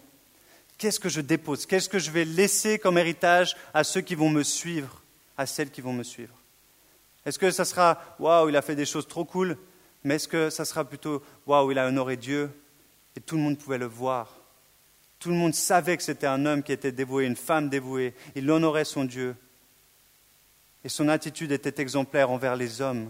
Qu'est-ce 0.78 1.00
que 1.00 1.10
je 1.10 1.22
dépose? 1.22 1.66
Qu'est-ce 1.66 1.90
que 1.90 2.00
je 2.00 2.12
vais 2.12 2.26
laisser 2.26 2.80
comme 2.80 2.98
héritage 2.98 3.56
à 3.74 3.84
ceux 3.84 4.02
qui 4.02 4.16
vont 4.16 4.30
me 4.30 4.44
suivre, 4.44 5.02
à 5.38 5.46
celles 5.46 5.72
qui 5.72 5.82
vont 5.82 5.94
me 5.94 6.04
suivre? 6.04 6.34
Est-ce 7.26 7.40
que 7.40 7.52
ça 7.52 7.66
sera 7.66 8.02
waouh, 8.20 8.50
il 8.50 8.58
a 8.58 8.62
fait 8.62 8.76
des 8.76 8.86
choses 8.86 9.08
trop 9.08 9.24
cool 9.24 9.58
Mais 10.04 10.16
est-ce 10.16 10.28
que 10.28 10.50
ça 10.50 10.66
sera 10.66 10.84
plutôt 10.84 11.24
waouh, 11.46 11.72
il 11.72 11.80
a 11.80 11.88
honoré 11.88 12.18
Dieu 12.18 12.50
et 13.16 13.22
tout 13.22 13.36
le 13.36 13.42
monde 13.42 13.58
pouvait 13.58 13.78
le 13.78 13.86
voir? 13.86 14.36
Tout 15.20 15.30
le 15.30 15.36
monde 15.36 15.54
savait 15.54 15.96
que 15.96 16.04
c'était 16.04 16.28
un 16.28 16.46
homme 16.46 16.64
qui 16.64 16.74
était 16.74 16.92
dévoué, 16.92 17.26
une 17.26 17.38
femme 17.38 17.70
dévouée. 17.70 18.14
Il 18.36 18.52
honorait 18.52 18.84
son 18.84 19.06
Dieu. 19.06 19.38
Et 20.84 20.90
son 20.90 21.08
attitude 21.08 21.54
était 21.54 21.82
exemplaire 21.82 22.30
envers 22.30 22.58
les 22.58 22.82
hommes. 22.82 23.10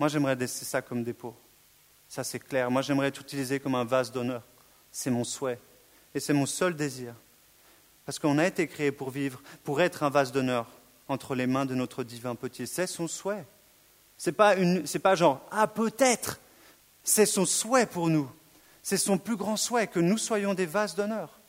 Moi, 0.00 0.08
j'aimerais 0.08 0.34
laisser 0.34 0.64
ça 0.64 0.82
comme 0.82 1.04
dépôt. 1.04 1.36
Ça, 2.08 2.24
c'est 2.24 2.40
clair. 2.40 2.68
Moi, 2.68 2.82
j'aimerais 2.82 3.10
utiliser 3.10 3.60
comme 3.60 3.76
un 3.76 3.84
vase 3.84 4.10
d'honneur. 4.10 4.42
C'est 4.98 5.10
mon 5.10 5.24
souhait. 5.24 5.58
Et 6.14 6.20
c'est 6.20 6.32
mon 6.32 6.46
seul 6.46 6.74
désir. 6.74 7.14
Parce 8.06 8.18
qu'on 8.18 8.38
a 8.38 8.46
été 8.46 8.66
créé 8.66 8.90
pour 8.90 9.10
vivre, 9.10 9.42
pour 9.62 9.82
être 9.82 10.02
un 10.02 10.08
vase 10.08 10.32
d'honneur 10.32 10.66
entre 11.06 11.34
les 11.34 11.46
mains 11.46 11.66
de 11.66 11.74
notre 11.74 12.02
divin 12.02 12.34
petit. 12.34 12.66
C'est 12.66 12.86
son 12.86 13.06
souhait. 13.06 13.44
Ce 14.16 14.30
n'est 14.30 14.34
pas, 14.34 14.56
pas 15.02 15.14
genre, 15.14 15.46
ah, 15.50 15.66
peut-être. 15.66 16.40
C'est 17.04 17.26
son 17.26 17.44
souhait 17.44 17.84
pour 17.84 18.08
nous. 18.08 18.30
C'est 18.82 18.96
son 18.96 19.18
plus 19.18 19.36
grand 19.36 19.58
souhait 19.58 19.86
que 19.86 20.00
nous 20.00 20.16
soyons 20.16 20.54
des 20.54 20.64
vases 20.64 20.94
d'honneur. 20.94 21.40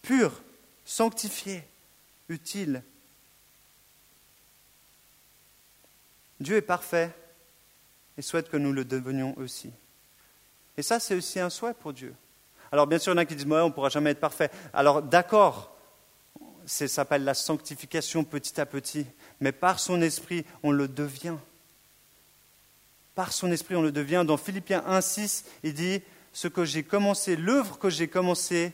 Purs, 0.00 0.40
sanctifiés, 0.86 1.62
utiles. 2.30 2.82
Dieu 6.40 6.56
est 6.56 6.62
parfait 6.62 7.10
et 8.16 8.22
souhaite 8.22 8.48
que 8.48 8.56
nous 8.56 8.72
le 8.72 8.86
devenions 8.86 9.36
aussi. 9.36 9.70
Et 10.76 10.82
ça, 10.82 11.00
c'est 11.00 11.14
aussi 11.14 11.38
un 11.40 11.50
souhait 11.50 11.74
pour 11.74 11.92
Dieu. 11.92 12.14
Alors, 12.70 12.86
bien 12.86 12.98
sûr, 12.98 13.12
il 13.12 13.16
y 13.16 13.18
en 13.18 13.22
a 13.22 13.24
qui 13.24 13.34
disent, 13.34 13.46
on 13.46 13.68
ne 13.68 13.72
pourra 13.72 13.90
jamais 13.90 14.10
être 14.10 14.20
parfait. 14.20 14.50
Alors, 14.72 15.02
d'accord, 15.02 15.76
ça 16.64 16.88
s'appelle 16.88 17.24
la 17.24 17.34
sanctification 17.34 18.24
petit 18.24 18.60
à 18.60 18.66
petit, 18.66 19.06
mais 19.40 19.52
par 19.52 19.78
son 19.78 20.00
esprit, 20.00 20.44
on 20.62 20.70
le 20.70 20.88
devient. 20.88 21.36
Par 23.14 23.32
son 23.32 23.52
esprit, 23.52 23.76
on 23.76 23.82
le 23.82 23.92
devient. 23.92 24.24
Dans 24.26 24.38
Philippiens 24.38 24.82
1,6, 24.88 25.44
il 25.62 25.74
dit 25.74 26.00
Ce 26.32 26.48
que 26.48 26.64
j'ai 26.64 26.82
commencé, 26.82 27.36
l'œuvre 27.36 27.78
que 27.78 27.90
j'ai 27.90 28.08
commencée, 28.08 28.72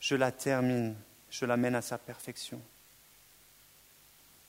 je 0.00 0.16
la 0.16 0.32
termine, 0.32 0.96
je 1.30 1.46
la 1.46 1.56
mène 1.56 1.76
à 1.76 1.82
sa 1.82 1.98
perfection. 1.98 2.60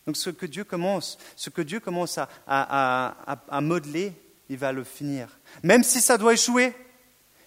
Donc 0.05 0.17
ce 0.17 0.29
que 0.29 0.45
Dieu 0.45 0.63
commence, 0.63 1.17
ce 1.35 1.49
que 1.49 1.61
Dieu 1.61 1.79
commence 1.79 2.19
à, 2.47 3.61
modeler, 3.61 4.13
il 4.49 4.57
va 4.57 4.71
le 4.71 4.83
finir. 4.83 5.39
Même 5.63 5.83
si 5.83 6.01
ça 6.01 6.17
doit 6.17 6.33
échouer, 6.33 6.73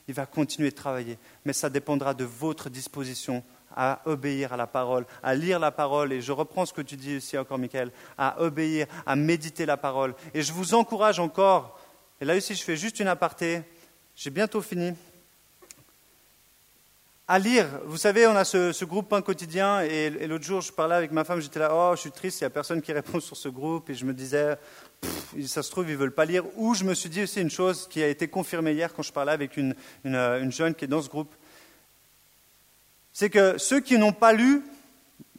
il 0.08 0.14
va 0.14 0.26
continuer 0.26 0.70
de 0.70 0.74
travailler. 0.74 1.18
Mais 1.44 1.52
ça 1.52 1.68
dépendra 1.68 2.14
de 2.14 2.24
votre 2.24 2.70
disposition 2.70 3.42
à 3.74 4.00
obéir 4.06 4.52
à 4.52 4.56
la 4.56 4.66
parole, 4.66 5.04
à 5.22 5.34
lire 5.34 5.58
la 5.58 5.70
parole. 5.70 6.12
Et 6.12 6.20
je 6.20 6.32
reprends 6.32 6.64
ce 6.64 6.72
que 6.72 6.80
tu 6.80 6.96
dis 6.96 7.16
aussi 7.16 7.36
encore, 7.36 7.58
Michael, 7.58 7.92
à 8.16 8.40
obéir, 8.40 8.86
à 9.04 9.16
méditer 9.16 9.66
la 9.66 9.76
parole. 9.76 10.14
Et 10.32 10.42
je 10.42 10.52
vous 10.52 10.74
encourage 10.74 11.20
encore, 11.20 11.78
et 12.20 12.24
là 12.24 12.34
aussi 12.36 12.54
je 12.54 12.62
fais 12.62 12.76
juste 12.76 13.00
une 13.00 13.08
aparté, 13.08 13.62
j'ai 14.14 14.30
bientôt 14.30 14.62
fini 14.62 14.94
à 17.28 17.38
lire. 17.38 17.66
Vous 17.86 17.96
savez, 17.96 18.26
on 18.26 18.36
a 18.36 18.44
ce, 18.44 18.84
groupe 18.84 19.08
Pain 19.08 19.20
Quotidien, 19.20 19.80
et, 19.80 20.10
l'autre 20.26 20.44
jour, 20.44 20.60
je 20.60 20.72
parlais 20.72 20.94
avec 20.94 21.10
ma 21.10 21.24
femme, 21.24 21.40
j'étais 21.40 21.58
là, 21.58 21.70
oh, 21.72 21.92
je 21.96 22.00
suis 22.02 22.12
triste, 22.12 22.40
il 22.40 22.44
n'y 22.44 22.46
a 22.46 22.50
personne 22.50 22.80
qui 22.80 22.92
répond 22.92 23.18
sur 23.20 23.36
ce 23.36 23.48
groupe, 23.48 23.90
et 23.90 23.94
je 23.94 24.04
me 24.04 24.14
disais, 24.14 24.56
ça 25.46 25.62
se 25.62 25.70
trouve, 25.70 25.88
ils 25.88 25.92
ne 25.92 25.98
veulent 25.98 26.14
pas 26.14 26.24
lire. 26.24 26.44
Ou 26.56 26.74
je 26.74 26.84
me 26.84 26.94
suis 26.94 27.08
dit 27.08 27.22
aussi 27.22 27.40
une 27.40 27.50
chose 27.50 27.88
qui 27.88 28.02
a 28.02 28.08
été 28.08 28.28
confirmée 28.28 28.72
hier 28.72 28.94
quand 28.94 29.02
je 29.02 29.12
parlais 29.12 29.32
avec 29.32 29.56
une, 29.56 29.74
jeune 30.50 30.74
qui 30.74 30.84
est 30.84 30.88
dans 30.88 31.02
ce 31.02 31.08
groupe, 31.08 31.34
c'est 33.12 33.30
que 33.30 33.58
ceux 33.58 33.80
qui 33.80 33.98
n'ont 33.98 34.12
pas 34.12 34.32
lu 34.32 34.62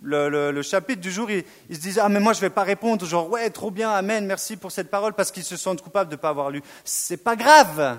le, 0.02 0.62
chapitre 0.64 1.00
du 1.00 1.12
jour, 1.12 1.32
ils, 1.32 1.44
ils, 1.70 1.76
se 1.76 1.82
disent, 1.82 2.00
ah, 2.00 2.10
mais 2.10 2.20
moi, 2.20 2.34
je 2.34 2.40
ne 2.40 2.42
vais 2.42 2.50
pas 2.50 2.64
répondre, 2.64 3.06
genre, 3.06 3.30
ouais, 3.30 3.50
trop 3.50 3.72
bien, 3.72 3.92
amen, 3.92 4.26
merci 4.26 4.58
pour 4.58 4.72
cette 4.72 4.90
parole, 4.90 5.14
parce 5.14 5.32
qu'ils 5.32 5.44
se 5.44 5.56
sentent 5.56 5.82
coupables 5.82 6.10
de 6.10 6.16
ne 6.16 6.22
pas 6.22 6.30
avoir 6.30 6.50
lu. 6.50 6.62
C'est 6.84 7.24
pas 7.24 7.36
grave. 7.36 7.98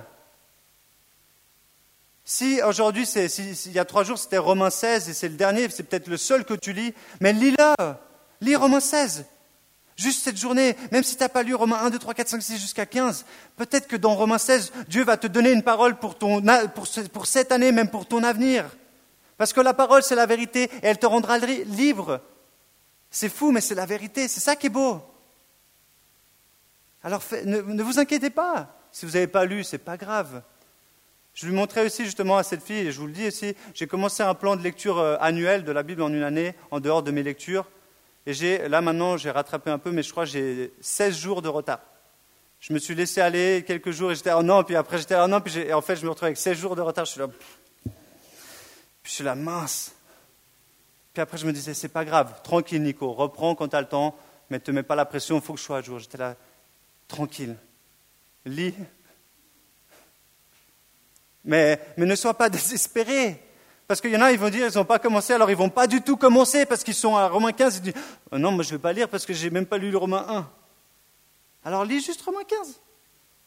Si 2.30 2.60
aujourd'hui, 2.60 3.08
il 3.08 3.72
y 3.72 3.78
a 3.78 3.86
trois 3.86 4.04
jours, 4.04 4.18
c'était 4.18 4.36
Romains 4.36 4.68
16 4.68 5.08
et 5.08 5.14
c'est 5.14 5.30
le 5.30 5.36
dernier, 5.36 5.66
c'est 5.70 5.84
peut-être 5.84 6.08
le 6.08 6.18
seul 6.18 6.44
que 6.44 6.52
tu 6.52 6.74
lis, 6.74 6.92
mais 7.20 7.32
lis-le. 7.32 7.74
Lis 8.42 8.54
Romains 8.54 8.80
16. 8.80 9.24
Juste 9.96 10.24
cette 10.24 10.36
journée, 10.36 10.76
même 10.92 11.02
si 11.02 11.16
tu 11.16 11.22
n'as 11.22 11.30
pas 11.30 11.42
lu 11.42 11.54
Romains 11.54 11.78
1, 11.84 11.88
2, 11.88 11.98
3, 11.98 12.12
4, 12.12 12.28
5, 12.28 12.42
6 12.42 12.58
jusqu'à 12.58 12.84
15, 12.84 13.24
peut-être 13.56 13.88
que 13.88 13.96
dans 13.96 14.14
Romains 14.14 14.36
16, 14.36 14.72
Dieu 14.88 15.04
va 15.04 15.16
te 15.16 15.26
donner 15.26 15.52
une 15.52 15.62
parole 15.62 15.98
pour, 15.98 16.18
ton, 16.18 16.42
pour 17.14 17.26
cette 17.26 17.50
année, 17.50 17.72
même 17.72 17.88
pour 17.88 18.04
ton 18.04 18.22
avenir. 18.22 18.66
Parce 19.38 19.54
que 19.54 19.62
la 19.62 19.72
parole, 19.72 20.02
c'est 20.02 20.14
la 20.14 20.26
vérité 20.26 20.64
et 20.64 20.70
elle 20.82 20.98
te 20.98 21.06
rendra 21.06 21.38
libre. 21.38 22.20
C'est 23.10 23.30
fou, 23.30 23.52
mais 23.52 23.62
c'est 23.62 23.74
la 23.74 23.86
vérité. 23.86 24.28
C'est 24.28 24.40
ça 24.40 24.54
qui 24.54 24.66
est 24.66 24.70
beau. 24.70 25.00
Alors 27.02 27.22
ne, 27.46 27.62
ne 27.62 27.82
vous 27.82 27.98
inquiétez 27.98 28.28
pas. 28.28 28.76
Si 28.92 29.06
vous 29.06 29.12
n'avez 29.12 29.28
pas 29.28 29.46
lu, 29.46 29.64
ce 29.64 29.76
n'est 29.76 29.82
pas 29.82 29.96
grave. 29.96 30.42
Je 31.38 31.46
lui 31.46 31.54
montrais 31.54 31.86
aussi 31.86 32.04
justement 32.04 32.36
à 32.36 32.42
cette 32.42 32.64
fille, 32.64 32.88
et 32.88 32.90
je 32.90 32.98
vous 32.98 33.06
le 33.06 33.12
dis 33.12 33.28
aussi, 33.28 33.54
j'ai 33.72 33.86
commencé 33.86 34.24
un 34.24 34.34
plan 34.34 34.56
de 34.56 34.60
lecture 34.60 34.98
euh, 34.98 35.16
annuel 35.20 35.62
de 35.62 35.70
la 35.70 35.84
Bible 35.84 36.02
en 36.02 36.12
une 36.12 36.24
année, 36.24 36.52
en 36.72 36.80
dehors 36.80 37.04
de 37.04 37.12
mes 37.12 37.22
lectures. 37.22 37.70
Et 38.26 38.34
j'ai, 38.34 38.66
là 38.68 38.80
maintenant, 38.80 39.16
j'ai 39.16 39.30
rattrapé 39.30 39.70
un 39.70 39.78
peu, 39.78 39.92
mais 39.92 40.02
je 40.02 40.10
crois 40.10 40.24
que 40.24 40.32
j'ai 40.32 40.74
16 40.80 41.16
jours 41.16 41.40
de 41.40 41.48
retard. 41.48 41.78
Je 42.58 42.72
me 42.72 42.80
suis 42.80 42.96
laissé 42.96 43.20
aller 43.20 43.62
quelques 43.64 43.92
jours 43.92 44.10
et 44.10 44.16
j'étais 44.16 44.32
oh 44.32 44.42
non, 44.42 44.64
puis 44.64 44.74
après 44.74 44.98
j'étais 44.98 45.14
oh 45.14 45.28
non, 45.28 45.40
puis 45.40 45.56
et 45.58 45.72
en 45.72 45.80
fait 45.80 45.94
je 45.94 46.04
me 46.04 46.10
retrouve 46.10 46.26
avec 46.26 46.38
16 46.38 46.58
jours 46.58 46.74
de 46.74 46.82
retard. 46.82 47.04
Je 47.04 47.12
suis 47.12 47.20
là, 47.20 47.28
puis 47.28 47.92
je 49.04 49.10
suis 49.12 49.24
là 49.24 49.36
mince. 49.36 49.94
Puis 51.14 51.22
après 51.22 51.38
je 51.38 51.46
me 51.46 51.52
disais 51.52 51.72
c'est 51.72 51.86
pas 51.86 52.04
grave, 52.04 52.34
tranquille 52.42 52.82
Nico, 52.82 53.12
reprends 53.12 53.54
quand 53.54 53.68
tu 53.68 53.76
as 53.76 53.80
le 53.80 53.86
temps, 53.86 54.18
mais 54.50 54.58
te 54.58 54.72
mets 54.72 54.82
pas 54.82 54.96
la 54.96 55.04
pression, 55.04 55.36
il 55.36 55.42
faut 55.42 55.52
que 55.52 55.60
je 55.60 55.64
sois 55.64 55.76
à 55.76 55.82
jour. 55.82 56.00
J'étais 56.00 56.18
là, 56.18 56.34
tranquille, 57.06 57.54
lis, 58.44 58.74
mais, 61.44 61.80
ne 61.96 62.14
sois 62.14 62.34
pas 62.34 62.48
désespéré. 62.50 63.42
Parce 63.86 64.00
qu'il 64.02 64.10
y 64.10 64.16
en 64.16 64.20
a, 64.20 64.32
ils 64.32 64.38
vont 64.38 64.50
dire, 64.50 64.68
ils 64.70 64.76
n'ont 64.76 64.84
pas 64.84 64.98
commencé, 64.98 65.32
alors 65.32 65.50
ils 65.50 65.56
vont 65.56 65.70
pas 65.70 65.86
du 65.86 66.02
tout 66.02 66.18
commencer 66.18 66.66
parce 66.66 66.84
qu'ils 66.84 66.94
sont 66.94 67.16
à 67.16 67.28
Romains 67.28 67.52
15. 67.52 67.76
Ils 67.76 67.80
disent, 67.80 68.02
oh 68.30 68.38
non, 68.38 68.52
moi 68.52 68.62
je 68.62 68.68
ne 68.68 68.76
vais 68.76 68.82
pas 68.82 68.92
lire 68.92 69.08
parce 69.08 69.24
que 69.24 69.32
je 69.32 69.44
n'ai 69.44 69.50
même 69.50 69.64
pas 69.64 69.78
lu 69.78 69.90
le 69.90 69.96
Romain 69.96 70.26
1. 70.28 70.50
Alors 71.64 71.84
lis 71.84 72.04
juste 72.04 72.20
Romains 72.20 72.44
15. 72.46 72.80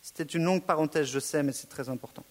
C'était 0.01 0.23
une 0.23 0.43
longue 0.43 0.63
parenthèse, 0.63 1.08
je 1.08 1.19
sais, 1.19 1.43
mais 1.43 1.51
c'est 1.51 1.67
très 1.67 1.89
important. 1.89 2.23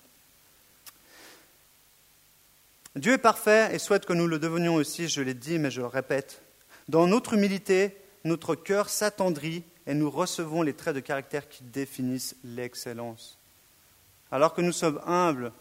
Dieu 2.97 3.13
est 3.13 3.19
parfait 3.19 3.73
et 3.73 3.79
souhaite 3.79 4.05
que 4.05 4.13
nous 4.13 4.27
le 4.27 4.41
devenions 4.41 4.75
aussi, 4.75 5.09
je 5.09 5.23
l'ai 5.23 5.35
dit, 5.35 5.61
mais 5.61 5.71
je 5.71 5.81
le 5.81 5.87
répète. 5.87 6.43
Dans 6.89 7.07
notre 7.07 7.35
humilité, 7.35 7.97
notre 8.25 8.57
cœur 8.57 8.89
s'attendrit 8.89 9.63
et 9.87 9.95
nous 9.95 10.11
recevons 10.11 10.63
les 10.63 10.75
traits 10.75 10.97
de 10.97 11.01
caractère 11.01 11.49
qui 11.49 11.63
définissent 11.63 12.35
l'excellence. 12.43 13.40
Alors 14.33 14.55
que 14.55 14.61
nous 14.61 14.73
sommes 14.73 15.01
humbles, 15.07 15.53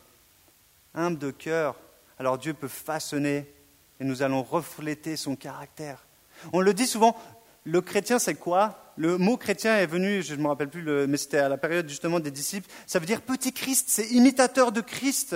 humbles 0.94 1.20
de 1.20 1.32
cœur, 1.32 1.76
alors 2.20 2.38
Dieu 2.38 2.54
peut 2.54 2.68
façonner 2.68 3.52
et 4.00 4.04
nous 4.04 4.22
allons 4.22 4.44
refléter 4.44 5.16
son 5.16 5.36
caractère. 5.36 6.06
On 6.54 6.62
le 6.62 6.74
dit 6.74 6.88
souvent, 6.88 7.18
le 7.64 7.82
chrétien 7.82 8.20
c'est 8.20 8.36
quoi? 8.36 8.94
Le 8.98 9.18
mot 9.18 9.38
chrétien 9.38 9.78
est 9.78 9.86
venu, 9.86 10.22
je 10.22 10.36
ne 10.36 10.42
me 10.42 10.48
rappelle 10.48 10.70
plus, 10.70 10.84
mais 11.08 11.18
c'était 11.18 11.38
à 11.38 11.50
la 11.50 11.58
période 11.58 11.88
justement 11.88 12.20
des 12.20 12.32
disciples, 12.32 12.70
ça 12.86 13.00
veut 13.00 13.06
dire 13.06 13.22
petit 13.22 13.54
Christ, 13.54 13.86
c'est 13.90 14.08
imitateur 14.08 14.72
de 14.72 14.82
Christ. 14.82 15.36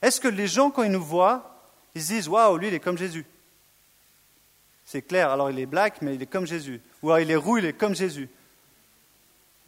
Est-ce 0.00 0.20
que 0.20 0.28
les 0.28 0.46
gens, 0.46 0.70
quand 0.70 0.84
ils 0.84 0.92
nous 0.92 1.02
voient, 1.02 1.66
ils 1.94 2.02
se 2.02 2.12
disent, 2.12 2.28
waouh, 2.28 2.56
lui 2.56 2.68
il 2.68 2.74
est 2.74 2.80
comme 2.80 2.98
Jésus? 2.98 3.26
C'est 4.84 5.02
clair, 5.02 5.30
alors 5.30 5.50
il 5.50 5.58
est 5.58 5.66
black, 5.66 6.02
mais 6.02 6.14
il 6.14 6.22
est 6.22 6.26
comme 6.26 6.46
Jésus. 6.46 6.80
Ou 7.02 7.10
alors 7.10 7.20
il 7.20 7.30
est 7.30 7.36
roux, 7.36 7.58
il 7.58 7.64
est 7.64 7.72
comme 7.72 7.94
Jésus. 7.94 8.28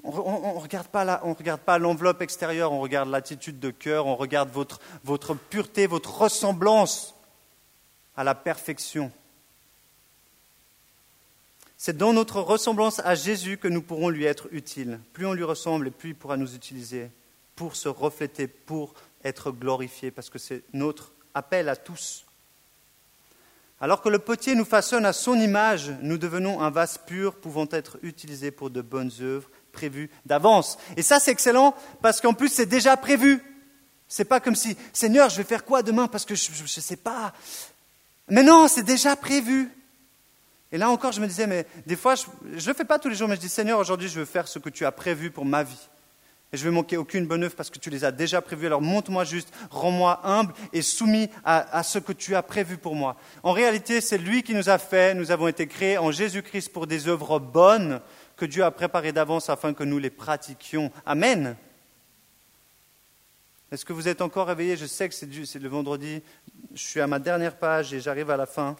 On 0.05 0.55
ne 0.55 0.61
regarde 0.61 1.61
pas 1.61 1.79
l'enveloppe 1.79 2.21
extérieure, 2.21 2.73
on 2.73 2.81
regarde 2.81 3.09
l'attitude 3.09 3.59
de 3.59 3.71
cœur, 3.71 4.07
on 4.07 4.17
regarde 4.17 4.51
votre, 4.51 4.79
votre 5.03 5.35
pureté, 5.35 5.87
votre 5.87 6.19
ressemblance 6.19 7.15
à 8.15 8.23
la 8.23 8.35
perfection. 8.35 9.11
C'est 11.79 11.97
dans 11.97 12.13
notre 12.13 12.41
ressemblance 12.41 13.01
à 13.01 13.15
Jésus 13.15 13.57
que 13.57 13.69
nous 13.69 13.83
pourrons 13.83 14.11
lui 14.11 14.25
être 14.25 14.49
utiles. 14.53 15.01
Plus 15.15 15.27
on 15.27 15.33
lui 15.33 15.43
ressemble, 15.43 15.91
plus 15.91 16.11
il 16.11 16.15
pourra 16.15 16.37
nous 16.37 16.55
utiliser 16.55 17.11
pour 17.57 17.75
se 17.75 17.89
refléter, 17.89 18.47
pour 18.47 18.93
être 19.25 19.53
glorifié, 19.53 20.11
parce 20.11 20.29
que 20.29 20.39
c'est 20.39 20.63
notre 20.75 21.13
appel 21.33 21.69
à 21.69 21.77
tous. 21.77 22.27
Alors 23.81 24.03
que 24.03 24.09
le 24.09 24.19
potier 24.19 24.55
nous 24.55 24.65
façonne 24.65 25.05
à 25.05 25.13
son 25.13 25.35
image, 25.35 25.93
nous 26.01 26.19
devenons 26.19 26.61
un 26.61 26.71
vase 26.71 26.99
pur 26.99 27.35
pouvant 27.35 27.69
être 27.71 27.99
utilisé 28.03 28.51
pour 28.51 28.71
de 28.71 28.81
bonnes 28.83 29.13
œuvres 29.21 29.51
prévu 29.75 30.09
d'avance. 30.25 30.79
Et 30.97 31.03
ça, 31.03 31.21
c'est 31.21 31.31
excellent 31.31 31.75
parce 32.01 32.23
qu'en 32.23 32.33
plus, 32.33 32.49
c'est 32.49 32.67
déjà 32.67 32.97
prévu. 32.97 33.43
C'est 34.09 34.25
pas 34.25 34.41
comme 34.41 34.55
si, 34.55 34.77
Seigneur, 34.93 35.29
je 35.29 35.37
vais 35.37 35.45
faire 35.45 35.65
quoi 35.65 35.83
demain 35.83 36.07
parce 36.09 36.25
que 36.25 36.35
je 36.35 36.63
ne 36.63 36.67
sais 36.67 36.97
pas. 36.97 37.35
Mais 38.31 38.43
non, 38.43 38.69
c'est 38.69 38.83
déjà 38.83 39.17
prévu. 39.17 39.71
Et 40.73 40.79
là 40.79 40.91
encore, 40.91 41.13
je 41.13 41.21
me 41.21 41.27
disais, 41.27 41.47
mais 41.47 41.67
des 41.87 41.97
fois, 41.97 42.15
je 42.15 42.25
ne 42.49 42.55
le 42.55 42.75
fais 42.75 42.85
pas 42.85 42.99
tous 42.99 43.09
les 43.09 43.15
jours, 43.15 43.29
mais 43.29 43.37
je 43.37 43.41
dis, 43.41 43.49
Seigneur, 43.49 43.79
aujourd'hui, 43.79 44.09
je 44.09 44.19
veux 44.19 44.25
faire 44.25 44.49
ce 44.49 44.59
que 44.59 44.71
tu 44.71 44.85
as 44.85 44.93
prévu 44.93 45.31
pour 45.31 45.45
ma 45.45 45.63
vie. 45.63 45.89
Et 46.53 46.57
je 46.57 46.63
vais 46.63 46.71
manquer 46.71 46.97
aucune 46.97 47.27
bonne 47.27 47.43
œuvre 47.43 47.57
parce 47.57 47.69
que 47.69 47.81
tu 47.81 47.91
les 47.91 48.05
as 48.05 48.13
déjà 48.13 48.41
prévues. 48.41 48.67
Alors 48.67 48.81
montre-moi 48.81 49.25
juste, 49.25 49.53
rends-moi 49.71 50.21
humble 50.23 50.55
et 50.73 50.83
soumis 50.83 51.29
à, 51.45 51.83
ce 51.83 51.99
que 51.99 52.13
tu 52.13 52.37
as 52.37 52.43
prévu 52.45 52.77
pour 52.77 52.95
moi. 52.95 53.17
En 53.43 53.51
réalité, 53.51 54.01
c'est 54.01 54.19
lui 54.19 54.45
qui 54.45 54.55
nous 54.55 54.69
a 54.69 54.79
fait. 54.79 55.15
Nous 55.15 55.33
avons 55.33 55.49
été 55.49 55.67
créés 55.67 55.99
en 55.99 56.13
Jésus-Christ 56.13 56.73
pour 56.73 56.87
des 56.87 57.09
œuvres 57.09 57.41
bonnes 57.41 58.01
que 58.37 58.45
Dieu 58.45 58.65
a 58.65 58.71
préparées 58.71 59.13
d'avance 59.13 59.49
afin 59.49 59.75
que 59.75 59.85
nous 59.85 59.99
les 59.99 60.11
pratiquions. 60.11 60.91
Amen. 61.07 61.57
Est-ce 63.73 63.85
que 63.85 63.93
vous 63.93 64.09
êtes 64.09 64.21
encore 64.21 64.47
réveillés? 64.47 64.77
Je 64.77 64.87
sais 64.87 65.09
que 65.09 65.15
c'est 65.15 65.59
le 65.59 65.69
vendredi. 65.69 66.23
Je 66.75 66.83
suis 66.83 67.01
à 67.01 67.07
ma 67.07 67.19
dernière 67.19 67.57
page 67.57 67.93
et 67.93 68.01
j'arrive 68.01 68.31
à 68.31 68.37
la 68.37 68.47
fin. 68.47 68.77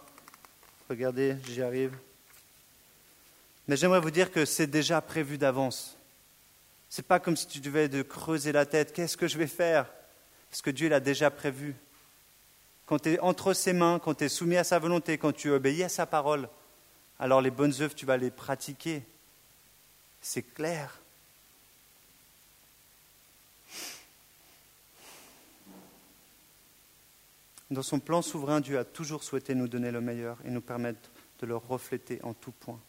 Regardez, 0.89 1.37
j'y 1.49 1.63
arrive. 1.63 1.97
Mais 3.67 3.77
j'aimerais 3.77 4.01
vous 4.01 4.11
dire 4.11 4.31
que 4.31 4.45
c'est 4.45 4.67
déjà 4.67 5.01
prévu 5.01 5.39
d'avance. 5.39 5.97
Ce 6.91 7.01
n'est 7.01 7.07
pas 7.07 7.19
comme 7.19 7.37
si 7.37 7.49
tu 7.49 7.61
devais 7.61 7.89
de 7.89 8.03
creuser 8.03 8.53
la 8.53 8.67
tête. 8.67 8.93
Qu'est-ce 8.93 9.17
que 9.17 9.27
je 9.27 9.39
vais 9.39 9.47
faire? 9.47 9.91
Parce 10.51 10.63
que 10.63 10.71
Dieu 10.71 10.89
l'a 10.89 11.01
déjà 11.01 11.31
prévu. 11.31 11.75
Quand 12.87 13.01
tu 13.01 13.15
es 13.15 13.19
entre 13.21 13.55
ses 13.55 13.73
mains, 13.73 13.99
quand 13.99 14.15
tu 14.15 14.25
es 14.25 14.29
soumis 14.29 14.59
à 14.59 14.65
sa 14.65 14.79
volonté, 14.79 15.19
quand 15.19 15.33
tu 15.33 15.51
obéis 15.51 15.83
à 15.83 15.89
sa 15.89 16.07
parole, 16.07 16.49
alors 17.19 17.41
les 17.41 17.51
bonnes 17.51 17.75
œuvres, 17.81 17.95
tu 17.95 18.07
vas 18.07 18.17
les 18.17 18.31
pratiquer. 18.31 19.03
C'est 20.27 20.55
clair. 20.55 20.99
Dans 27.71 27.83
son 27.83 28.01
plan 28.01 28.23
souverain, 28.23 28.63
Dieu 28.63 28.79
a 28.79 28.87
toujours 28.87 29.23
souhaité 29.23 29.55
nous 29.55 29.69
donner 29.69 29.91
le 29.91 30.01
meilleur 30.01 30.39
et 30.47 30.51
nous 30.51 30.63
permettre 30.63 31.11
de 31.41 31.47
le 31.47 31.57
refléter 31.57 32.23
en 32.23 32.33
tout 32.33 32.53
point. 32.53 32.81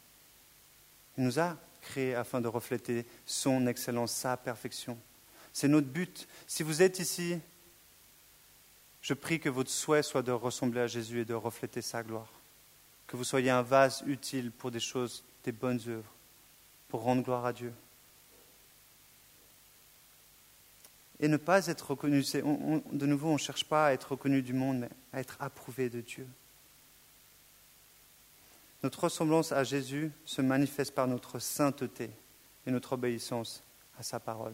Il 1.18 1.26
nous 1.26 1.38
a 1.38 1.58
créé 1.82 2.16
afin 2.16 2.40
de 2.40 2.48
refléter 2.48 3.06
son 3.26 3.68
excellence, 3.68 4.14
sa 4.14 4.38
perfection. 4.38 4.98
C'est 5.52 5.68
notre 5.68 5.88
but. 5.88 6.30
Si 6.48 6.64
vous 6.64 6.82
êtes 6.82 7.00
ici, 7.00 7.38
je 9.02 9.14
prie 9.14 9.42
que 9.42 9.50
votre 9.50 9.70
souhait 9.70 10.04
soit 10.04 10.24
de 10.24 10.32
ressembler 10.32 10.80
à 10.80 10.88
Jésus 10.88 11.20
et 11.20 11.26
de 11.26 11.34
refléter 11.34 11.82
sa 11.82 12.02
gloire. 12.02 12.32
Que 13.08 13.18
vous 13.18 13.26
soyez 13.26 13.50
un 13.50 13.62
vase 13.62 14.04
utile 14.08 14.52
pour 14.52 14.72
des 14.72 14.80
choses, 14.80 15.26
des 15.44 15.52
bonnes 15.52 15.82
œuvres, 15.90 16.15
pour 16.90 17.02
rendre 17.02 17.24
gloire 17.24 17.46
à 17.46 17.54
Dieu. 17.54 17.74
Et 21.20 21.28
ne 21.28 21.38
pas 21.38 21.68
être 21.68 21.92
reconnu, 21.92 22.22
de 22.22 23.06
nouveau, 23.06 23.30
on 23.30 23.34
ne 23.34 23.38
cherche 23.38 23.64
pas 23.64 23.88
à 23.88 23.94
être 23.94 24.12
reconnu 24.12 24.42
du 24.42 24.54
monde, 24.54 24.80
mais 24.80 24.90
à 25.14 25.20
être 25.22 25.38
approuvé 25.40 25.90
de 25.90 26.02
Dieu. 26.02 26.28
Notre 28.84 29.06
ressemblance 29.06 29.52
à 29.52 29.64
Jésus 29.64 30.12
se 30.26 30.42
manifeste 30.42 30.94
par 30.94 31.08
notre 31.08 31.40
sainteté 31.40 32.12
et 32.68 32.72
notre 32.72 32.94
obéissance 32.94 33.64
à 33.98 34.04
sa 34.04 34.20
parole. 34.20 34.54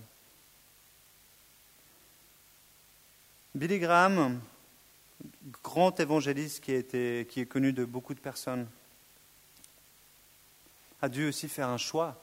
Billy 3.54 3.80
Graham, 3.80 4.40
grand 5.64 6.00
évangéliste 6.00 6.64
qui, 6.64 6.82
qui 7.26 7.42
est 7.42 7.46
connu 7.50 7.74
de 7.74 7.84
beaucoup 7.84 8.14
de 8.14 8.20
personnes, 8.20 8.68
a 11.02 11.10
dû 11.10 11.28
aussi 11.28 11.48
faire 11.48 11.70
un 11.70 11.78
choix. 11.78 12.22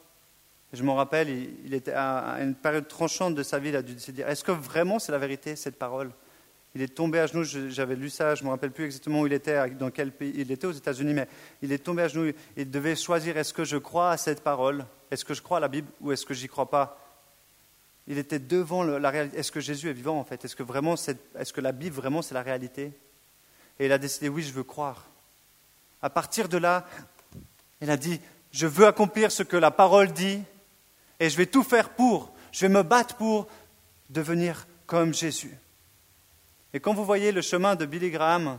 Je 0.72 0.83
m'en 0.83 0.95
rappelle, 0.95 1.31
il, 1.31 1.72
était 1.72 1.93
à 1.93 2.39
une 2.41 2.55
période 2.55 2.87
tranchante 2.89 3.35
de 3.35 3.43
sa 3.43 3.59
vie, 3.59 3.70
il 3.70 3.76
a 3.76 3.83
dû 3.83 3.99
se 3.99 4.11
dire, 4.11 4.29
est-ce 4.29 4.45
que 4.45 4.53
vraiment 4.53 4.99
c'est 4.99 5.12
la 5.12 5.18
vérité, 5.18 5.57
cette 5.57 5.79
parole? 5.79 6.11
Il 6.74 6.83
est 6.83 6.95
tombé 6.95 7.18
à 7.18 7.26
genoux, 7.26 7.45
j'avais 7.45 7.97
lu 7.97 8.11
ça, 8.11 8.35
je 8.35 8.43
ne 8.43 8.47
me 8.47 8.51
rappelle 8.51 8.70
plus 8.70 8.85
exactement 8.85 9.20
où 9.20 9.26
il 9.26 9.33
était, 9.33 9.70
dans 9.70 9.91
quel 9.91 10.12
pays. 10.12 10.33
Il 10.37 10.53
était 10.53 10.66
aux 10.66 10.72
États-Unis, 10.72 11.14
mais 11.14 11.26
il 11.62 11.72
est 11.72 11.79
tombé 11.79 12.03
à 12.03 12.09
genoux. 12.09 12.31
Il 12.57 12.70
devait 12.70 12.95
choisir 12.95 13.39
est-ce 13.39 13.55
que 13.55 13.64
je 13.64 13.79
crois 13.79 14.11
à 14.11 14.16
cette 14.18 14.43
parole? 14.43 14.85
Est-ce 15.11 15.24
que 15.24 15.33
je 15.33 15.41
crois 15.41 15.57
à 15.57 15.61
la 15.61 15.68
Bible 15.68 15.89
ou 16.03 16.12
est-ce 16.12 16.26
que 16.26 16.35
j'y 16.35 16.47
crois 16.47 16.68
pas? 16.68 17.01
Il 18.07 18.18
était 18.18 18.39
devant 18.39 18.83
la 18.85 19.11
réalité. 19.11 19.39
Est-ce 19.39 19.51
que 19.51 19.61
Jésus 19.61 19.89
est 19.89 19.95
vivant 19.95 20.18
en 20.18 20.24
fait? 20.24 20.45
Est-ce 20.45 20.55
que, 20.55 20.62
vraiment 20.62 20.95
est-ce 20.95 21.53
que 21.53 21.61
la 21.61 21.72
Bible 21.72 21.97
vraiment 21.97 22.20
c'est 22.20 22.35
la 22.35 22.43
réalité? 22.43 22.93
Et 23.79 23.87
il 23.87 23.93
a 23.93 23.99
décidé 23.99 24.29
oui, 24.29 24.43
je 24.43 24.53
veux 24.53 24.62
croire. 24.62 25.07
À 26.03 26.11
partir 26.11 26.49
de 26.49 26.59
là, 26.59 26.87
il 27.81 27.91
a 27.91 27.97
dit 27.97 28.20
je 28.53 28.67
veux 28.67 28.87
accomplir 28.87 29.31
ce 29.31 29.43
que 29.43 29.57
la 29.57 29.71
parole 29.71 30.13
dit 30.13 30.43
et 31.21 31.31
je 31.31 31.37
vais 31.37 31.47
tout 31.47 31.63
faire 31.63 31.91
pour. 31.91 32.33
Je 32.53 32.67
vais 32.67 32.73
me 32.73 32.83
battre 32.83 33.17
pour 33.17 33.47
devenir 34.09 34.67
comme 34.87 35.13
Jésus. 35.13 35.57
Et 36.73 36.81
quand 36.81 36.95
vous 36.95 37.05
voyez 37.05 37.33
le 37.33 37.43
chemin 37.43 37.77
de 37.77 37.87
Billy 37.87 38.11
Graham, 38.11 38.59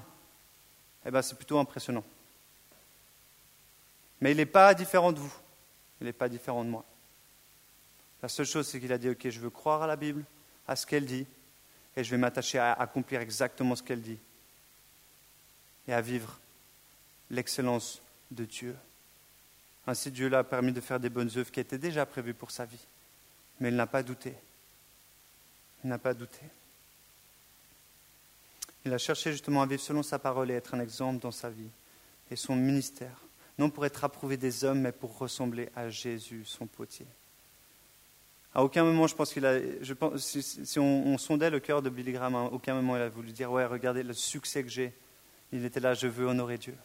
eh 1.05 1.11
ben, 1.11 1.21
c'est 1.21 1.35
plutôt 1.35 1.59
impressionnant. 1.59 2.03
Mais 4.21 4.31
il 4.31 4.37
n'est 4.37 4.45
pas 4.45 4.73
différent 4.73 5.11
de 5.11 5.19
vous. 5.19 5.33
Il 6.01 6.05
n'est 6.05 6.13
pas 6.13 6.29
différent 6.29 6.63
de 6.63 6.69
moi. 6.69 6.85
La 8.21 8.29
seule 8.29 8.45
chose, 8.45 8.67
c'est 8.67 8.79
qu'il 8.79 8.91
a 8.91 8.97
dit, 8.97 9.09
OK, 9.09 9.29
je 9.29 9.39
veux 9.39 9.49
croire 9.49 9.81
à 9.81 9.87
la 9.87 9.95
Bible, 9.95 10.23
à 10.67 10.75
ce 10.75 10.85
qu'elle 10.85 11.05
dit, 11.05 11.25
et 11.95 12.03
je 12.03 12.11
vais 12.11 12.17
m'attacher 12.17 12.59
à 12.59 12.73
accomplir 12.73 13.21
exactement 13.21 13.75
ce 13.75 13.83
qu'elle 13.83 14.01
dit, 14.01 14.17
et 15.87 15.93
à 15.93 16.01
vivre 16.01 16.37
l'excellence 17.29 18.01
de 18.31 18.45
Dieu. 18.45 18.75
Ainsi, 19.89 20.11
Dieu 20.11 20.29
l'a 20.29 20.43
permis 20.43 20.71
de 20.71 20.81
faire 20.81 20.99
des 20.99 21.09
bonnes 21.09 21.31
œuvres 21.35 21.49
qui 21.49 21.59
étaient 21.59 21.79
déjà 21.79 22.05
prévues 22.05 22.35
pour 22.35 22.51
sa 22.51 22.63
vie. 22.63 22.85
Mais 23.59 23.69
il 23.69 23.75
n'a 23.75 23.87
pas 23.87 24.03
douté. 24.03 24.35
Il 25.83 25.89
n'a 25.89 25.97
pas 25.97 26.13
douté. 26.13 26.41
Il 28.85 28.93
a 28.93 28.99
cherché 28.99 29.31
justement 29.31 29.63
à 29.63 29.65
vivre 29.65 29.81
selon 29.81 30.03
sa 30.03 30.19
parole 30.19 30.51
et 30.51 30.53
être 30.53 30.75
un 30.75 30.79
exemple 30.79 31.19
dans 31.19 31.31
sa 31.31 31.49
vie 31.49 31.71
et 32.29 32.35
son 32.35 32.55
ministère, 32.55 33.19
non 33.57 33.71
pour 33.71 33.83
être 33.83 34.03
approuvé 34.03 34.37
des 34.37 34.63
hommes, 34.63 34.81
mais 34.81 34.91
pour 34.91 35.17
ressembler 35.17 35.69
à 35.75 35.89
Jésus, 35.89 36.43
son 36.45 36.67
potier. 36.67 37.07
À 38.53 38.63
aucun 38.63 38.83
moment, 38.83 39.07
je 39.07 39.15
pense 39.15 39.33
qu'il 39.33 39.45
a. 39.47 39.59
Je 39.81 39.93
pense, 39.93 40.21
si, 40.21 40.77
on, 40.77 41.17
sondait 41.17 41.49
le 41.49 41.59
cœur 41.59 41.81
de 41.81 41.89
Billy 41.89 42.11
Graham, 42.11 42.35
à 42.35 42.43
aucun 42.43 42.75
moment 42.75 42.95
il 42.95 43.01
a 43.01 43.09
voulu 43.09 43.31
dire 43.31 43.51
Ouais, 43.51 43.65
regardez 43.65 44.03
le 44.03 44.13
succès 44.13 44.61
que 44.61 44.69
j'ai. 44.69 44.93
Il 45.51 45.65
était 45.65 45.79
là 45.79 45.95
Je 45.95 46.05
veux 46.05 46.27
honorer 46.27 46.59
Dieu. 46.59 46.77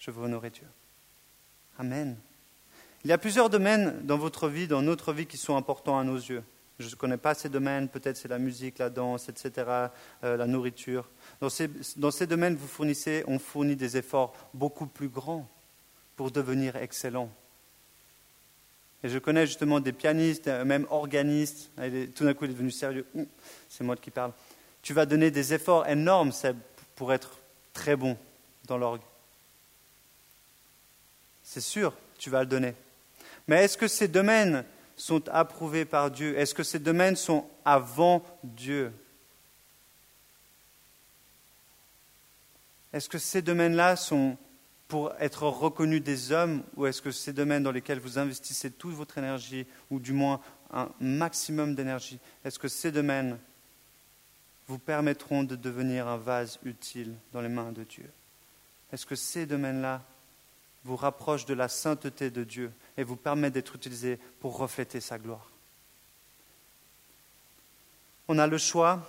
Je 0.00 0.10
veux 0.10 0.24
honorer 0.24 0.50
Dieu. 0.50 0.66
Amen. 1.78 2.16
Il 3.04 3.08
y 3.08 3.12
a 3.12 3.18
plusieurs 3.18 3.48
domaines 3.48 4.00
dans 4.04 4.18
votre 4.18 4.48
vie, 4.48 4.66
dans 4.66 4.82
notre 4.82 5.12
vie, 5.12 5.26
qui 5.26 5.38
sont 5.38 5.56
importants 5.56 5.98
à 5.98 6.04
nos 6.04 6.16
yeux. 6.16 6.42
Je 6.78 6.88
ne 6.88 6.94
connais 6.94 7.16
pas 7.16 7.34
ces 7.34 7.48
domaines, 7.48 7.88
peut-être 7.88 8.16
c'est 8.16 8.28
la 8.28 8.38
musique, 8.38 8.78
la 8.78 8.90
danse, 8.90 9.28
etc., 9.28 9.88
euh, 10.24 10.36
la 10.36 10.46
nourriture. 10.46 11.08
Dans 11.40 11.50
ces, 11.50 12.26
domaines, 12.26 12.56
vous 12.56 12.66
fournissez, 12.66 13.24
on 13.26 13.38
fournit 13.38 13.76
des 13.76 13.96
efforts 13.96 14.34
beaucoup 14.54 14.86
plus 14.86 15.08
grands 15.08 15.48
pour 16.16 16.30
devenir 16.30 16.76
excellent. 16.76 17.30
Et 19.02 19.08
je 19.08 19.18
connais 19.18 19.46
justement 19.46 19.80
des 19.80 19.92
pianistes, 19.92 20.48
euh, 20.48 20.64
même 20.64 20.86
organistes, 20.90 21.70
tout 22.14 22.24
d'un 22.24 22.34
coup 22.34 22.44
il 22.44 22.50
est 22.50 22.54
devenu 22.54 22.70
sérieux, 22.70 23.06
c'est 23.68 23.84
moi 23.84 23.96
qui 23.96 24.10
parle. 24.10 24.32
Tu 24.82 24.92
vas 24.92 25.06
donner 25.06 25.30
des 25.30 25.54
efforts 25.54 25.86
énormes 25.86 26.32
pour 26.96 27.12
être 27.12 27.38
très 27.72 27.96
bon 27.96 28.16
dans 28.66 28.76
l'orgue. 28.76 29.02
C'est 31.42 31.60
sûr, 31.60 31.94
tu 32.18 32.28
vas 32.28 32.40
le 32.40 32.46
donner. 32.46 32.74
Mais 33.50 33.64
est-ce 33.64 33.76
que 33.76 33.88
ces 33.88 34.06
domaines 34.06 34.64
sont 34.96 35.28
approuvés 35.28 35.84
par 35.84 36.12
Dieu? 36.12 36.38
Est-ce 36.38 36.54
que 36.54 36.62
ces 36.62 36.78
domaines 36.78 37.16
sont 37.16 37.50
avant 37.64 38.24
Dieu? 38.44 38.92
Est-ce 42.92 43.08
que 43.08 43.18
ces 43.18 43.42
domaines-là 43.42 43.96
sont 43.96 44.38
pour 44.86 45.12
être 45.18 45.48
reconnus 45.48 46.00
des 46.00 46.30
hommes 46.30 46.62
ou 46.76 46.86
est-ce 46.86 47.02
que 47.02 47.10
ces 47.10 47.32
domaines 47.32 47.64
dans 47.64 47.72
lesquels 47.72 47.98
vous 47.98 48.20
investissez 48.20 48.70
toute 48.70 48.94
votre 48.94 49.18
énergie 49.18 49.66
ou 49.90 49.98
du 49.98 50.12
moins 50.12 50.40
un 50.72 50.88
maximum 51.00 51.74
d'énergie, 51.74 52.20
est-ce 52.44 52.60
que 52.60 52.68
ces 52.68 52.92
domaines 52.92 53.36
vous 54.68 54.78
permettront 54.78 55.42
de 55.42 55.56
devenir 55.56 56.06
un 56.06 56.18
vase 56.18 56.60
utile 56.64 57.16
dans 57.32 57.40
les 57.40 57.48
mains 57.48 57.72
de 57.72 57.82
Dieu? 57.82 58.08
Est-ce 58.92 59.06
que 59.06 59.16
ces 59.16 59.44
domaines-là 59.44 60.02
vous 60.84 60.96
rapprochent 60.96 61.46
de 61.46 61.54
la 61.54 61.68
sainteté 61.68 62.30
de 62.30 62.44
Dieu 62.44 62.72
et 62.96 63.04
vous 63.04 63.16
permettent 63.16 63.52
d'être 63.52 63.76
utilisés 63.76 64.18
pour 64.40 64.56
refléter 64.56 65.00
sa 65.00 65.18
gloire. 65.18 65.50
On 68.28 68.38
a 68.38 68.46
le 68.46 68.58
choix. 68.58 69.00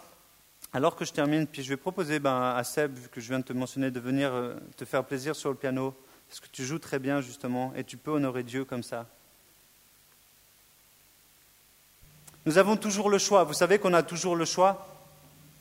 Alors 0.74 0.96
que 0.96 1.04
je 1.04 1.12
termine, 1.12 1.48
puis 1.48 1.64
je 1.64 1.70
vais 1.70 1.78
proposer 1.78 2.20
ben, 2.20 2.54
à 2.56 2.64
Seb, 2.64 2.98
que 3.12 3.20
je 3.20 3.28
viens 3.28 3.40
de 3.40 3.44
te 3.44 3.52
mentionner, 3.52 3.92
de 3.92 4.00
venir 4.00 4.32
euh, 4.32 4.56
te 4.78 4.86
faire 4.86 5.04
plaisir 5.04 5.36
sur 5.36 5.50
le 5.50 5.56
piano, 5.56 5.94
parce 6.30 6.40
que 6.40 6.48
tu 6.50 6.64
joues 6.64 6.80
très 6.80 6.98
bien 6.98 7.20
justement, 7.20 7.74
et 7.76 7.84
tu 7.84 7.98
peux 7.98 8.12
honorer 8.12 8.44
Dieu 8.44 8.64
comme 8.64 8.84
ça. 8.84 9.06
Nous 12.46 12.58
avons 12.58 12.78
toujours 12.78 13.10
le 13.10 13.18
choix. 13.18 13.44
Vous 13.44 13.54
savez 13.54 13.80
qu'on 13.80 13.94
a 13.94 14.02
toujours 14.02 14.36
le 14.36 14.46
choix? 14.46 14.88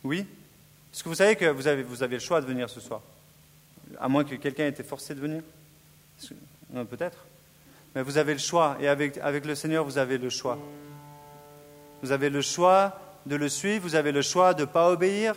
Oui? 0.04 0.26
Est-ce 0.92 1.02
que 1.02 1.08
vous 1.08 1.16
savez 1.16 1.34
que 1.34 1.46
vous 1.46 1.66
avez 1.66 2.14
le 2.14 2.20
choix 2.20 2.40
de 2.40 2.46
venir 2.46 2.70
ce 2.70 2.80
soir? 2.80 3.02
À 3.98 4.08
moins 4.08 4.24
que 4.24 4.36
quelqu'un 4.36 4.64
ait 4.64 4.70
été 4.70 4.84
forcé 4.84 5.14
de 5.14 5.20
venir? 5.20 5.42
Peut-être. 6.88 7.26
Mais 7.94 8.02
vous 8.02 8.18
avez 8.18 8.32
le 8.32 8.38
choix, 8.38 8.76
et 8.80 8.88
avec, 8.88 9.18
avec 9.18 9.44
le 9.44 9.54
Seigneur, 9.54 9.84
vous 9.84 9.98
avez 9.98 10.18
le 10.18 10.30
choix. 10.30 10.58
Vous 12.02 12.12
avez 12.12 12.30
le 12.30 12.40
choix 12.40 12.98
de 13.26 13.36
le 13.36 13.48
suivre, 13.48 13.82
vous 13.82 13.94
avez 13.96 14.12
le 14.12 14.22
choix 14.22 14.54
de 14.54 14.60
ne 14.60 14.66
pas 14.66 14.90
obéir, 14.90 15.34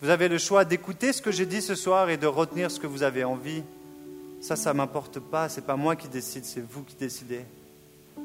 vous 0.00 0.08
avez 0.08 0.28
le 0.28 0.38
choix 0.38 0.64
d'écouter 0.64 1.12
ce 1.12 1.22
que 1.22 1.30
j'ai 1.30 1.46
dit 1.46 1.62
ce 1.62 1.74
soir 1.74 2.10
et 2.10 2.16
de 2.16 2.26
retenir 2.26 2.70
ce 2.70 2.80
que 2.80 2.86
vous 2.86 3.02
avez 3.02 3.24
envie. 3.24 3.62
Ça, 4.40 4.56
ça 4.56 4.72
ne 4.72 4.78
m'importe 4.78 5.20
pas, 5.20 5.48
ce 5.48 5.60
n'est 5.60 5.66
pas 5.66 5.76
moi 5.76 5.96
qui 5.96 6.08
décide, 6.08 6.44
c'est 6.44 6.60
vous 6.60 6.82
qui 6.82 6.96
décidez. 6.96 7.44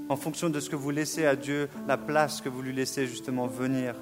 en 0.09 0.15
fonction 0.15 0.49
de 0.49 0.59
ce 0.59 0.69
que 0.69 0.75
vous 0.75 0.89
laissez 0.89 1.25
à 1.25 1.35
Dieu, 1.35 1.69
la 1.87 1.97
place 1.97 2.41
que 2.41 2.49
vous 2.49 2.61
lui 2.61 2.73
laissez 2.73 3.05
justement 3.05 3.45
venir, 3.47 3.95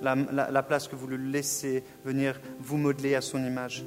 la, 0.00 0.14
la 0.14 0.62
place 0.62 0.86
que 0.86 0.94
vous 0.94 1.08
lui 1.08 1.30
laissez 1.30 1.82
venir 2.04 2.40
vous 2.60 2.76
modeler 2.76 3.16
à 3.16 3.20
son 3.20 3.44
image. 3.44 3.84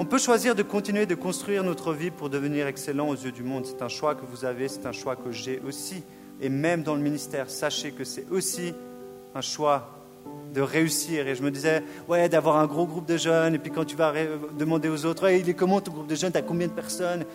On 0.00 0.06
peut 0.06 0.16
choisir 0.16 0.54
de 0.54 0.62
continuer 0.62 1.04
de 1.04 1.14
construire 1.14 1.62
notre 1.62 1.92
vie 1.92 2.10
pour 2.10 2.30
devenir 2.30 2.66
excellent 2.66 3.10
aux 3.10 3.16
yeux 3.16 3.32
du 3.32 3.42
monde. 3.42 3.66
C'est 3.66 3.82
un 3.82 3.88
choix 3.88 4.14
que 4.14 4.24
vous 4.24 4.46
avez, 4.46 4.66
c'est 4.66 4.86
un 4.86 4.92
choix 4.92 5.14
que 5.14 5.30
j'ai 5.30 5.60
aussi. 5.68 6.02
Et 6.40 6.48
même 6.48 6.82
dans 6.82 6.94
le 6.94 7.02
ministère, 7.02 7.50
sachez 7.50 7.90
que 7.90 8.02
c'est 8.04 8.24
aussi 8.30 8.72
un 9.34 9.42
choix 9.42 9.90
de 10.54 10.62
réussir. 10.62 11.28
Et 11.28 11.34
je 11.34 11.42
me 11.42 11.50
disais, 11.50 11.82
ouais, 12.08 12.30
d'avoir 12.30 12.56
un 12.56 12.66
gros 12.66 12.86
groupe 12.86 13.04
de 13.04 13.18
jeunes, 13.18 13.56
et 13.56 13.58
puis 13.58 13.70
quand 13.70 13.84
tu 13.84 13.94
vas 13.94 14.14
demander 14.58 14.88
aux 14.88 15.04
autres, 15.04 15.30
il 15.30 15.46
est 15.46 15.52
comment 15.52 15.82
ton 15.82 15.92
groupe 15.92 16.06
de 16.06 16.14
jeunes, 16.14 16.32
t'as 16.32 16.40
combien 16.40 16.68
de 16.68 16.72
personnes? 16.72 17.26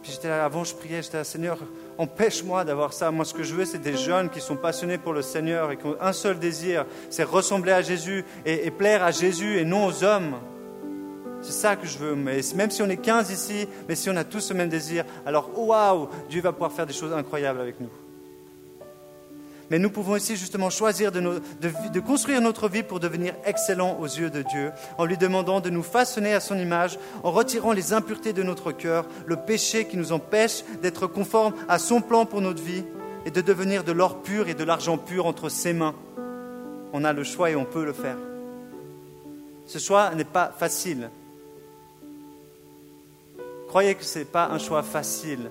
Puis 0.00 0.12
j'étais 0.12 0.28
là, 0.28 0.44
avant 0.44 0.62
je 0.62 0.76
priais, 0.76 1.02
j'étais 1.02 1.16
là, 1.16 1.24
Seigneur, 1.24 1.58
empêche-moi 1.98 2.64
d'avoir 2.64 2.92
ça. 2.92 3.10
Moi, 3.10 3.24
ce 3.24 3.34
que 3.34 3.42
je 3.42 3.52
veux, 3.52 3.64
c'est 3.64 3.82
des 3.82 3.96
jeunes 3.96 4.30
qui 4.30 4.40
sont 4.40 4.56
passionnés 4.56 4.98
pour 4.98 5.12
le 5.12 5.22
Seigneur 5.22 5.72
et 5.72 5.76
qui 5.76 5.86
ont 5.86 5.96
un 6.00 6.12
seul 6.12 6.38
désir, 6.38 6.86
c'est 7.10 7.24
ressembler 7.24 7.72
à 7.72 7.82
Jésus 7.82 8.24
et 8.46 8.70
plaire 8.70 9.02
à 9.02 9.10
Jésus 9.10 9.58
et 9.58 9.64
non 9.64 9.86
aux 9.86 10.04
hommes. 10.04 10.36
C'est 11.42 11.52
ça 11.52 11.76
que 11.76 11.86
je 11.86 11.98
veux. 11.98 12.14
Même 12.14 12.70
si 12.70 12.82
on 12.82 12.88
est 12.88 12.96
15 12.96 13.30
ici, 13.30 13.66
mais 13.88 13.94
si 13.94 14.10
on 14.10 14.16
a 14.16 14.24
tous 14.24 14.40
ce 14.40 14.54
même 14.54 14.68
désir, 14.68 15.04
alors 15.24 15.50
waouh, 15.56 16.08
Dieu 16.28 16.42
va 16.42 16.52
pouvoir 16.52 16.72
faire 16.72 16.86
des 16.86 16.92
choses 16.92 17.12
incroyables 17.12 17.60
avec 17.60 17.80
nous 17.80 17.90
mais 19.70 19.78
nous 19.78 19.90
pouvons 19.90 20.12
aussi 20.12 20.36
justement 20.36 20.68
choisir 20.68 21.12
de, 21.12 22.00
construire 22.00 22.40
notre 22.40 22.68
vie 22.68 22.82
pour 22.82 22.98
devenir 22.98 23.34
excellents 23.44 23.96
aux 24.00 24.06
yeux 24.06 24.28
de 24.28 24.42
Dieu, 24.42 24.72
en 24.98 25.04
lui 25.04 25.16
demandant 25.16 25.60
de 25.60 25.70
nous 25.70 25.84
façonner 25.84 26.34
à 26.34 26.40
son 26.40 26.58
image, 26.58 26.98
en 27.22 27.30
retirant 27.30 27.72
les 27.72 27.92
impuretés 27.92 28.32
de 28.32 28.42
notre 28.42 28.72
cœur, 28.72 29.06
le 29.26 29.36
péché 29.36 29.86
qui 29.86 29.96
nous 29.96 30.10
empêche 30.10 30.64
d'être 30.82 31.06
conformes 31.06 31.54
à 31.68 31.78
son 31.78 32.00
plan 32.00 32.26
pour 32.26 32.40
notre 32.40 32.62
vie, 32.62 32.84
et 33.24 33.30
de 33.30 33.40
devenir 33.40 33.84
de 33.84 33.92
l'or 33.92 34.22
pur 34.22 34.48
et 34.48 34.54
de 34.54 34.64
l'argent 34.64 34.98
pur 34.98 35.26
entre 35.26 35.48
ses 35.48 35.72
mains. 35.72 35.94
On 36.92 37.04
a 37.04 37.12
le 37.12 37.22
choix 37.22 37.50
et 37.50 37.56
on 37.56 37.66
peut 37.66 37.84
le 37.84 37.92
faire. 37.92 38.16
Ce 39.66 39.78
choix 39.78 40.14
n'est 40.14 40.24
pas 40.24 40.52
facile. 40.58 41.10
Croyez 43.70 43.94
que 43.94 44.02
ce 44.02 44.18
n'est 44.18 44.24
pas 44.24 44.48
un 44.48 44.58
choix 44.58 44.82
facile. 44.82 45.48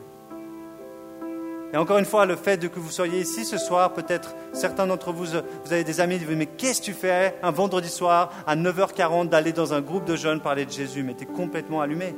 Et 1.72 1.78
encore 1.78 1.99
une 1.99 2.05
fois, 2.05 2.26
le 2.26 2.36
fait 2.36 2.57
de 2.57 2.67
que 2.67 2.78
vous 2.78 2.91
soyez 2.91 3.22
ici 3.22 3.45
ce 3.45 3.57
soir, 3.57 3.93
peut-être 3.93 4.36
certains 4.51 4.86
d'entre 4.86 5.13
vous, 5.13 5.24
vous 5.24 5.72
avez 5.72 5.86
des 5.86 6.01
amis 6.01 6.20
qui 6.20 6.26
disent 6.26 6.36
Mais 6.36 6.45
qu'est-ce 6.45 6.82
que 6.82 6.88
tu 6.88 6.93
fais 6.93 7.36
un 7.41 7.51
vendredi 7.51 7.88
soir 7.88 8.34
à 8.45 8.57
9h40 8.57 9.30
d'aller 9.30 9.53
dans 9.53 9.74
un 9.74 9.80
groupe 9.80 10.03
de 10.03 10.17
jeunes 10.17 10.41
parler 10.41 10.65
de 10.65 10.72
Jésus? 10.72 11.01
Mais 11.01 11.13
tu 11.13 11.24
es 11.24 11.28
complètement 11.28 11.80
allumé. 11.80 12.13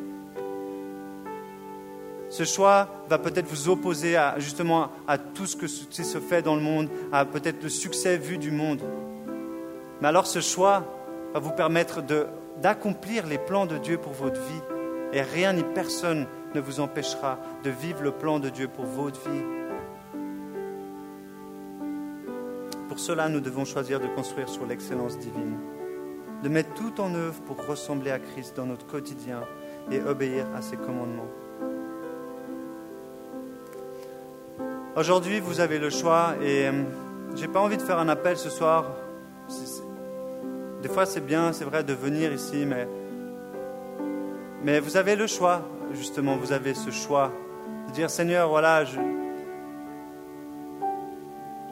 Ce 2.32 2.46
choix 2.46 2.88
va 3.08 3.20
peut-être 3.20 3.48
vous 3.48 3.70
opposer 3.70 4.18
justement 4.38 4.90
à 5.08 5.20
tout 5.20 5.46
ce 5.46 5.56
que 5.56 5.68
se 5.68 6.18
fait 6.18 6.42
dans 6.42 6.56
le 6.56 6.64
monde, 6.64 6.90
à 7.12 7.26
peut-être 7.26 7.62
le 7.62 7.70
succès 7.70 8.18
vu 8.18 8.40
du 8.40 8.50
monde. 8.50 8.82
Mais 10.02 10.08
alors 10.08 10.26
ce 10.26 10.42
choix 10.42 10.84
va 11.36 11.40
vous 11.40 11.52
permettre 11.52 12.02
d'accomplir 12.60 13.28
les 13.28 13.38
plans 13.38 13.68
de 13.68 13.78
Dieu 13.78 14.00
pour 14.00 14.14
votre 14.14 14.42
vie. 14.42 14.81
Et 15.14 15.22
rien 15.22 15.54
ni 15.54 15.64
personne 15.64 16.26
ne 16.56 16.62
vous 16.62 16.80
empêchera 16.80 17.40
de 17.64 17.70
vivre 17.70 18.02
le 18.02 18.12
plan 18.12 18.40
de 18.40 18.50
Dieu 18.50 18.68
pour 18.68 18.86
votre 18.86 19.20
vie. 19.30 19.44
Pour 22.88 23.00
cela, 23.00 23.30
nous 23.30 23.40
devons 23.40 23.66
choisir 23.66 24.00
de 24.00 24.08
construire 24.08 24.50
sur 24.50 24.66
l'excellence 24.66 25.18
divine, 25.18 25.58
de 26.44 26.50
mettre 26.50 26.74
tout 26.74 27.00
en 27.00 27.14
œuvre 27.16 27.42
pour 27.42 27.66
ressembler 27.66 28.12
à 28.12 28.20
Christ 28.20 28.56
dans 28.56 28.66
notre 28.66 28.86
quotidien 28.86 29.42
et 29.90 30.02
obéir 30.02 30.46
à 30.56 30.62
ses 30.62 30.78
commandements. 30.78 31.30
Aujourd'hui, 34.96 35.40
vous 35.40 35.62
avez 35.62 35.80
le 35.80 35.90
choix 35.90 36.36
et 36.42 36.68
euh, 36.68 36.84
j'ai 37.36 37.48
pas 37.48 37.62
envie 37.62 37.78
de 37.78 37.82
faire 37.82 37.98
un 37.98 38.10
appel 38.10 38.38
ce 38.38 38.50
soir. 38.50 38.92
Des 40.82 40.90
fois, 40.90 41.06
c'est 41.06 41.26
bien, 41.26 41.54
c'est 41.54 41.64
vrai, 41.64 41.84
de 41.86 41.94
venir 41.94 42.34
ici, 42.34 42.66
mais, 42.66 42.88
mais 44.64 44.80
vous 44.80 44.98
avez 44.98 45.16
le 45.16 45.28
choix 45.28 45.62
justement 45.94 46.38
vous 46.38 46.52
avez 46.52 46.74
ce 46.74 46.92
choix 46.92 47.32
de 47.88 47.94
dire 47.94 48.10
Seigneur, 48.10 48.50
voilà, 48.50 48.84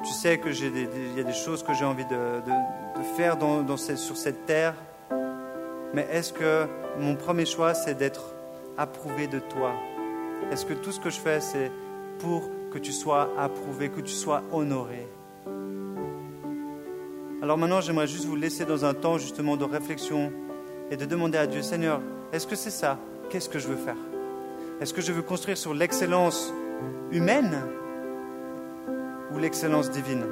tu 0.04 0.14
sais 0.14 0.38
que 0.38 0.52
j'ai 0.52 0.68
il 0.68 1.18
y 1.18 1.20
a 1.20 1.24
des 1.24 1.34
choses 1.34 1.64
que 1.64 1.74
j'ai 1.74 1.86
envie 1.86 2.06
de, 2.06 2.42
faire 3.16 3.38
dans, 3.38 3.78
sur 3.78 4.18
cette 4.18 4.46
terre, 4.46 4.74
mais 5.94 6.08
est-ce 6.12 6.34
que 6.34 6.66
mon 7.00 7.16
premier 7.16 7.46
choix 7.46 7.74
c'est 7.74 7.96
d'être 7.96 8.34
approuvé 8.78 9.28
de 9.28 9.40
toi? 9.40 9.74
Est-ce 10.52 10.66
que 10.66 10.74
tout 10.74 10.92
ce 10.92 11.00
que 11.00 11.10
je 11.10 11.20
fais 11.20 11.40
c'est 11.40 11.72
pour 12.20 12.50
que 12.72 12.78
tu 12.78 12.92
sois 12.92 13.30
approuvé, 13.38 13.90
que 13.90 14.02
tu 14.02 14.14
sois 14.14 14.44
honoré? 14.52 15.08
Alors 17.42 17.58
maintenant 17.58 17.82
j'aimerais 17.82 18.08
juste 18.08 18.26
vous 18.26 18.36
laisser 18.36 18.66
dans 18.66 18.84
un 18.84 18.94
temps 18.94 19.18
justement 19.18 19.56
de 19.58 19.64
réflexion 19.64 20.32
et 20.92 20.98
de 20.98 21.06
demander 21.06 21.38
à 21.38 21.48
Dieu 21.48 21.62
Seigneur, 21.62 22.02
est-ce 22.32 22.48
que 22.48 22.56
c'est 22.56 22.70
ça? 22.70 22.98
Qu'est-ce 23.30 23.50
que 23.50 23.60
je 23.60 23.68
veux 23.68 23.76
faire? 23.76 23.98
Est-ce 24.82 24.94
que 24.94 25.02
je 25.02 25.12
veux 25.12 25.22
construire 25.22 25.58
sur 25.58 25.74
l'excellence 25.74 26.54
humaine 27.12 27.58
ou 29.34 29.38
l'excellence 29.38 29.90
divine? 29.90 30.26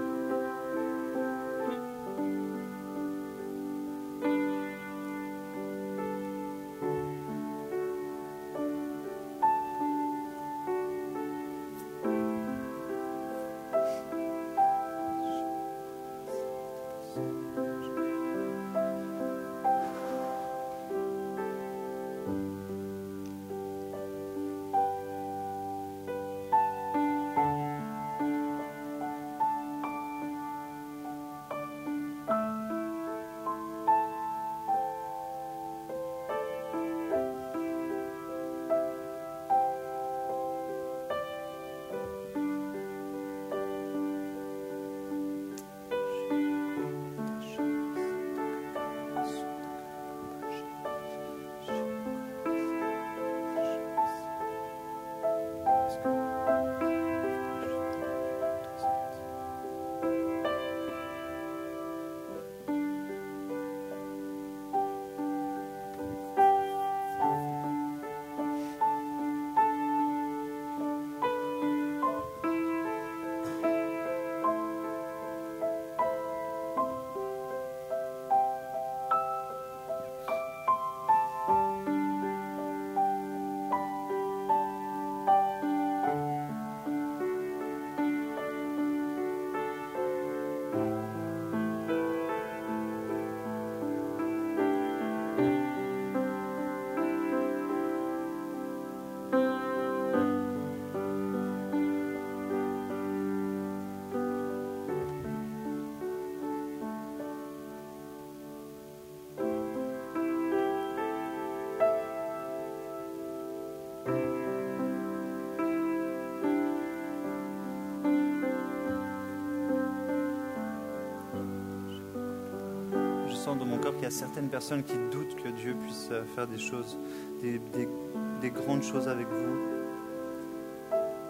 Qu'il 123.98 124.04
y 124.04 124.08
a 124.08 124.12
certaines 124.12 124.50
personnes 124.50 124.84
qui 124.84 124.94
doutent 125.12 125.36
que 125.36 125.50
Dieu 125.50 125.76
puisse 125.76 126.10
euh, 126.12 126.24
faire 126.36 126.48
des 126.48 126.60
choses, 126.60 126.98
des, 127.42 128.50
grandes 128.52 128.84
choses 128.84 129.08
avec 129.08 129.28
vous. 129.28 129.58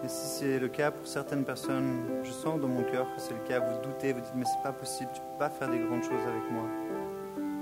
Et 0.04 0.08
si 0.08 0.38
c'est 0.38 0.58
le 0.58 0.68
cas 0.68 0.90
pour 0.90 1.06
certaines 1.06 1.44
personnes, 1.44 2.00
je 2.22 2.30
sens 2.30 2.60
dans 2.60 2.68
mon 2.68 2.82
cœur 2.84 3.06
que 3.14 3.20
c'est 3.20 3.34
le 3.34 3.48
cas, 3.48 3.58
vous 3.58 3.88
doutez, 3.88 4.12
vous 4.12 4.20
dites 4.20 4.34
mais 4.36 4.44
c'est 4.44 4.62
pas 4.62 4.72
possible, 4.72 5.10
tu 5.12 5.20
peux 5.20 5.38
pas 5.38 5.50
faire 5.50 5.68
des 5.68 5.78
grandes 5.78 6.04
choses 6.04 6.26
avec 6.28 6.50
moi. 6.52 6.64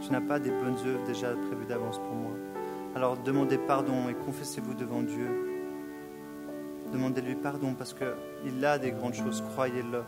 Tu 0.03 0.13
n'as 0.13 0.21
pas 0.21 0.39
des 0.39 0.51
bonnes 0.51 0.77
œuvres 0.87 1.07
déjà 1.07 1.29
prévues 1.29 1.65
d'avance 1.67 1.99
pour 1.99 2.13
moi. 2.13 2.33
Alors 2.95 3.17
demandez 3.17 3.59
pardon 3.59 4.09
et 4.11 4.15
confessez-vous 4.15 4.75
devant 4.75 5.03
Dieu. 5.03 5.29
Demandez-lui 6.93 7.37
pardon 7.37 7.75
parce 7.75 7.95
qu'il 7.95 8.65
a 8.65 8.79
des 8.79 8.91
grandes 8.91 9.15
choses, 9.15 9.43
croyez-le. 9.53 10.03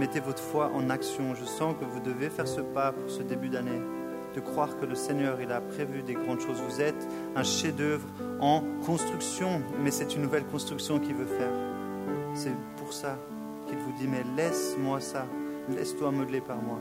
Mettez 0.00 0.20
votre 0.20 0.42
foi 0.42 0.70
en 0.74 0.90
action. 0.90 1.34
Je 1.34 1.44
sens 1.44 1.74
que 1.78 1.84
vous 1.84 2.00
devez 2.00 2.30
faire 2.30 2.48
ce 2.48 2.60
pas 2.60 2.92
pour 2.92 3.10
ce 3.10 3.22
début 3.22 3.48
d'année, 3.48 3.80
de 4.34 4.40
croire 4.40 4.78
que 4.78 4.86
le 4.86 4.94
Seigneur, 4.94 5.40
il 5.40 5.52
a 5.52 5.60
prévu 5.60 6.02
des 6.02 6.14
grandes 6.14 6.40
choses. 6.40 6.60
Vous 6.60 6.80
êtes 6.80 7.08
un 7.36 7.44
chef-d'œuvre 7.44 8.06
en 8.40 8.62
construction, 8.84 9.62
mais 9.82 9.90
c'est 9.90 10.14
une 10.14 10.22
nouvelle 10.22 10.44
construction 10.44 10.98
qu'il 10.98 11.14
veut 11.14 11.26
faire. 11.38 11.52
C'est 12.34 12.54
pour 12.76 12.92
ça 12.92 13.16
qu'il 13.68 13.78
vous 13.78 13.92
dit, 13.92 14.08
mais 14.08 14.24
laisse-moi 14.36 15.00
ça, 15.00 15.26
laisse-toi 15.68 16.10
modeler 16.10 16.40
par 16.40 16.56
moi. 16.56 16.78